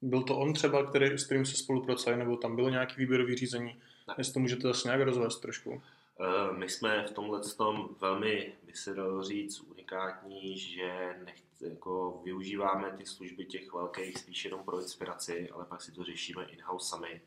byl 0.02 0.22
to 0.22 0.38
on 0.38 0.52
třeba, 0.52 0.86
který, 0.86 1.06
s 1.18 1.24
kterým 1.26 1.46
se 1.46 1.56
spolupracovali, 1.56 2.18
nebo 2.18 2.36
tam 2.36 2.56
bylo 2.56 2.68
nějaký 2.68 2.94
výběrový 2.98 3.36
řízení? 3.36 3.80
Ne. 4.08 4.14
Jestli 4.18 4.32
to 4.34 4.40
můžete 4.40 4.62
zase 4.68 4.88
nějak 4.88 5.00
rozvést 5.00 5.40
trošku. 5.40 5.82
Eh, 6.22 6.52
My 6.52 6.68
jsme 6.68 7.06
v 7.06 7.12
tomhle 7.12 7.40
tom 7.40 7.96
velmi, 8.00 8.52
by 8.62 8.72
se 8.74 8.94
dalo 8.94 9.22
říct, 9.22 9.60
unikátní, 9.60 10.58
že 10.58 11.20
nechce, 11.24 11.68
jako 11.68 12.20
využíváme 12.24 12.90
ty 12.96 13.06
služby 13.06 13.44
těch 13.44 13.72
velkých 13.72 14.18
spíš 14.18 14.44
jenom 14.44 14.64
pro 14.64 14.80
inspiraci, 14.80 15.50
ale 15.50 15.64
pak 15.64 15.82
si 15.82 15.92
to 15.92 16.04
řešíme 16.04 16.44
in-house 16.44 16.88
sami. 16.88 17.22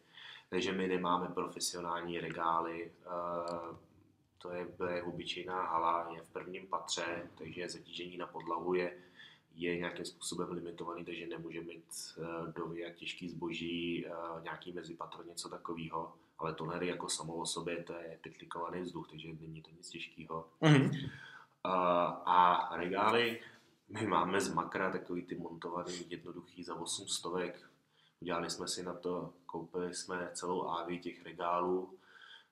Takže 0.50 0.72
my 0.72 0.88
nemáme 0.88 1.28
profesionální 1.28 2.20
regály, 2.20 2.92
eh, 3.06 3.76
to 4.38 4.52
je, 4.52 4.68
je 4.90 5.04
obyčejná 5.04 5.66
hala, 5.66 6.12
je 6.16 6.22
v 6.22 6.30
prvním 6.30 6.68
patře, 6.68 7.30
takže 7.38 7.70
zatížení 7.70 8.18
na 8.18 8.28
podlahu 8.28 8.74
je, 8.74 8.98
je 9.56 9.78
nějakým 9.78 10.06
způsobem 10.06 10.52
limitovaný, 10.52 11.06
takže 11.06 11.28
nemůže 11.28 11.62
mít 11.62 11.86
eh, 12.18 12.52
dovět 12.52 12.96
těžký 12.96 13.30
zboží, 13.30 14.06
nějaký 14.44 14.72
mezipatro, 14.72 15.24
něco 15.24 15.50
takového. 15.50 16.14
Ale 16.44 16.54
tonery 16.54 16.88
jako 16.88 17.10
samo 17.10 17.34
o 17.36 17.46
sobě, 17.46 17.84
to 17.84 17.94
je 17.94 18.18
pytlikovaný 18.22 18.82
vzduch, 18.82 19.08
takže 19.10 19.28
není 19.28 19.62
to 19.62 19.70
nic 19.78 19.90
těžkého. 19.90 20.48
Mhm. 20.62 20.92
A, 21.64 22.04
a 22.06 22.78
regály, 22.78 23.42
my 23.90 24.08
máme 24.08 24.42
z 24.42 24.54
makra 24.54 24.92
takový 24.92 25.22
ty 25.26 25.36
montovaný 25.36 25.94
jednoduchý 26.10 26.64
za 26.64 26.76
8 26.76 27.08
stovek. 27.08 27.62
Udělali 28.22 28.50
jsme 28.50 28.68
si 28.68 28.84
na 28.84 28.94
to, 28.94 29.34
koupili 29.46 29.94
jsme 29.96 30.30
celou 30.34 30.68
ávi 30.68 31.00
těch 31.00 31.24
regálů 31.26 31.94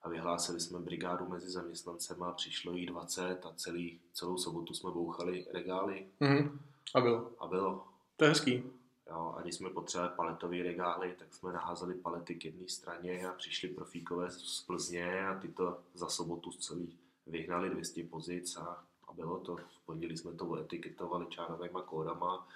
a 0.02 0.10
vyhlásili 0.10 0.60
jsme 0.60 0.80
brigádu 0.80 1.28
mezi 1.28 1.50
zaměstnancema, 1.50 2.32
přišlo 2.32 2.74
jí 2.74 2.86
20 2.86 3.46
a 3.46 3.54
celý, 3.56 4.00
celou 4.14 4.38
sobotu 4.38 4.74
jsme 4.74 4.92
bouchali 4.92 5.46
regály 5.54 6.08
Mhm. 6.20 6.60
A 6.96 7.02
bylo. 7.02 7.32
a 7.40 7.48
bylo. 7.48 7.88
To 8.18 8.26
je 8.26 8.30
hezký. 8.30 8.64
Jo, 9.12 9.36
a 9.38 9.42
když 9.42 9.56
jsme 9.56 9.70
potřebovali 9.70 10.16
paletové 10.16 10.64
regály, 10.64 11.16
tak 11.20 11.34
jsme 11.34 11.52
naházeli 11.54 11.94
palety 11.94 12.36
k 12.36 12.46
jedné 12.46 12.68
straně 12.68 13.28
a 13.28 13.34
přišli 13.34 13.70
profíkové 13.70 14.32
z 14.32 14.62
Plzně 14.68 15.28
a 15.28 15.40
ty 15.40 15.48
to 15.48 15.80
za 15.94 16.08
sobotu 16.10 16.52
celý 16.52 16.98
vyhnali 17.28 17.70
200 17.70 18.04
pozic 18.04 18.58
a, 18.58 18.84
a 19.08 19.14
bylo 19.14 19.40
to. 19.40 19.56
V 19.56 19.86
pondělí 19.86 20.18
jsme 20.18 20.32
to 20.34 20.56
etiketovali 20.56 21.26
čárovými 21.30 21.80
kódama 21.86 22.48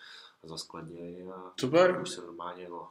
a 0.44 0.48
zaskladnili 0.48 1.28
a 1.32 1.52
Super. 1.60 2.00
už 2.02 2.10
se 2.10 2.22
normálně 2.22 2.64
jelo. 2.64 2.88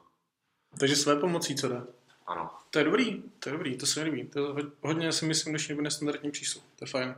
Takže 0.80 0.96
své 0.96 1.16
pomocí, 1.16 1.56
co 1.56 1.68
jde? 1.68 1.86
Ano, 2.26 2.50
To 2.70 2.78
je 2.78 2.84
dobrý, 2.84 3.22
to 3.38 3.48
je 3.48 3.52
dobrý, 3.52 3.78
to 3.78 3.86
se 3.86 4.04
mi 4.04 4.10
líbí. 4.10 4.28
To 4.28 4.38
je 4.38 4.46
ho- 4.52 4.70
hodně 4.80 5.12
si 5.12 5.24
myslím 5.26 5.52
dnešní 5.52 5.72
doby 5.74 5.82
nestandardní 5.82 6.30
přístup. 6.30 6.62
To 6.78 6.84
je 6.84 6.88
fajn. 6.90 7.14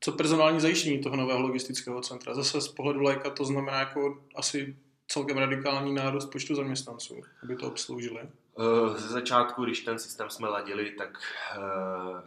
Co 0.00 0.12
personální 0.12 0.60
zajištění 0.60 1.02
toho 1.02 1.16
nového 1.16 1.40
logistického 1.42 2.00
centra? 2.00 2.34
Zase 2.34 2.60
z 2.60 2.68
pohledu 2.68 3.00
lajka 3.00 3.30
to 3.30 3.44
znamená 3.44 3.78
jako 3.78 4.24
asi 4.34 4.76
celkem 5.08 5.38
radikální 5.38 5.94
nárůst 5.94 6.26
počtu 6.26 6.54
zaměstnanců, 6.54 7.20
aby 7.42 7.56
to 7.56 7.68
obsloužili. 7.68 8.20
Eh, 8.58 8.98
Ze 8.98 9.08
začátku, 9.08 9.64
když 9.64 9.80
ten 9.80 9.98
systém 9.98 10.30
jsme 10.30 10.48
ladili, 10.48 10.90
tak 10.90 11.18
eh, 11.52 11.60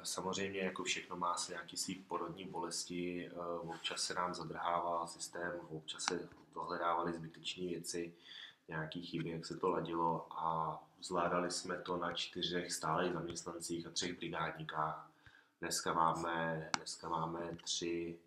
samozřejmě 0.04 0.60
jako 0.60 0.84
všechno 0.84 1.16
má 1.16 1.36
se 1.36 1.52
nějaký 1.52 1.78
svý 1.78 1.96
porodní 1.96 2.46
bolesti. 2.46 3.30
Eh, 3.34 3.60
Občas 3.60 4.02
se 4.04 4.14
nám 4.14 4.34
zadrhával 4.34 5.08
systém, 5.08 5.52
občas 5.70 6.04
se 6.04 6.30
dohledávaly 6.54 7.14
zbytečné 7.14 7.68
věci, 7.68 8.14
nějaký 8.68 9.06
chyby, 9.06 9.30
jak 9.30 9.46
se 9.46 9.58
to 9.58 9.70
ladilo 9.70 10.28
a 10.32 10.80
zvládali 11.02 11.52
jsme 11.52 11.78
to 11.78 11.98
na 11.98 12.14
čtyřech 12.14 12.74
stálých 12.74 13.14
zaměstnancích 13.14 13.88
a 13.88 13.90
třech 13.90 14.18
brigádníkách. 14.18 15.10
Dneska 15.62 15.94
máme, 15.94 16.70
dneska 16.78 17.10
máme 17.10 17.58
tři, 17.64 18.18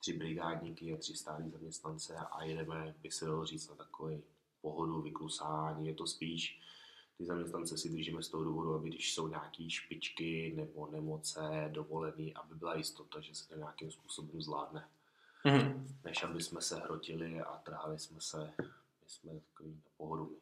tři 0.00 0.12
brigádníky 0.12 0.94
a 0.94 0.96
tři 0.96 1.16
stálí 1.16 1.50
zaměstnance 1.50 2.16
a 2.16 2.44
jedeme, 2.44 2.94
by 3.02 3.10
se 3.10 3.24
dalo 3.24 3.46
říct, 3.46 3.68
na 3.68 3.74
takový 3.74 4.22
pohodu, 4.60 5.02
vyklusání. 5.02 5.86
Je 5.86 5.94
to 5.94 6.06
spíš 6.06 6.60
ty 7.18 7.26
zaměstnance 7.26 7.78
si 7.78 7.88
držíme 7.88 8.22
z 8.22 8.28
toho 8.28 8.44
důvodu, 8.44 8.74
aby 8.74 8.88
když 8.88 9.14
jsou 9.14 9.28
nějaké 9.28 9.70
špičky 9.70 10.52
nebo 10.56 10.86
nemoce, 10.86 11.68
dovolený, 11.72 12.34
aby 12.34 12.54
byla 12.54 12.74
jistota, 12.74 13.20
že 13.20 13.34
se 13.34 13.48
to 13.48 13.56
nějakým 13.56 13.90
způsobem 13.90 14.42
zvládne. 14.42 14.88
Mhm. 15.44 15.98
Než 16.04 16.22
aby 16.22 16.42
jsme 16.42 16.60
se 16.60 16.76
hrotili 16.80 17.40
a 17.40 17.56
trhali 17.56 17.98
jsme 17.98 18.20
se, 18.20 18.52
my 19.02 19.06
jsme 19.06 19.32
takový 19.40 19.70
na 19.70 19.90
pohodu. 19.96 20.38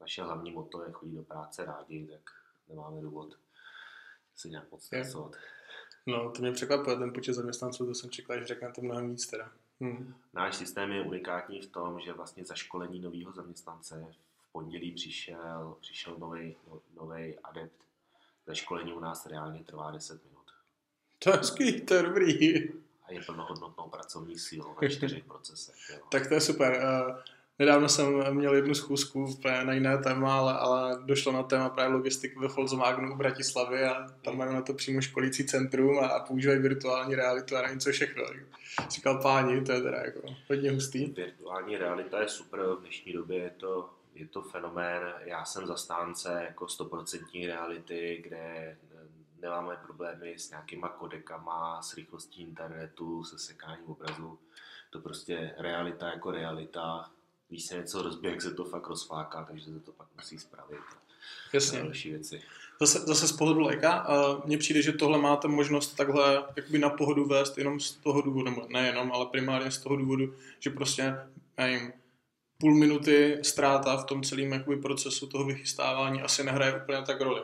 Naše 0.00 0.22
hlavní 0.22 0.50
moto 0.50 0.84
je 0.84 0.92
chodit 0.92 1.14
do 1.14 1.22
práce 1.22 1.64
rádi, 1.64 2.06
tak 2.06 2.30
nemáme 2.68 3.00
důvod 3.00 3.36
se 4.36 4.48
nějak 4.48 4.70
moc 4.70 4.84
stresovat. 4.84 5.36
No, 6.06 6.30
to 6.30 6.42
mě 6.42 6.52
překvapuje, 6.52 6.96
ten 6.96 7.12
počet 7.12 7.32
zaměstnanců, 7.32 7.86
to 7.86 7.94
jsem 7.94 8.10
čekal, 8.10 8.38
že 8.38 8.44
řeknete 8.44 8.82
mnohem 8.82 9.10
víc 9.10 9.26
teda. 9.26 9.52
Mhm. 9.80 10.14
Náš 10.32 10.56
systém 10.56 10.92
je 10.92 11.02
unikátní 11.02 11.60
v 11.60 11.66
tom, 11.66 12.00
že 12.00 12.12
vlastně 12.12 12.44
za 12.44 12.54
školení 12.54 13.00
nového 13.00 13.32
zaměstnance 13.32 14.06
v 14.38 14.52
pondělí 14.52 14.92
přišel, 14.92 15.76
přišel 15.80 16.16
nový 16.18 16.56
nový 16.94 17.38
adept. 17.38 17.76
Za 18.46 18.54
školení 18.54 18.92
u 18.92 19.00
nás 19.00 19.26
reálně 19.26 19.64
trvá 19.64 19.90
10 19.90 20.24
minut. 20.24 20.40
To 21.18 21.30
je 21.30 21.36
hezký, 21.36 21.80
to 21.80 21.94
je 21.94 22.02
dobrý. 22.02 22.68
A 23.04 23.12
je 23.12 23.20
plnohodnotnou 23.20 23.88
pracovní 23.88 24.38
sílou 24.38 24.76
na 24.82 24.88
čtyřech 24.96 25.24
procesech. 25.24 25.76
Jo. 25.90 25.98
Tak 26.10 26.28
to 26.28 26.34
je 26.34 26.40
super. 26.40 26.72
Eh, 26.72 27.22
Nedávno 27.60 27.88
jsem 27.88 28.34
měl 28.34 28.54
jednu 28.54 28.74
schůzku 28.74 29.38
na 29.64 29.72
jiné 29.72 29.98
téma, 29.98 30.38
ale, 30.38 30.52
ale 30.52 30.98
došlo 31.04 31.32
na 31.32 31.42
téma 31.42 31.68
právě 31.68 31.96
logistiky 31.96 32.38
ve 32.38 32.48
Volkswagenu 32.48 33.14
v 33.14 33.18
Bratislavě 33.18 33.90
a 33.90 34.08
tam 34.08 34.36
mají 34.36 34.54
na 34.54 34.62
to 34.62 34.74
přímo 34.74 35.00
školící 35.00 35.46
centrum 35.46 35.98
a, 35.98 36.06
a 36.06 36.26
používají 36.26 36.60
virtuální 36.60 37.14
realitu 37.14 37.56
a 37.56 37.62
nevím 37.62 37.80
co 37.80 37.92
všechno. 37.92 38.24
Říkal 38.90 39.22
páni, 39.22 39.64
to 39.64 39.72
je 39.72 39.80
teda 39.80 39.98
jako 39.98 40.20
hodně 40.48 40.70
hustý. 40.70 41.06
Virtuální 41.06 41.76
realita 41.76 42.20
je 42.20 42.28
super, 42.28 42.60
v 42.60 42.80
dnešní 42.80 43.12
době 43.12 43.38
je 43.38 43.50
to, 43.50 43.90
je 44.14 44.26
to 44.26 44.42
fenomén. 44.42 45.02
Já 45.24 45.44
jsem 45.44 45.66
zastánce 45.66 46.42
jako 46.48 46.64
100% 46.64 47.46
reality, 47.46 48.20
kde 48.24 48.76
nemáme 49.42 49.76
problémy 49.86 50.38
s 50.38 50.50
nějakýma 50.50 50.88
kodekama, 50.88 51.82
s 51.82 51.94
rychlostí 51.94 52.42
internetu, 52.42 53.24
se 53.24 53.38
sekáním 53.38 53.86
obrazu. 53.86 54.38
To 54.90 55.00
prostě 55.00 55.54
realita 55.58 56.06
jako 56.06 56.30
realita. 56.30 57.10
Když 57.50 57.64
se 57.64 57.76
něco 57.76 58.02
rozbije, 58.02 58.30
jak 58.30 58.42
se 58.42 58.54
to 58.54 58.64
fakt 58.64 58.88
rozfláká, 58.88 59.44
takže 59.44 59.64
se 59.64 59.80
to 59.80 59.92
pak 59.92 60.06
musí 60.16 60.38
spravit. 60.38 60.78
Jasně. 61.52 61.78
Další 61.82 62.10
věci. 62.10 62.42
Zase, 62.80 62.98
zase 62.98 63.28
z 63.28 63.32
pohledu 63.32 63.60
lajka, 63.60 64.08
uh, 64.08 64.46
mně 64.46 64.58
přijde, 64.58 64.82
že 64.82 64.92
tohle 64.92 65.18
máte 65.18 65.48
možnost 65.48 65.96
takhle 65.96 66.44
jakoby 66.56 66.78
na 66.78 66.90
pohodu 66.90 67.24
vést 67.24 67.58
jenom 67.58 67.80
z 67.80 67.92
toho 67.92 68.22
důvodu, 68.22 68.50
nebo 68.50 68.66
nejenom, 68.68 69.12
ale 69.12 69.26
primárně 69.26 69.70
z 69.70 69.78
toho 69.78 69.96
důvodu, 69.96 70.34
že 70.58 70.70
prostě, 70.70 71.14
nevím, 71.58 71.92
půl 72.58 72.74
minuty 72.74 73.38
ztráta 73.42 73.96
v 73.96 74.04
tom 74.04 74.22
celém 74.22 74.52
jakoby, 74.52 74.76
procesu 74.76 75.26
toho 75.26 75.44
vychystávání 75.44 76.22
asi 76.22 76.44
nehraje 76.44 76.82
úplně 76.82 77.02
tak 77.02 77.20
roli. 77.20 77.42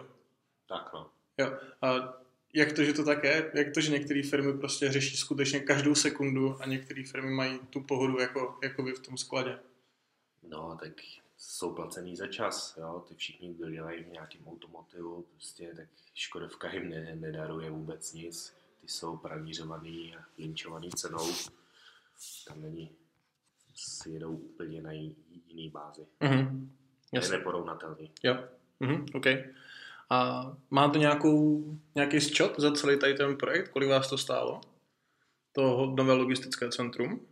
Tak 0.68 0.90
no. 0.94 1.10
Jo. 1.38 1.52
A 1.82 2.14
jak 2.54 2.72
to, 2.72 2.84
že 2.84 2.92
to 2.92 3.04
tak 3.04 3.24
je? 3.24 3.50
Jak 3.54 3.74
to, 3.74 3.80
že 3.80 3.92
některé 3.92 4.22
firmy 4.22 4.58
prostě 4.58 4.92
řeší 4.92 5.16
skutečně 5.16 5.60
každou 5.60 5.94
sekundu 5.94 6.62
a 6.62 6.66
některé 6.66 7.04
firmy 7.04 7.30
mají 7.30 7.58
tu 7.70 7.80
pohodu 7.80 8.20
jako, 8.20 8.58
jako 8.62 8.82
vy 8.82 8.92
v 8.92 9.00
tom 9.00 9.16
skladě? 9.16 9.58
No, 10.48 10.78
tak 10.80 10.92
jsou 11.38 11.74
placený 11.74 12.16
za 12.16 12.26
čas, 12.26 12.76
jo, 12.80 13.04
ty 13.08 13.14
všichni, 13.14 13.54
kdo 13.54 13.70
dělají 13.70 14.04
v 14.04 14.12
nějakém 14.12 14.48
automotivu, 14.48 15.26
prostě 15.32 15.72
tak 15.76 15.88
Škodovka 16.14 16.72
jim 16.72 16.90
ne, 16.90 17.16
nedaruje 17.16 17.70
vůbec 17.70 18.12
nic, 18.12 18.56
ty 18.80 18.88
jsou 18.88 19.16
pranířovaný 19.16 20.16
a 20.16 20.24
linčovaný 20.38 20.90
cenou, 20.90 21.26
tam 22.48 22.62
není, 22.62 22.90
si 23.74 24.10
jedou 24.10 24.36
úplně 24.36 24.82
na 24.82 24.92
jiný 24.92 25.70
bázi. 25.70 26.06
Mhm. 26.20 26.70
Je 27.12 27.18
Jasně. 27.18 27.38
neporovnatelný. 27.38 28.10
Jo. 28.22 28.44
Mhm, 28.80 29.06
OK. 29.14 29.26
A 30.10 30.46
máte 30.70 30.98
nějakou, 30.98 31.64
nějaký 31.94 32.20
zčot 32.20 32.60
za 32.60 32.72
celý 32.72 32.98
tady 32.98 33.14
ten 33.14 33.36
projekt? 33.36 33.68
Kolik 33.68 33.88
vás 33.88 34.10
to 34.10 34.18
stálo? 34.18 34.60
To 35.52 35.92
nové 35.96 36.12
logistické 36.12 36.68
centrum? 36.70 37.26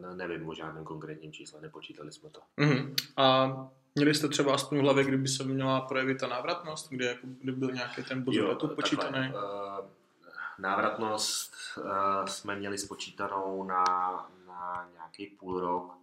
Ne, 0.00 0.14
nevím 0.14 0.48
o 0.48 0.54
žádném 0.54 0.84
konkrétním 0.84 1.32
čísle, 1.32 1.60
nepočítali 1.60 2.12
jsme 2.12 2.30
to. 2.30 2.40
Mhm. 2.56 2.94
A 3.16 3.48
měli 3.94 4.14
jste 4.14 4.28
třeba 4.28 4.54
aspoň 4.54 4.78
v 4.78 4.82
hlavě, 4.82 5.04
kdyby 5.04 5.28
se 5.28 5.44
měla 5.44 5.80
projevit 5.80 6.20
ta 6.20 6.26
návratnost, 6.26 6.90
kde 6.90 7.06
jako, 7.06 7.26
kdyby 7.26 7.58
byl 7.58 7.72
nějaký 7.72 8.02
ten 8.02 8.22
bod 8.22 8.34
letu 8.34 8.66
takhle, 8.66 8.74
počítaný? 8.76 9.18
eh, 9.18 9.88
návratnost 10.58 11.54
eh, 11.78 12.26
jsme 12.26 12.56
měli 12.56 12.78
spočítanou 12.78 13.64
na, 13.64 13.84
na 14.46 14.88
nějaký 14.92 15.26
půl 15.26 15.60
rok. 15.60 15.94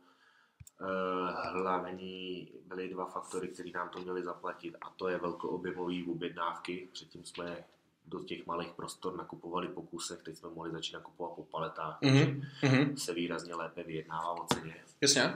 Eh, 0.82 1.50
Hlavní 1.60 2.52
byly 2.68 2.90
dva 2.90 3.06
faktory, 3.06 3.48
které 3.48 3.70
nám 3.74 3.90
to 3.90 4.00
měly 4.00 4.24
zaplatit 4.24 4.76
a 4.82 4.90
to 4.90 5.08
je 5.08 5.18
velkoobjemové 5.18 5.96
objednávky. 6.12 6.90
Předtím 6.94 7.26
jsme 7.26 7.64
do 8.08 8.24
těch 8.24 8.46
malých 8.46 8.70
prostor 8.74 9.16
nakupovali 9.16 9.68
po 9.68 9.82
kusech, 9.82 10.24
teď 10.24 10.36
jsme 10.38 10.50
mohli 10.50 10.72
začít 10.72 10.94
nakupovat 10.94 11.36
po 11.36 11.44
paletách, 11.44 11.98
takže 12.02 12.36
Mhm. 12.64 12.98
Se 12.98 13.14
výrazně 13.14 13.56
lépe 13.56 13.84
vyjednává 13.84 14.32
o 14.32 14.46
ceně 14.54 14.76
Jasně. 15.02 15.34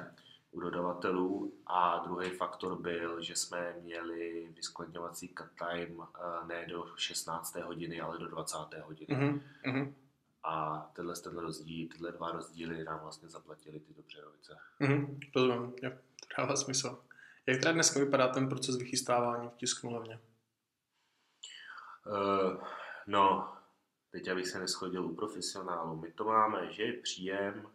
u 0.51 0.59
dodavatelů 0.59 1.53
a 1.67 1.97
druhý 2.03 2.30
faktor 2.30 2.82
byl, 2.82 3.22
že 3.22 3.36
jsme 3.36 3.76
měli 3.84 4.49
vyskladňovací 4.55 5.34
cut 5.38 5.47
time 5.59 6.01
eh, 6.15 6.47
ne 6.47 6.65
do 6.70 6.86
16. 6.95 7.55
hodiny, 7.55 8.01
ale 8.01 8.17
do 8.17 8.28
20. 8.28 8.57
hodiny. 8.86 9.15
Mhm. 9.15 9.41
Mhm. 9.65 9.95
A 10.43 10.80
tenhle, 10.95 11.15
ten 11.15 11.38
rozdíl, 11.38 11.88
tyhle 11.91 12.11
dva 12.11 12.32
rozdíly 12.32 12.84
nám 12.84 12.99
vlastně 12.99 13.30
zaplatili 13.30 13.80
ty 13.80 13.93
Dobřerovice. 13.93 14.57
Mhm. 14.80 15.20
Rozumím. 15.36 15.74
Jo. 15.84 15.91
To 15.91 16.41
dává 16.41 16.55
smysl. 16.55 16.99
Jak 17.45 17.59
teda 17.59 17.72
dneska 17.72 17.99
vypadá 17.99 18.28
ten 18.28 18.49
proces 18.49 18.76
vychystávání 18.78 19.49
v 19.49 19.57
tisknu 19.57 19.89
hlavně? 19.89 20.20
Uh, 22.06 22.64
no, 23.08 23.54
teď 24.12 24.28
abych 24.28 24.47
se 24.47 24.60
neschodil 24.60 25.06
u 25.06 25.16
profesionálu. 25.16 25.95
My 25.95 26.12
to 26.12 26.24
máme, 26.24 26.74
že 26.74 26.84
je 26.84 26.93
příjem, 26.93 27.68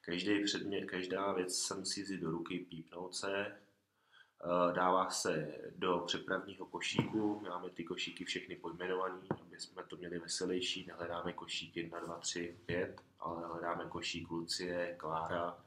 každý 0.00 0.44
předmět, 0.44 0.84
každá 0.84 1.32
věc 1.32 1.56
se 1.56 1.74
musí 1.74 2.02
vzít 2.02 2.20
do 2.20 2.30
ruky, 2.30 2.58
pípnout 2.58 3.14
se, 3.14 3.62
Eh, 4.44 4.72
dává 4.72 5.10
se 5.10 5.54
do 5.76 6.02
přepravního 6.06 6.66
košíku, 6.66 7.40
máme 7.40 7.70
ty 7.70 7.84
košíky 7.84 8.24
všechny 8.24 8.56
pojmenované, 8.56 9.14
aby 9.40 9.60
jsme 9.60 9.82
to 9.82 9.96
měli 9.96 10.18
veselější, 10.18 10.86
nehledáme 10.86 11.32
košík 11.32 11.76
1, 11.76 12.00
2, 12.00 12.18
3, 12.18 12.58
5, 12.66 13.02
ale 13.20 13.46
hledáme 13.46 13.84
košík 13.88 14.30
Lucie, 14.30 14.96
Klára, 14.98 15.58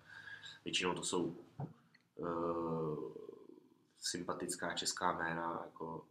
většinou 0.65 0.93
to 0.93 1.03
jsou 1.03 1.35
uh, 2.15 3.13
sympatická 3.97 4.73
česká 4.73 5.11
jména, 5.11 5.61
jako 5.65 6.05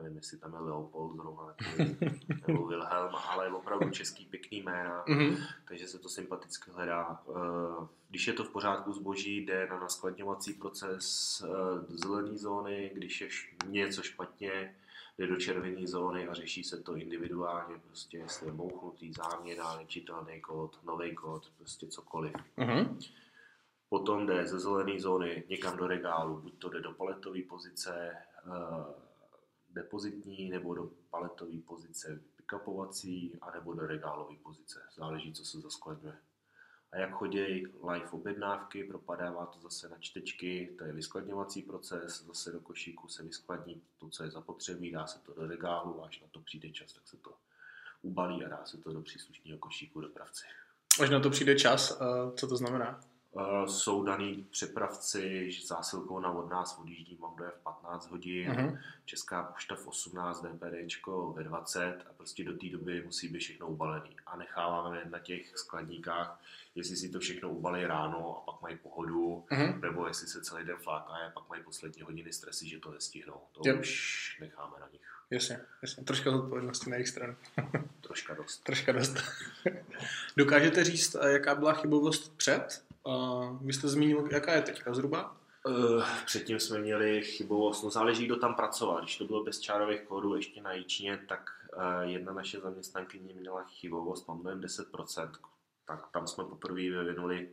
nevím, 0.00 0.16
jestli 0.16 0.38
tam 0.38 0.54
je 0.54 0.60
Leopold 0.60 1.16
zrovna, 1.16 1.54
nebo 2.48 2.66
Wilhelm, 2.66 3.14
ale 3.28 3.48
opravdu 3.52 3.90
český 3.90 4.24
pěkný 4.26 4.62
jména, 4.62 5.04
Mhm. 5.08 5.36
takže 5.68 5.88
se 5.88 5.98
to 5.98 6.08
sympaticky 6.08 6.70
hledá. 6.70 7.22
Eh, 7.30 7.86
Když 8.08 8.26
je 8.26 8.32
to 8.32 8.44
v 8.44 8.50
pořádku 8.50 8.92
zboží, 8.92 9.36
jde 9.46 9.66
na 9.70 9.78
naskladňovací 9.80 10.54
proces 10.54 11.04
eh, 11.46 11.48
zelené 11.88 12.38
zóny, 12.38 12.90
když 12.94 13.20
je 13.20 13.28
něco 13.66 14.02
špatně, 14.02 14.76
jde 15.18 15.26
do 15.26 15.36
červené 15.36 15.86
zóny 15.86 16.28
a 16.28 16.34
řeší 16.34 16.64
se 16.64 16.82
to 16.82 16.96
individuálně, 16.96 17.78
prostě 17.86 18.18
jestli 18.18 18.46
je 18.46 18.52
mouchnutý, 18.52 19.12
záměna, 19.12 19.76
nečitelný 19.76 20.40
kód, 20.40 20.78
nový 20.84 21.14
kód, 21.14 21.52
prostě 21.58 21.86
cokoliv. 21.86 22.32
Mhm. 22.56 22.98
Potom 23.88 24.26
jde 24.26 24.46
ze 24.46 24.58
zelené 24.60 25.00
zóny 25.00 25.44
někam 25.48 25.76
do 25.76 25.86
regálu, 25.86 26.36
buď 26.40 26.58
to 26.58 26.68
jde 26.68 26.80
do 26.80 26.92
paletové 26.92 27.42
pozice 27.42 28.10
eh, 28.46 28.94
depozitní, 29.72 30.50
nebo 30.50 30.74
do 30.74 30.90
paletové 31.10 31.60
pozice 31.66 32.20
pickupovací, 32.36 33.38
anebo 33.40 33.74
do 33.74 33.86
regálové 33.86 34.36
pozice. 34.42 34.82
Záleží, 34.96 35.32
co 35.32 35.44
se 35.44 35.60
zaskladňuje. 35.60 36.14
A 36.92 36.96
jak 36.98 37.10
chodí 37.10 37.66
live 37.90 38.10
objednávky, 38.10 38.84
propadává 38.84 39.46
to 39.46 39.60
zase 39.60 39.88
na 39.88 39.98
čtečky, 39.98 40.74
to 40.78 40.84
je 40.84 40.92
vyskladňovací 40.92 41.62
proces, 41.62 42.24
zase 42.26 42.52
do 42.52 42.60
košíku 42.60 43.08
se 43.08 43.22
vyskladní 43.22 43.82
to, 43.98 44.08
co 44.08 44.24
je 44.24 44.30
zapotřebí, 44.30 44.90
dá 44.90 45.06
se 45.06 45.18
to 45.18 45.34
do 45.34 45.46
regálu, 45.46 46.04
až 46.04 46.20
na 46.20 46.26
to 46.30 46.40
přijde 46.40 46.70
čas, 46.70 46.92
tak 46.92 47.08
se 47.08 47.16
to 47.16 47.34
ubalí 48.02 48.44
a 48.44 48.48
dá 48.48 48.64
se 48.64 48.78
to 48.78 48.92
do 48.92 49.02
příslušného 49.02 49.58
košíku 49.58 50.00
dopravci. 50.00 50.44
Až 51.02 51.10
na 51.10 51.20
to 51.20 51.30
přijde 51.30 51.58
čas, 51.58 52.00
a 52.00 52.32
co 52.36 52.48
to 52.48 52.56
znamená? 52.56 53.00
Uh, 53.34 53.66
jsou 53.66 54.02
daný 54.02 54.46
přepravci 54.50 55.50
že 55.52 55.66
zásilkou 55.66 56.20
na 56.20 56.30
od 56.32 56.50
nás 56.50 56.78
odjíždí 56.78 57.16
v 57.16 57.52
15 57.62 58.10
hodin, 58.10 58.50
Mhm. 58.50 58.78
Česká 59.04 59.42
pošta 59.42 59.74
v 59.74 59.86
18, 59.86 60.42
DPDčko 60.42 61.32
ve 61.36 61.44
20 61.44 61.94
a 62.10 62.12
prostě 62.16 62.44
do 62.44 62.52
té 62.58 62.66
doby 62.68 63.02
musí 63.04 63.28
být 63.28 63.38
všechno 63.38 63.66
ubalený. 63.68 64.16
A 64.26 64.36
necháváme 64.36 65.02
na 65.10 65.18
těch 65.18 65.58
skladníkách, 65.58 66.40
jestli 66.74 66.96
si 66.96 67.08
to 67.08 67.20
všechno 67.20 67.50
ubalí 67.50 67.86
ráno 67.86 68.38
a 68.38 68.52
pak 68.52 68.62
mají 68.62 68.76
pohodu, 68.76 69.44
Mhm. 69.50 69.80
nebo 69.80 70.06
jestli 70.06 70.26
se 70.26 70.42
celý 70.42 70.64
den 70.64 70.76
fláká 70.76 71.12
a 71.12 71.30
pak 71.30 71.48
mají 71.48 71.62
poslední 71.62 72.02
hodiny 72.02 72.32
stresy, 72.32 72.68
že 72.68 72.78
to 72.78 72.90
nestihnou. 72.90 73.40
To 73.52 73.68
Jo. 73.68 73.76
už 73.80 74.38
necháme 74.40 74.76
na 74.80 74.88
nich. 74.92 75.00
Jasně, 75.30 75.60
jasně. 75.82 76.04
Troška 76.04 76.30
zodpovědnosti 76.30 76.90
na 76.90 76.96
jejich 76.96 77.08
stranu. 77.08 77.36
Troška 78.00 78.34
dost. 78.34 78.58
Troška 78.64 78.92
dost. 78.92 79.14
Dokážete 80.36 80.84
říct, 80.84 81.14
eh, 81.20 81.32
jaká 81.32 81.54
byla 81.54 81.72
chybovost 81.72 82.36
před? 82.36 82.84
Uh, 83.04 83.66
vy 83.66 83.72
jste 83.72 83.88
zmínil, 83.88 84.28
jaká 84.32 84.54
je 84.54 84.62
teďka 84.62 84.94
zhruba? 84.94 85.36
Uh, 85.66 86.04
předtím 86.26 86.60
jsme 86.60 86.78
měli 86.78 87.22
chybovost, 87.22 87.82
no 87.82 87.90
záleží, 87.90 88.26
kdo 88.26 88.36
tam 88.36 88.54
pracoval. 88.54 89.00
Když 89.00 89.16
to 89.16 89.24
bylo 89.24 89.44
bez 89.44 89.60
čárových 89.60 90.02
kódů 90.02 90.36
ještě 90.36 90.62
na 90.62 90.72
Jičně, 90.72 91.24
tak 91.28 91.50
uh, 91.76 92.10
jedna 92.10 92.32
naše 92.32 92.60
zaměstnankyně 92.60 93.34
měla 93.34 93.64
chybovost, 93.64 94.28
mám 94.28 94.42
dojem 94.42 94.60
10%. 94.60 95.30
Tak 95.86 96.08
tam 96.12 96.26
jsme 96.26 96.44
poprvé 96.44 96.80
vyvinuli 96.80 97.50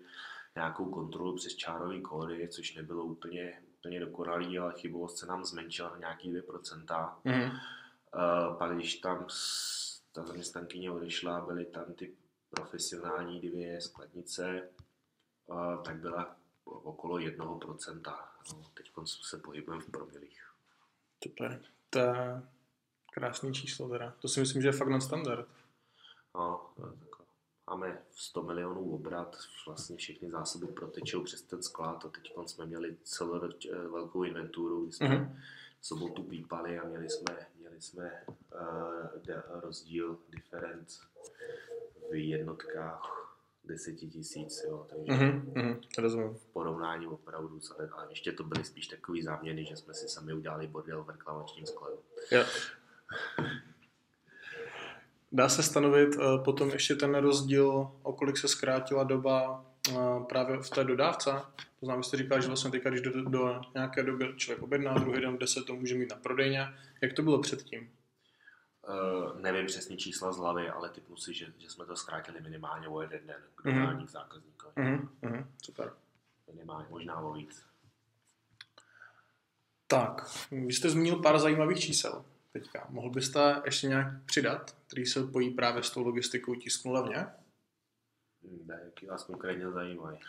nějakou 0.55 0.85
kontrolu 0.85 1.35
přes 1.35 1.55
čárové 1.55 2.01
kódy, 2.01 2.47
což 2.47 2.75
nebylo 2.75 3.03
úplně, 3.03 3.61
úplně 3.79 3.99
dokonalý, 3.99 4.59
ale 4.59 4.73
chybovost 4.73 5.17
se 5.17 5.25
nám 5.25 5.45
zmenšila 5.45 5.89
na 5.89 5.97
nějaký 5.97 6.33
2%. 6.33 7.13
Mhm. 7.23 7.43
Uh, 7.43 8.57
pak 8.57 8.75
když 8.75 8.95
tam 8.95 9.27
ta 10.11 10.23
zaměstnankyně 10.23 10.91
odešla, 10.91 11.41
byly 11.41 11.65
tam 11.65 11.93
ty 11.93 12.13
profesionální 12.49 13.39
dvě 13.39 13.81
skladnice, 13.81 14.69
tak 15.83 15.95
byla 15.95 16.35
okolo 16.65 17.17
1%. 17.17 18.01
No, 18.53 18.65
teď 18.73 18.91
se 19.05 19.37
pohybujeme 19.37 19.83
v 19.83 19.91
promilích. 19.91 20.45
Super. 21.23 21.61
To 21.89 21.99
je 21.99 22.41
krásný 23.13 23.53
číslo 23.53 23.89
teda. 23.89 24.13
To 24.21 24.27
si 24.27 24.39
myslím, 24.39 24.61
že 24.61 24.67
je 24.67 24.71
fakt 24.71 24.89
na 24.89 24.99
standard. 24.99 25.47
No, 26.35 26.69
tak 26.77 27.19
máme 27.69 28.01
100 28.11 28.43
milionů 28.43 28.91
obrat, 28.93 29.37
vlastně 29.67 29.95
všechny 29.97 30.31
zásoby 30.31 30.67
protečou 30.67 31.23
přes 31.23 31.41
ten 31.41 31.63
sklad 31.63 32.05
a 32.05 32.09
teď 32.09 32.33
jsme 32.45 32.65
měli 32.65 32.97
celou 33.03 33.39
velkou 33.91 34.23
inventuru, 34.23 34.83
kdy 34.83 34.91
jsme 34.93 35.07
Mhm. 35.09 35.39
v 35.79 35.87
sobotu 35.87 36.23
pípali 36.23 36.79
a 36.79 36.83
měli 36.87 37.09
jsme, 37.09 37.47
měli 37.59 37.81
jsme 37.81 38.23
uh, 38.27 39.61
rozdíl, 39.61 40.17
different 40.29 40.87
v 42.11 42.15
jednotkách 42.29 43.18
10 43.69 43.93
tisíc, 43.93 44.63
jo, 44.67 44.85
takže 44.89 45.11
Mhm. 45.25 45.51
Mhm. 45.55 45.81
Rozumím. 45.97 46.33
v 46.33 46.45
porovnání 46.45 47.07
opravdu, 47.07 47.59
ale, 47.77 47.89
ale 47.93 48.05
ještě 48.09 48.31
to 48.31 48.43
byly 48.43 48.63
spíš 48.63 48.87
takový 48.87 49.21
záměny, 49.23 49.65
že 49.65 49.75
jsme 49.75 49.93
si 49.93 50.07
sami 50.09 50.33
udělali 50.33 50.67
bordel 50.67 51.03
v 51.03 51.09
reklamačním 51.09 51.65
skladu. 51.65 51.95
Jo. 52.31 52.43
Dá 55.31 55.49
se 55.49 55.63
stanovit 55.63 56.15
uh, 56.15 56.43
potom 56.43 56.69
ještě 56.69 56.95
ten 56.95 57.15
rozdíl, 57.15 57.91
o 58.03 58.13
kolik 58.13 58.37
se 58.37 58.47
zkrátila 58.47 59.03
doba 59.03 59.65
uh, 59.91 60.23
právě 60.23 60.57
v 60.57 60.69
té 60.69 60.83
dodávce? 60.83 61.31
To 61.79 61.85
znamená, 61.85 62.03
jste 62.03 62.17
říkal, 62.17 62.41
že 62.41 62.47
vlastně 62.47 62.71
teďka, 62.71 62.89
když 62.89 63.01
do, 63.01 63.23
do 63.29 63.61
nějaké 63.73 64.03
doby 64.03 64.33
člověk 64.37 64.63
objedná, 64.63 64.93
druhý 64.93 65.21
den 65.21 65.35
v 65.35 65.39
10 65.39 65.65
to 65.65 65.75
může 65.75 65.95
mít 65.95 66.09
na 66.11 66.15
prodejně. 66.15 66.67
Jak 67.01 67.13
to 67.13 67.21
bylo 67.23 67.39
předtím? 67.41 67.89
Uh, 68.87 69.39
nevím 69.41 69.65
přesně 69.65 69.97
čísla 69.97 70.31
z 70.31 70.37
hlavy, 70.37 70.69
ale 70.69 70.89
typnu 70.89 71.17
si, 71.17 71.33
že, 71.33 71.53
že 71.57 71.69
jsme 71.69 71.85
to 71.85 71.95
zkrátili 71.95 72.41
minimálně 72.41 72.87
o 72.87 73.01
jeden 73.01 73.27
den 73.27 73.41
k 73.55 73.63
Mhm. 73.65 73.79
dodání 73.79 74.05
k 74.05 74.09
zákazníkovi. 74.09 74.73
Mhm. 74.75 75.09
Mhm. 75.21 75.51
Super. 75.63 75.93
Minimálně, 76.53 76.87
možná 76.89 77.19
o 77.19 77.33
víc. 77.33 77.65
Tak, 79.87 80.29
vy 80.51 80.73
jste 80.73 80.89
zmínil 80.89 81.15
pár 81.15 81.39
zajímavých 81.39 81.79
čísel 81.79 82.25
teďka. 82.53 82.87
Mohl 82.89 83.09
byste 83.09 83.61
ještě 83.65 83.87
nějak 83.87 84.07
přidat, 84.25 84.75
který 84.87 85.05
se 85.05 85.23
pojí 85.23 85.49
právě 85.49 85.83
s 85.83 85.89
tou 85.91 86.03
logistikou 86.03 86.55
tisknu 86.55 86.91
levně? 86.91 87.27
Ne, 88.65 88.81
jaký 88.85 89.05
vás 89.05 89.23
konkrétně 89.23 89.71
zajímají. 89.71 90.19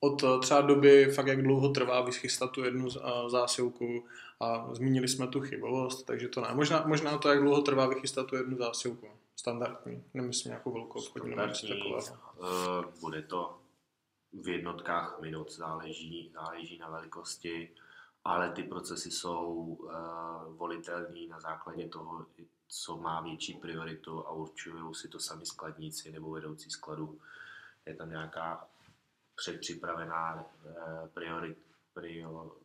Od 0.00 0.22
eh, 0.22 0.38
třeba 0.40 0.60
doby, 0.60 1.12
fakt 1.14 1.26
jak 1.26 1.42
dlouho 1.42 1.68
trvá 1.68 2.00
vychystat 2.00 2.50
tu 2.50 2.64
jednu 2.64 2.88
eh, 2.88 3.30
zásilku 3.30 4.04
a 4.40 4.74
zmínili 4.74 5.08
jsme 5.08 5.26
tu 5.26 5.40
chybovost, 5.40 6.06
takže 6.06 6.28
to 6.28 6.40
ne. 6.40 6.48
Možná, 6.54 6.84
možná 6.86 7.18
to, 7.18 7.28
jak 7.28 7.40
dlouho 7.40 7.62
trvá 7.62 7.86
vychystat 7.86 8.26
tu 8.26 8.36
jednu 8.36 8.56
zásilku. 8.56 9.08
Standardní, 9.36 10.04
nemyslím 10.14 10.50
nějakou 10.50 10.72
velkou 10.72 10.98
obchodní 10.98 11.36
takového. 11.36 12.00
Uh, 12.38 13.00
bude 13.00 13.22
to 13.22 13.58
v 14.32 14.48
jednotkách 14.48 15.20
minut, 15.20 15.52
záleží, 15.52 16.30
záleží 16.34 16.78
na 16.78 16.88
velikosti, 16.88 17.70
ale 18.24 18.50
ty 18.50 18.62
procesy 18.62 19.10
jsou 19.10 19.54
uh, 19.54 19.90
volitelné 20.56 21.26
na 21.28 21.40
základě 21.40 21.88
toho, 21.88 22.26
co 22.68 22.96
má 22.96 23.20
větší 23.20 23.54
prioritu 23.54 24.26
a 24.26 24.30
určují 24.30 24.94
si 24.94 25.08
to 25.08 25.20
sami 25.20 25.46
skladníci 25.46 26.12
nebo 26.12 26.30
vedoucí 26.30 26.70
skladu. 26.70 27.18
Je 27.86 27.94
tam 27.94 28.10
nějaká 28.10 28.68
předpřipravená 29.38 30.34
uh, 30.34 31.08
priorit, 31.08 31.58
prior, 31.94 32.56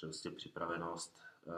prostě 0.00 0.30
připravenost 0.30 1.18
uh, 1.44 1.54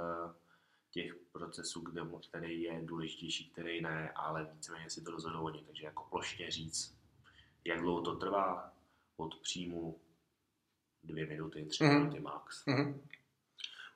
těch 0.90 1.14
procesů, 1.32 1.80
kde, 1.80 2.02
který 2.28 2.62
je 2.62 2.80
důležitější, 2.84 3.50
který 3.50 3.80
ne, 3.80 4.10
ale 4.10 4.48
víceméně 4.54 4.90
si 4.90 5.02
to 5.02 5.10
rozhodou 5.10 5.42
oni. 5.42 5.64
Takže 5.66 5.84
jako 5.84 6.04
plošně 6.10 6.50
říct, 6.50 6.98
jak 7.64 7.80
dlouho 7.80 8.00
to 8.00 8.16
trvá, 8.16 8.72
od 9.16 9.40
příjmu 9.40 10.00
dvě 11.04 11.26
minuty, 11.26 11.64
tři 11.64 11.84
mm. 11.84 11.94
minuty 11.94 12.20
max. 12.20 12.66
Mm. 12.66 13.00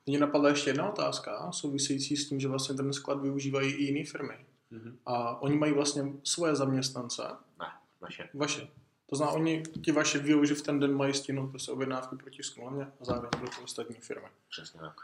Mně 0.06 0.18
napadla 0.18 0.48
ještě 0.48 0.70
jedna 0.70 0.90
otázka, 0.90 1.52
související 1.52 2.16
s 2.16 2.28
tím, 2.28 2.40
že 2.40 2.48
vlastně 2.48 2.74
ten 2.74 2.92
sklad 2.92 3.20
využívají 3.20 3.72
i 3.72 3.82
jiné 3.82 4.10
firmy. 4.10 4.46
Mm-hmm. 4.72 4.96
A 5.06 5.42
oni 5.42 5.56
mají 5.56 5.72
vlastně 5.72 6.02
svoje 6.24 6.56
zaměstnance. 6.56 7.22
Ne, 7.58 7.66
naše. 8.02 8.28
Vaše. 8.34 8.68
To 9.07 9.16
znamená, 9.16 9.36
oni, 9.36 9.62
ti 9.84 9.92
vaše 9.92 10.18
víjou, 10.18 10.44
že 10.44 10.54
v 10.54 10.62
ten 10.62 10.80
den 10.80 10.96
mají 10.96 11.14
stihnout 11.14 11.50
prostě 11.50 11.72
objednávku 11.72 12.16
proti 12.16 12.42
smlouvě 12.42 12.86
a 13.00 13.04
zároveň 13.04 13.30
pro 13.30 13.48
ty 13.48 13.57
ostatní 13.64 13.96
firmy. 13.96 14.28
Přesně 14.50 14.80
tak. 14.80 14.96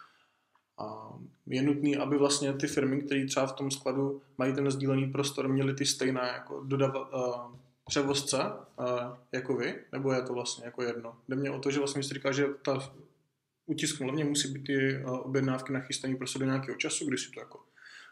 A 0.79 1.13
je 1.47 1.63
nutné, 1.63 1.97
aby 1.97 2.19
vlastně 2.19 2.53
ty 2.53 2.67
firmy, 2.67 3.03
které 3.03 3.27
třeba 3.27 3.47
v 3.47 3.53
tom 3.53 3.71
skladu 3.71 4.23
mají 4.39 4.55
ten 4.55 4.71
sdílený 4.71 5.13
prostor, 5.13 5.49
měly 5.49 5.75
ty 5.75 5.87
stejné 5.87 6.21
jako 6.21 6.61
dodavat, 6.65 7.15
uh, 7.15 7.57
převozce 7.89 8.39
uh, 8.39 8.87
jako 9.33 9.57
vy, 9.57 9.85
nebo 9.93 10.13
je 10.13 10.23
to 10.23 10.33
vlastně 10.33 10.65
jako 10.65 10.83
jedno? 10.83 11.17
Jde 11.29 11.37
mě 11.37 11.51
o 11.51 11.59
to, 11.59 11.71
že 11.71 11.79
vlastně 11.79 12.03
jste 12.03 12.15
říkal, 12.15 12.33
že 12.33 12.47
ta 12.65 12.93
utisknu 13.67 14.07
hlavně 14.07 14.25
musí 14.25 14.53
být 14.53 14.67
ty 14.67 15.05
uh, 15.05 15.11
objednávky 15.11 15.73
nachystané 15.73 16.17
prostě 16.17 16.39
do 16.39 16.45
nějakého 16.45 16.79
času, 16.79 17.09
kdy 17.09 17.19
si 17.19 17.31
to 17.31 17.41
jako, 17.41 17.61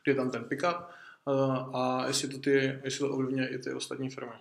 kdy 0.05 0.13
je 0.13 0.17
tam 0.17 0.31
ten 0.31 0.45
pick-up 0.45 0.77
uh, 1.25 1.77
a 1.77 2.07
jestli 2.07 2.29
to, 2.29 2.39
ty, 2.39 2.81
jestli 2.85 2.99
to 2.99 3.11
ovlivňuje 3.11 3.49
i 3.49 3.59
ty 3.59 3.73
ostatní 3.73 4.11
firmy. 4.11 4.33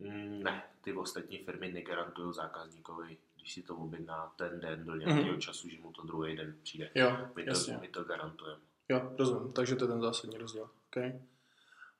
Mm, 0.00 0.42
ne, 0.42 0.62
ty 0.80 0.92
ostatní 0.92 1.38
firmy 1.38 1.72
negarantují 1.72 2.34
zákazníkovi, 2.34 3.16
když 3.36 3.54
si 3.54 3.62
to 3.62 3.76
objedná 3.76 4.32
ten 4.36 4.60
den 4.60 4.84
do 4.84 4.96
nějakého 4.96 5.34
mm-hmm. 5.34 5.38
času, 5.38 5.68
že 5.68 5.80
mu 5.80 5.92
to 5.92 6.02
druhý 6.02 6.36
den 6.36 6.56
přijde. 6.62 6.90
Jo, 6.94 7.16
my, 7.36 7.44
to, 7.44 7.50
jasně. 7.50 7.78
my 7.80 7.88
to 7.88 8.04
garantujeme. 8.04 8.60
Jo, 8.88 9.12
rozumím, 9.18 9.52
takže 9.52 9.76
to 9.76 9.84
je 9.84 9.88
ten 9.88 10.00
zásadní 10.00 10.38
rozdíl. 10.38 10.70
Okay. 10.90 11.20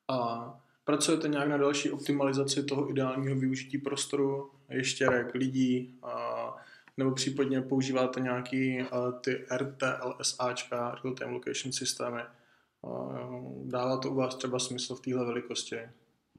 A 0.08 0.60
Pracujete 0.90 1.28
nějak 1.28 1.48
na 1.48 1.56
další 1.56 1.90
optimalizaci 1.90 2.62
toho 2.62 2.90
ideálního 2.90 3.36
využití 3.36 3.78
prostoru, 3.78 4.50
ještěrek, 4.68 5.34
lidí, 5.34 5.98
a, 6.02 6.56
nebo 6.96 7.10
případně 7.10 7.62
používáte 7.62 8.20
nějaký 8.20 8.80
a, 8.80 9.12
ty 9.12 9.46
RTLSAčka, 9.56 10.98
Real 11.04 11.14
Time 11.14 11.32
Location 11.32 11.72
systémy. 11.72 12.20
A, 12.20 12.28
dává 13.64 13.96
to 13.96 14.10
u 14.10 14.14
vás 14.14 14.36
třeba 14.36 14.58
smysl 14.58 14.94
v 14.94 15.00
téhle 15.00 15.24
velikosti? 15.24 15.78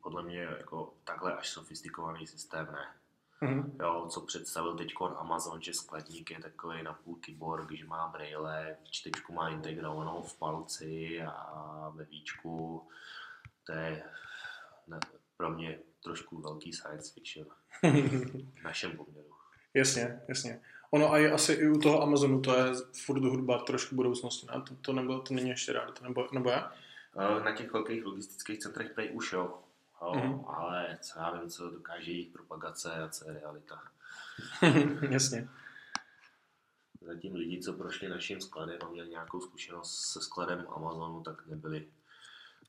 Podle 0.04 0.24
mě 0.24 0.40
jako 0.40 0.94
takhle 1.04 1.34
až 1.36 1.50
sofistikovaný 1.50 2.28
systém 2.28 2.66
ne. 2.72 2.88
Mm-hmm. 3.42 3.72
Jo, 3.80 4.08
co 4.10 4.22
představil 4.22 4.78
teď 4.78 4.94
Amazon, 5.16 5.62
že 5.62 5.74
skladník 5.74 6.32
je 6.32 6.40
takový 6.40 6.84
na 6.84 6.94
půl 6.94 7.16
kyborg, 7.16 7.72
že 7.72 7.86
má 7.86 8.08
braille, 8.08 8.78
čtečku 8.90 9.34
má 9.34 9.50
integrovanou 9.50 10.22
v 10.22 10.38
palci 10.38 11.22
a 11.22 11.92
ve 11.96 12.06
víčku. 12.06 12.88
To 13.66 13.72
je 13.72 14.04
ne, 14.88 15.00
pro 15.38 15.50
mě 15.50 15.80
trošku 16.04 16.42
velký 16.42 16.74
science 16.74 17.14
fiction 17.14 17.48
v 18.60 18.64
našem 18.64 18.98
poměru. 18.98 19.28
Jasně, 19.74 20.22
jasně. 20.28 20.62
Ono 20.92 21.12
a 21.12 21.18
je 21.18 21.32
asi 21.32 21.54
i 21.54 21.70
u 21.70 21.80
toho 21.80 22.02
Amazonu, 22.02 22.42
to 22.42 22.58
je 22.58 22.66
furt 23.06 23.24
hudba 23.24 23.58
trošku 23.58 23.96
budoucnosti, 23.96 24.48
ne? 24.48 24.62
To, 24.62 24.76
to, 24.76 24.94
nebylo, 24.94 25.20
to 25.22 25.34
není 25.34 25.50
ještě 25.50 25.74
rád, 25.74 26.02
nebo, 26.02 26.28
nebo 26.32 26.50
je? 26.50 26.64
Eh, 27.18 27.44
na 27.44 27.56
těch 27.56 27.74
velkých 27.74 28.06
logistických 28.06 28.60
centrech 28.60 28.92
prej 28.92 29.12
už 29.14 29.34
jo, 29.34 29.60
jo 30.02 30.12
mm-hmm. 30.12 30.56
ale 30.56 30.98
co 31.02 31.20
já 31.20 31.32
vím, 31.32 31.50
co 31.50 31.70
dokáže 31.70 32.12
jejich 32.12 32.32
propagace 32.32 32.94
a 32.94 33.10
co 33.10 33.30
je 33.30 33.40
realita. 33.40 33.84
Jasně. 35.10 35.50
Zatím 37.02 37.36
lidi, 37.36 37.62
co 37.62 37.74
prošli 37.74 38.10
naším 38.10 38.42
skladem 38.42 38.78
a 38.86 38.90
měli 38.90 39.10
nějakou 39.10 39.42
zkušenost 39.42 40.12
se 40.12 40.22
skladem 40.22 40.66
Amazonu, 40.70 41.24
tak 41.24 41.48
nebyli 41.48 41.88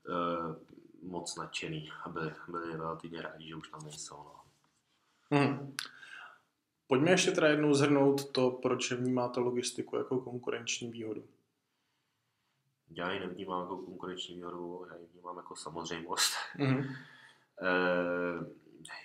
uh, 0.09 0.57
moc 1.11 1.37
nadšený 1.37 1.91
a 2.05 2.09
byli, 2.09 2.35
byli 2.49 2.73
relativně 2.73 3.23
rádi, 3.23 3.49
že 3.49 3.55
už 3.55 3.69
tam 3.69 3.85
nejsou. 3.85 4.17
No. 4.17 4.43
Hmm. 5.31 5.77
Pojďme 6.87 7.11
ještě 7.11 7.31
teda 7.31 7.49
jednou 7.49 7.75
zhrnout 7.75 8.33
to, 8.33 8.51
proč 8.51 8.93
vnímáte 8.93 9.41
logistiku 9.41 9.97
jako 9.97 10.21
konkurenční 10.21 10.91
výhodu. 10.91 11.25
Já 12.91 13.13
ji 13.13 13.21
nevnímám 13.21 13.61
jako 13.61 13.77
konkurenční 13.77 14.37
výhodu, 14.37 14.87
já 14.91 14.97
ji 14.97 15.07
vnímám 15.13 15.37
jako 15.37 15.57
samozřejmost. 15.57 16.33
Mm-hmm. 16.57 16.97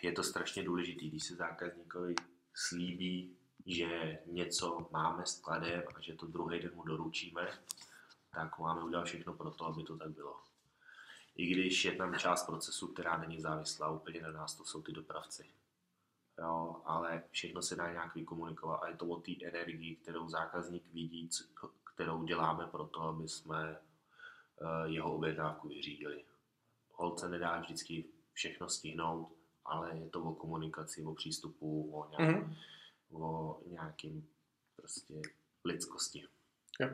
Je 0.02 0.12
to 0.12 0.24
strašně 0.24 0.64
důležité, 0.64 1.06
když 1.06 1.24
se 1.24 1.36
zákazníkovi 1.36 2.16
slíbí, 2.54 3.38
že 3.66 4.20
něco 4.26 4.88
máme 4.92 5.26
skladem 5.26 5.84
a 5.96 6.02
že 6.02 6.14
to 6.14 6.26
druhý 6.26 6.60
den 6.60 6.76
mu 6.76 6.84
doručíme, 6.84 7.48
tak 8.32 8.60
máme 8.60 8.84
udělat 8.84 9.06
všechno 9.06 9.34
pro 9.34 9.52
to, 9.52 9.66
aby 9.66 9.84
to 9.84 9.98
tak 9.98 10.10
bylo 10.10 10.48
i 11.38 11.46
když 11.46 11.86
je 11.86 11.96
tam 11.96 12.20
část 12.20 12.46
procesu, 12.46 12.88
která 12.88 13.18
není 13.18 13.42
závislá 13.42 13.90
úplně 13.90 14.22
na 14.22 14.32
nás, 14.32 14.56
to 14.56 14.66
jsou 14.66 14.82
ty 14.82 14.92
dopravci. 14.92 15.46
Jo, 16.40 16.82
ale 16.86 17.24
všechno 17.32 17.62
se 17.62 17.76
dá 17.76 17.92
nějak 17.92 18.16
vykomunikovat 18.16 18.76
a 18.76 18.88
je 18.88 18.98
to 18.98 19.06
o 19.06 19.20
té 19.20 19.32
energii, 19.44 19.96
kterou 19.96 20.30
zákazník 20.30 20.84
vidí, 20.94 21.30
kterou 21.84 22.24
děláme 22.24 22.68
pro 22.68 22.86
to, 22.86 23.02
aby 23.02 23.30
jsme 23.30 23.78
uh, 24.62 24.92
jeho 24.92 25.14
objednávku 25.16 25.68
vyřídili. 25.68 26.26
Holce 26.94 27.30
nedá 27.30 27.60
vždycky 27.60 28.06
všechno 28.38 28.70
stihnout, 28.70 29.34
ale 29.66 29.98
je 29.98 30.10
to 30.10 30.24
o 30.24 30.36
komunikaci, 30.36 31.04
o 31.04 31.14
přístupu, 31.14 31.90
o, 31.92 32.10
nějak, 32.10 32.36
mm-hmm. 32.36 32.56
o 33.12 33.60
nějakým 33.68 34.28
prostě 34.76 35.14
lidskosti. 35.66 36.24
Jo. 36.80 36.90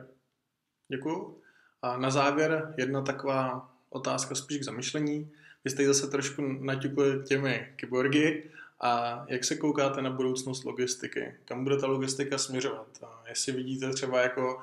Děkuju. 0.88 1.42
A 1.82 1.96
na 1.96 2.10
závěr 2.10 2.74
jedna 2.78 3.02
taková 3.02 3.70
otázka 3.90 4.34
spíš 4.34 4.58
k 4.58 4.64
zamyšlení. 4.64 5.32
Vy 5.64 5.70
jste 5.70 5.86
zase 5.86 6.06
trošku 6.06 6.42
naťukli 6.42 7.22
těmi 7.24 7.74
kyborgy 7.76 8.50
a 8.80 9.24
jak 9.28 9.44
se 9.44 9.56
koukáte 9.56 10.02
na 10.02 10.10
budoucnost 10.10 10.64
logistiky? 10.64 11.34
Kam 11.44 11.64
bude 11.64 11.76
ta 11.76 11.86
logistika 11.86 12.38
směřovat? 12.38 12.98
A 13.02 13.24
jestli 13.28 13.52
vidíte 13.52 13.92
třeba 13.92 14.20
jako 14.20 14.62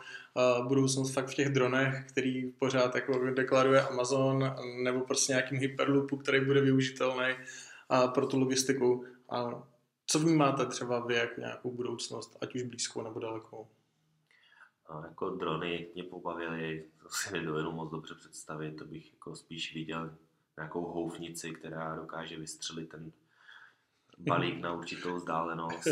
budoucnost 0.68 1.14
fakt 1.14 1.28
v 1.28 1.34
těch 1.34 1.50
dronech, 1.50 2.06
který 2.10 2.52
pořád 2.52 2.96
jako 2.96 3.30
deklaruje 3.30 3.82
Amazon, 3.82 4.56
nebo 4.84 5.02
prostě 5.02 5.32
nějakým 5.32 5.60
hyperloopu, 5.60 6.18
který 6.18 6.46
bude 6.46 6.62
využitelný 6.62 7.36
pro 8.14 8.28
tu 8.28 8.40
logistiku. 8.40 9.06
A 9.30 9.64
co 10.06 10.20
vnímáte 10.20 10.66
třeba 10.66 11.06
vy 11.06 11.16
jako 11.16 11.42
nějakou 11.42 11.72
budoucnost, 11.72 12.38
ať 12.42 12.56
už 12.56 12.64
blízkou 12.64 13.02
nebo 13.02 13.20
dalekou? 13.20 13.68
A 14.90 15.06
jako 15.06 15.30
drony 15.30 15.88
mě 15.94 16.04
pobavily, 16.04 16.86
to 17.04 17.10
si 17.10 17.34
nedovedu 17.34 17.72
moc 17.72 17.92
dobře 17.92 18.16
představit, 18.16 18.72
to 18.72 18.86
bych 18.86 19.14
jako 19.14 19.36
spíš 19.36 19.74
viděl 19.74 20.16
nějakou 20.58 20.82
houfnici, 20.82 21.52
která 21.52 21.96
dokáže 21.96 22.38
vystřelit 22.38 22.90
ten 22.90 23.12
balík 24.28 24.60
na 24.60 24.74
určitou 24.74 25.16
vzdálenost 25.16 25.88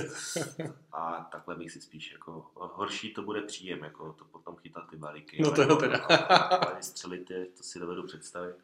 a 0.91 1.27
takhle 1.31 1.55
bych 1.55 1.71
si 1.71 1.81
spíš 1.81 2.11
jako, 2.11 2.51
horší 2.53 3.13
to 3.13 3.21
bude 3.21 3.41
příjem, 3.41 3.83
jako 3.83 4.13
to 4.13 4.25
potom 4.25 4.55
chytat 4.55 4.89
ty 4.89 4.97
balíky. 4.97 5.41
No 5.41 5.51
to 5.51 5.61
jo 5.61 5.75
teda. 5.75 5.97
Ale 5.97 6.75
vystřelit 6.75 7.31
je, 7.31 7.45
to 7.45 7.63
si 7.63 7.79
dovedu 7.79 8.03
představit. 8.03 8.55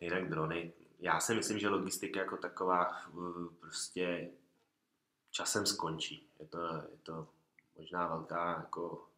Jinak 0.00 0.28
drony, 0.28 0.72
já 1.00 1.20
si 1.20 1.34
myslím, 1.34 1.58
že 1.58 1.68
logistika 1.68 2.20
jako 2.20 2.36
taková 2.36 2.96
prostě 3.60 4.30
časem 5.30 5.66
skončí. 5.66 6.26
Je 6.40 6.46
to, 6.46 6.58
je 6.66 6.98
to 7.02 7.28
možná 7.78 8.06
velká 8.06 8.50
jako 8.50 9.08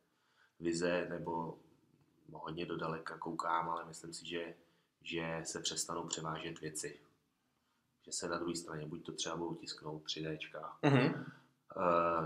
vize 0.61 1.07
nebo 1.11 1.59
hodně 2.33 2.67
do 2.67 2.77
daleka 2.77 3.19
koukám, 3.19 3.71
ale 3.71 3.85
myslím 3.85 4.15
si, 4.15 4.27
že, 4.27 4.55
že 5.03 5.41
se 5.45 5.61
přestanou 5.61 6.07
převážet 6.07 6.61
věci. 6.61 7.01
Že 8.05 8.13
se 8.13 8.29
na 8.29 8.39
druhé 8.39 8.57
straně 8.57 8.87
buď 8.87 9.07
to 9.07 9.13
třeba 9.13 9.37
budou 9.37 9.55
tisknout 9.55 10.05
3D. 10.05 10.39
Mm-hmm. 10.83 11.25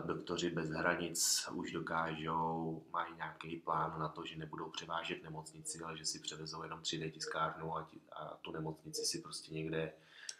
Doktoři 0.04 0.50
bez 0.50 0.70
hranic 0.70 1.48
už 1.52 1.72
dokážou, 1.72 2.82
mají 2.92 3.14
nějaký 3.14 3.56
plán 3.56 4.00
na 4.00 4.08
to, 4.08 4.26
že 4.26 4.36
nebudou 4.36 4.70
převážet 4.70 5.22
nemocnici, 5.22 5.78
ale 5.84 5.96
že 5.96 6.04
si 6.04 6.18
převezou 6.18 6.62
jenom 6.62 6.80
3D 6.80 7.10
tiskárnu 7.10 7.76
a, 7.76 7.82
ti, 7.90 8.00
a 8.12 8.38
tu 8.42 8.52
nemocnici 8.52 9.04
si 9.04 9.20
prostě 9.20 9.54
někde 9.54 9.92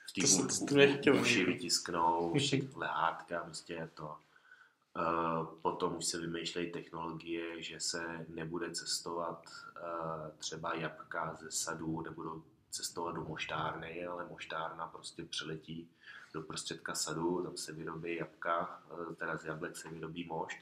v 0.09 1.03
té 1.05 1.13
uši 1.13 1.45
vytisknou, 1.45 2.35
lehátka, 2.75 3.41
prostě 3.45 3.75
je 3.75 3.91
to. 3.95 4.17
Uh, 4.97 5.47
potom 5.63 5.97
už 5.97 6.05
se 6.05 6.21
vymýšlejí 6.21 6.73
technologie, 6.73 7.63
že 7.63 7.81
se 7.81 8.27
nebude 8.29 8.71
cestovat 8.71 9.47
uh, 9.47 10.31
třeba 10.39 10.75
jabka 10.75 11.39
ze 11.41 11.51
sadů, 11.51 12.01
nebudou 12.01 12.43
cestovat 12.71 13.15
do 13.15 13.25
moštárny, 13.25 14.07
ale 14.07 14.27
moštárna 14.27 14.87
prostě 14.87 15.25
přiletí 15.25 15.91
do 16.35 16.43
prostředka 16.43 16.95
sadu, 16.95 17.43
tam 17.43 17.57
se 17.57 17.73
vyrobí 17.73 18.17
jabka, 18.17 18.83
uh, 18.93 19.15
teda 19.15 19.37
z 19.37 19.45
jablek 19.45 19.77
se 19.77 19.89
vyrobí 19.89 20.25
mošt 20.25 20.59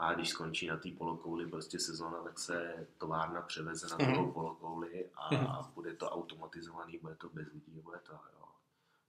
a 0.00 0.14
když 0.14 0.28
skončí 0.28 0.66
na 0.66 0.76
té 0.76 0.90
polokouli 0.90 1.46
prostě 1.46 1.78
sezóna, 1.78 2.22
tak 2.22 2.38
se 2.38 2.86
továrna 2.98 3.42
převeze 3.42 3.86
na 3.88 3.96
druhou 3.96 4.26
mm. 4.26 4.32
polokouli 4.32 5.10
a, 5.14 5.36
a 5.36 5.62
bude 5.62 5.94
to 5.94 6.10
automatizovaný, 6.10 6.98
bude 6.98 7.14
to 7.14 7.28
bez 7.28 7.52
lidí, 7.52 7.80
bude 7.80 7.98
to, 7.98 8.12
jo. 8.12 8.44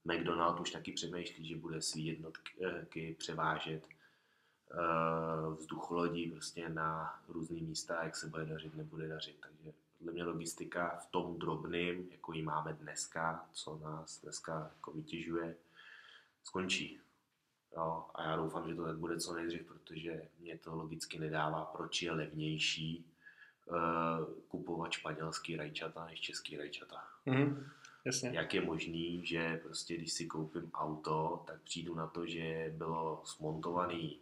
McDonald 0.05 0.59
už 0.59 0.71
taky 0.71 0.91
přemýšlí, 0.91 1.47
že 1.47 1.55
bude 1.55 1.81
svý 1.81 2.05
jednotky 2.05 3.15
převážet 3.19 3.87
uh, 3.87 5.55
vzducholodí 5.55 6.31
prostě 6.31 6.69
na 6.69 7.19
různé 7.27 7.61
místa, 7.61 8.03
jak 8.03 8.15
se 8.15 8.27
bude 8.27 8.45
dařit, 8.45 8.75
nebude 8.75 9.07
dařit. 9.07 9.37
Takže 9.41 9.73
podle 10.01 10.13
mě 10.13 10.23
logistika 10.23 10.89
v 10.89 11.11
tom 11.11 11.39
drobném, 11.39 12.07
jako 12.11 12.33
ji 12.33 12.41
máme 12.41 12.73
dneska, 12.73 13.45
co 13.51 13.79
nás 13.83 14.21
dneska 14.21 14.71
jako 14.75 14.91
vytěžuje, 14.91 15.55
skončí. 16.43 16.99
Jo, 17.75 18.05
a 18.15 18.23
já 18.23 18.35
doufám, 18.35 18.69
že 18.69 18.75
to 18.75 18.85
tak 18.85 18.97
bude 18.97 19.19
co 19.19 19.33
nejdřív, 19.33 19.65
protože 19.65 20.27
mě 20.39 20.57
to 20.57 20.75
logicky 20.75 21.19
nedává, 21.19 21.65
proč 21.65 22.01
je 22.01 22.11
levnější 22.11 23.05
uh, 23.65 23.77
kupovat 24.47 24.91
španělský 24.91 25.55
rajčata 25.55 26.05
než 26.05 26.19
český 26.19 26.57
rajčata. 26.57 27.03
Mm-hmm. 27.27 27.63
Jasně. 28.05 28.29
Jak 28.33 28.53
je 28.53 28.61
možný, 28.61 29.25
že 29.25 29.61
prostě 29.63 29.97
když 29.97 30.13
si 30.13 30.25
koupím 30.25 30.71
auto, 30.73 31.43
tak 31.47 31.61
přijdu 31.61 31.95
na 31.95 32.07
to, 32.07 32.25
že 32.25 32.73
bylo 32.77 33.21
smontovaný 33.25 34.19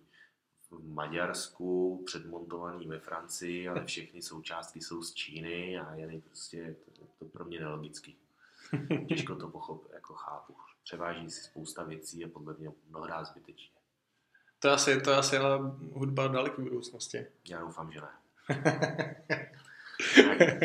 v 0.72 0.94
Maďarsku, 0.94 2.04
předmontovaný 2.06 2.88
ve 2.88 3.00
Francii, 3.00 3.70
ale 3.70 3.86
všechny 3.86 4.22
součástky 4.22 4.82
jsou 4.82 5.02
z 5.02 5.14
Číny 5.14 5.80
a 5.80 5.96
je 5.96 6.22
prostě 6.22 6.76
to, 6.86 7.06
to 7.20 7.26
pro 7.26 7.46
mě 7.46 7.60
nelogický. 7.60 8.18
Těžko 9.08 9.36
to 9.36 9.48
pochopit, 9.48 9.92
jako 9.94 10.14
chápu 10.14 10.56
převáží 10.90 11.30
si 11.30 11.44
spousta 11.44 11.84
věcí 11.84 12.26
a 12.26 12.30
podle 12.30 12.54
mě 12.54 12.72
mnohokrát 12.90 13.24
zbytečně. 13.24 13.76
To 14.60 14.68
je 14.68 14.74
asi, 14.74 15.02
to 15.02 15.12
je 15.12 15.18
asi 15.18 15.38
ale 15.38 15.58
hudba 15.94 16.28
daleký 16.28 16.62
budoucnosti. 16.62 17.26
Já 17.50 17.60
doufám, 17.60 17.92
že 17.92 18.00
ne. 18.02 18.10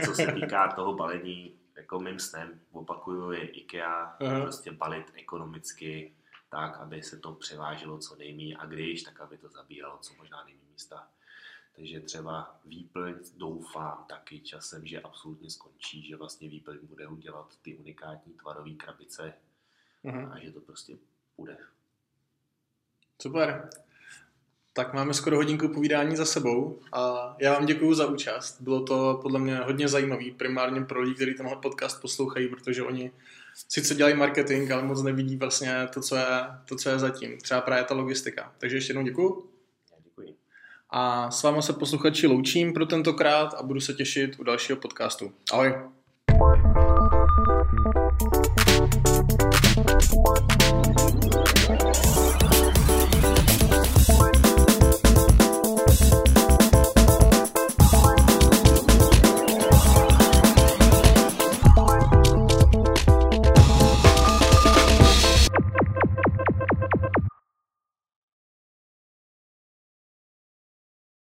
co 0.05 0.15
se 0.15 0.33
týká 0.33 0.73
toho 0.73 0.95
balení, 0.95 1.59
jako 1.77 2.01
mým 2.01 2.19
snem, 2.19 2.61
opakuju, 2.73 3.31
je 3.31 3.49
IKEA 3.49 4.17
uh-huh. 4.21 4.43
prostě 4.43 4.73
balit 4.73 5.13
ekonomicky 5.15 6.15
tak, 6.55 6.77
aby 6.77 7.03
se 7.03 7.17
to 7.19 7.33
převáželo 7.33 7.99
co 7.99 8.17
nejmí 8.17 8.57
a 8.57 8.67
když, 8.67 9.03
tak 9.03 9.21
aby 9.21 9.39
to 9.39 9.49
zabíralo 9.49 9.99
co 9.99 10.15
možná 10.15 10.45
nejméně 10.45 10.69
místa. 10.73 11.09
Takže 11.77 12.01
třeba 12.01 12.57
výplň 12.65 13.15
doufám 13.37 14.05
taky 14.09 14.41
časem, 14.41 14.87
že 14.87 15.01
absolutně 15.01 15.51
skončí, 15.51 16.07
že 16.07 16.17
vlastně 16.17 16.49
výplň 16.49 16.79
bude 16.83 17.07
udělat 17.07 17.59
ty 17.63 17.75
unikátní 17.77 18.33
tvarové 18.33 18.71
krabice, 18.71 19.35
mm-hmm. 20.05 20.33
a 20.33 20.39
že 20.39 20.53
to 20.53 20.61
prostě 20.61 20.97
bude. 21.37 21.59
Super. 23.23 23.71
Tak 24.73 24.95
máme 24.95 25.15
skoro 25.15 25.37
hodinku 25.37 25.69
povídání 25.69 26.17
za 26.17 26.25
sebou 26.25 26.81
a 26.93 27.35
já 27.39 27.53
vám 27.53 27.67
děkuji 27.67 27.95
za 27.95 28.07
účast. 28.07 28.61
Bylo 28.61 28.83
to 28.83 29.19
podle 29.23 29.39
mě 29.39 29.57
hodně 29.57 29.89
zajímavý, 29.89 30.31
primárně 30.31 30.81
pro 30.81 31.01
lidi, 31.01 31.15
kteří 31.15 31.35
tenhle 31.35 31.57
podcast 31.57 32.01
poslouchají, 32.01 32.49
protože 32.49 32.83
oni 32.83 33.13
sice 33.69 33.95
dělají 33.95 34.17
marketing, 34.17 34.71
ale 34.71 34.83
moc 34.83 35.03
nevidí 35.03 35.37
vlastně 35.37 35.89
to, 35.95 36.01
co 36.01 36.17
je, 36.17 36.27
to, 36.69 36.77
co 36.77 36.89
je 36.89 36.99
zatím. 36.99 37.39
Třeba 37.39 37.61
právě 37.61 37.85
ta 37.85 37.95
logistika. 37.95 38.53
Takže 38.59 38.77
ještě 38.77 38.91
jednou 38.91 39.03
děkuji. 39.03 39.51
Děkuji. 40.05 40.35
A 40.91 41.31
s 41.31 41.43
váma 41.43 41.63
se 41.63 41.73
posluchači 41.73 42.27
loučím 42.27 42.73
pro 42.73 42.87
tentokrát 42.87 43.55
a 43.55 43.63
budu 43.63 43.81
se 43.81 43.95
těšit 43.95 44.39
u 44.39 44.45
dalšího 44.45 44.79
podcastu. 44.79 45.33
Ahoj. 45.53 45.75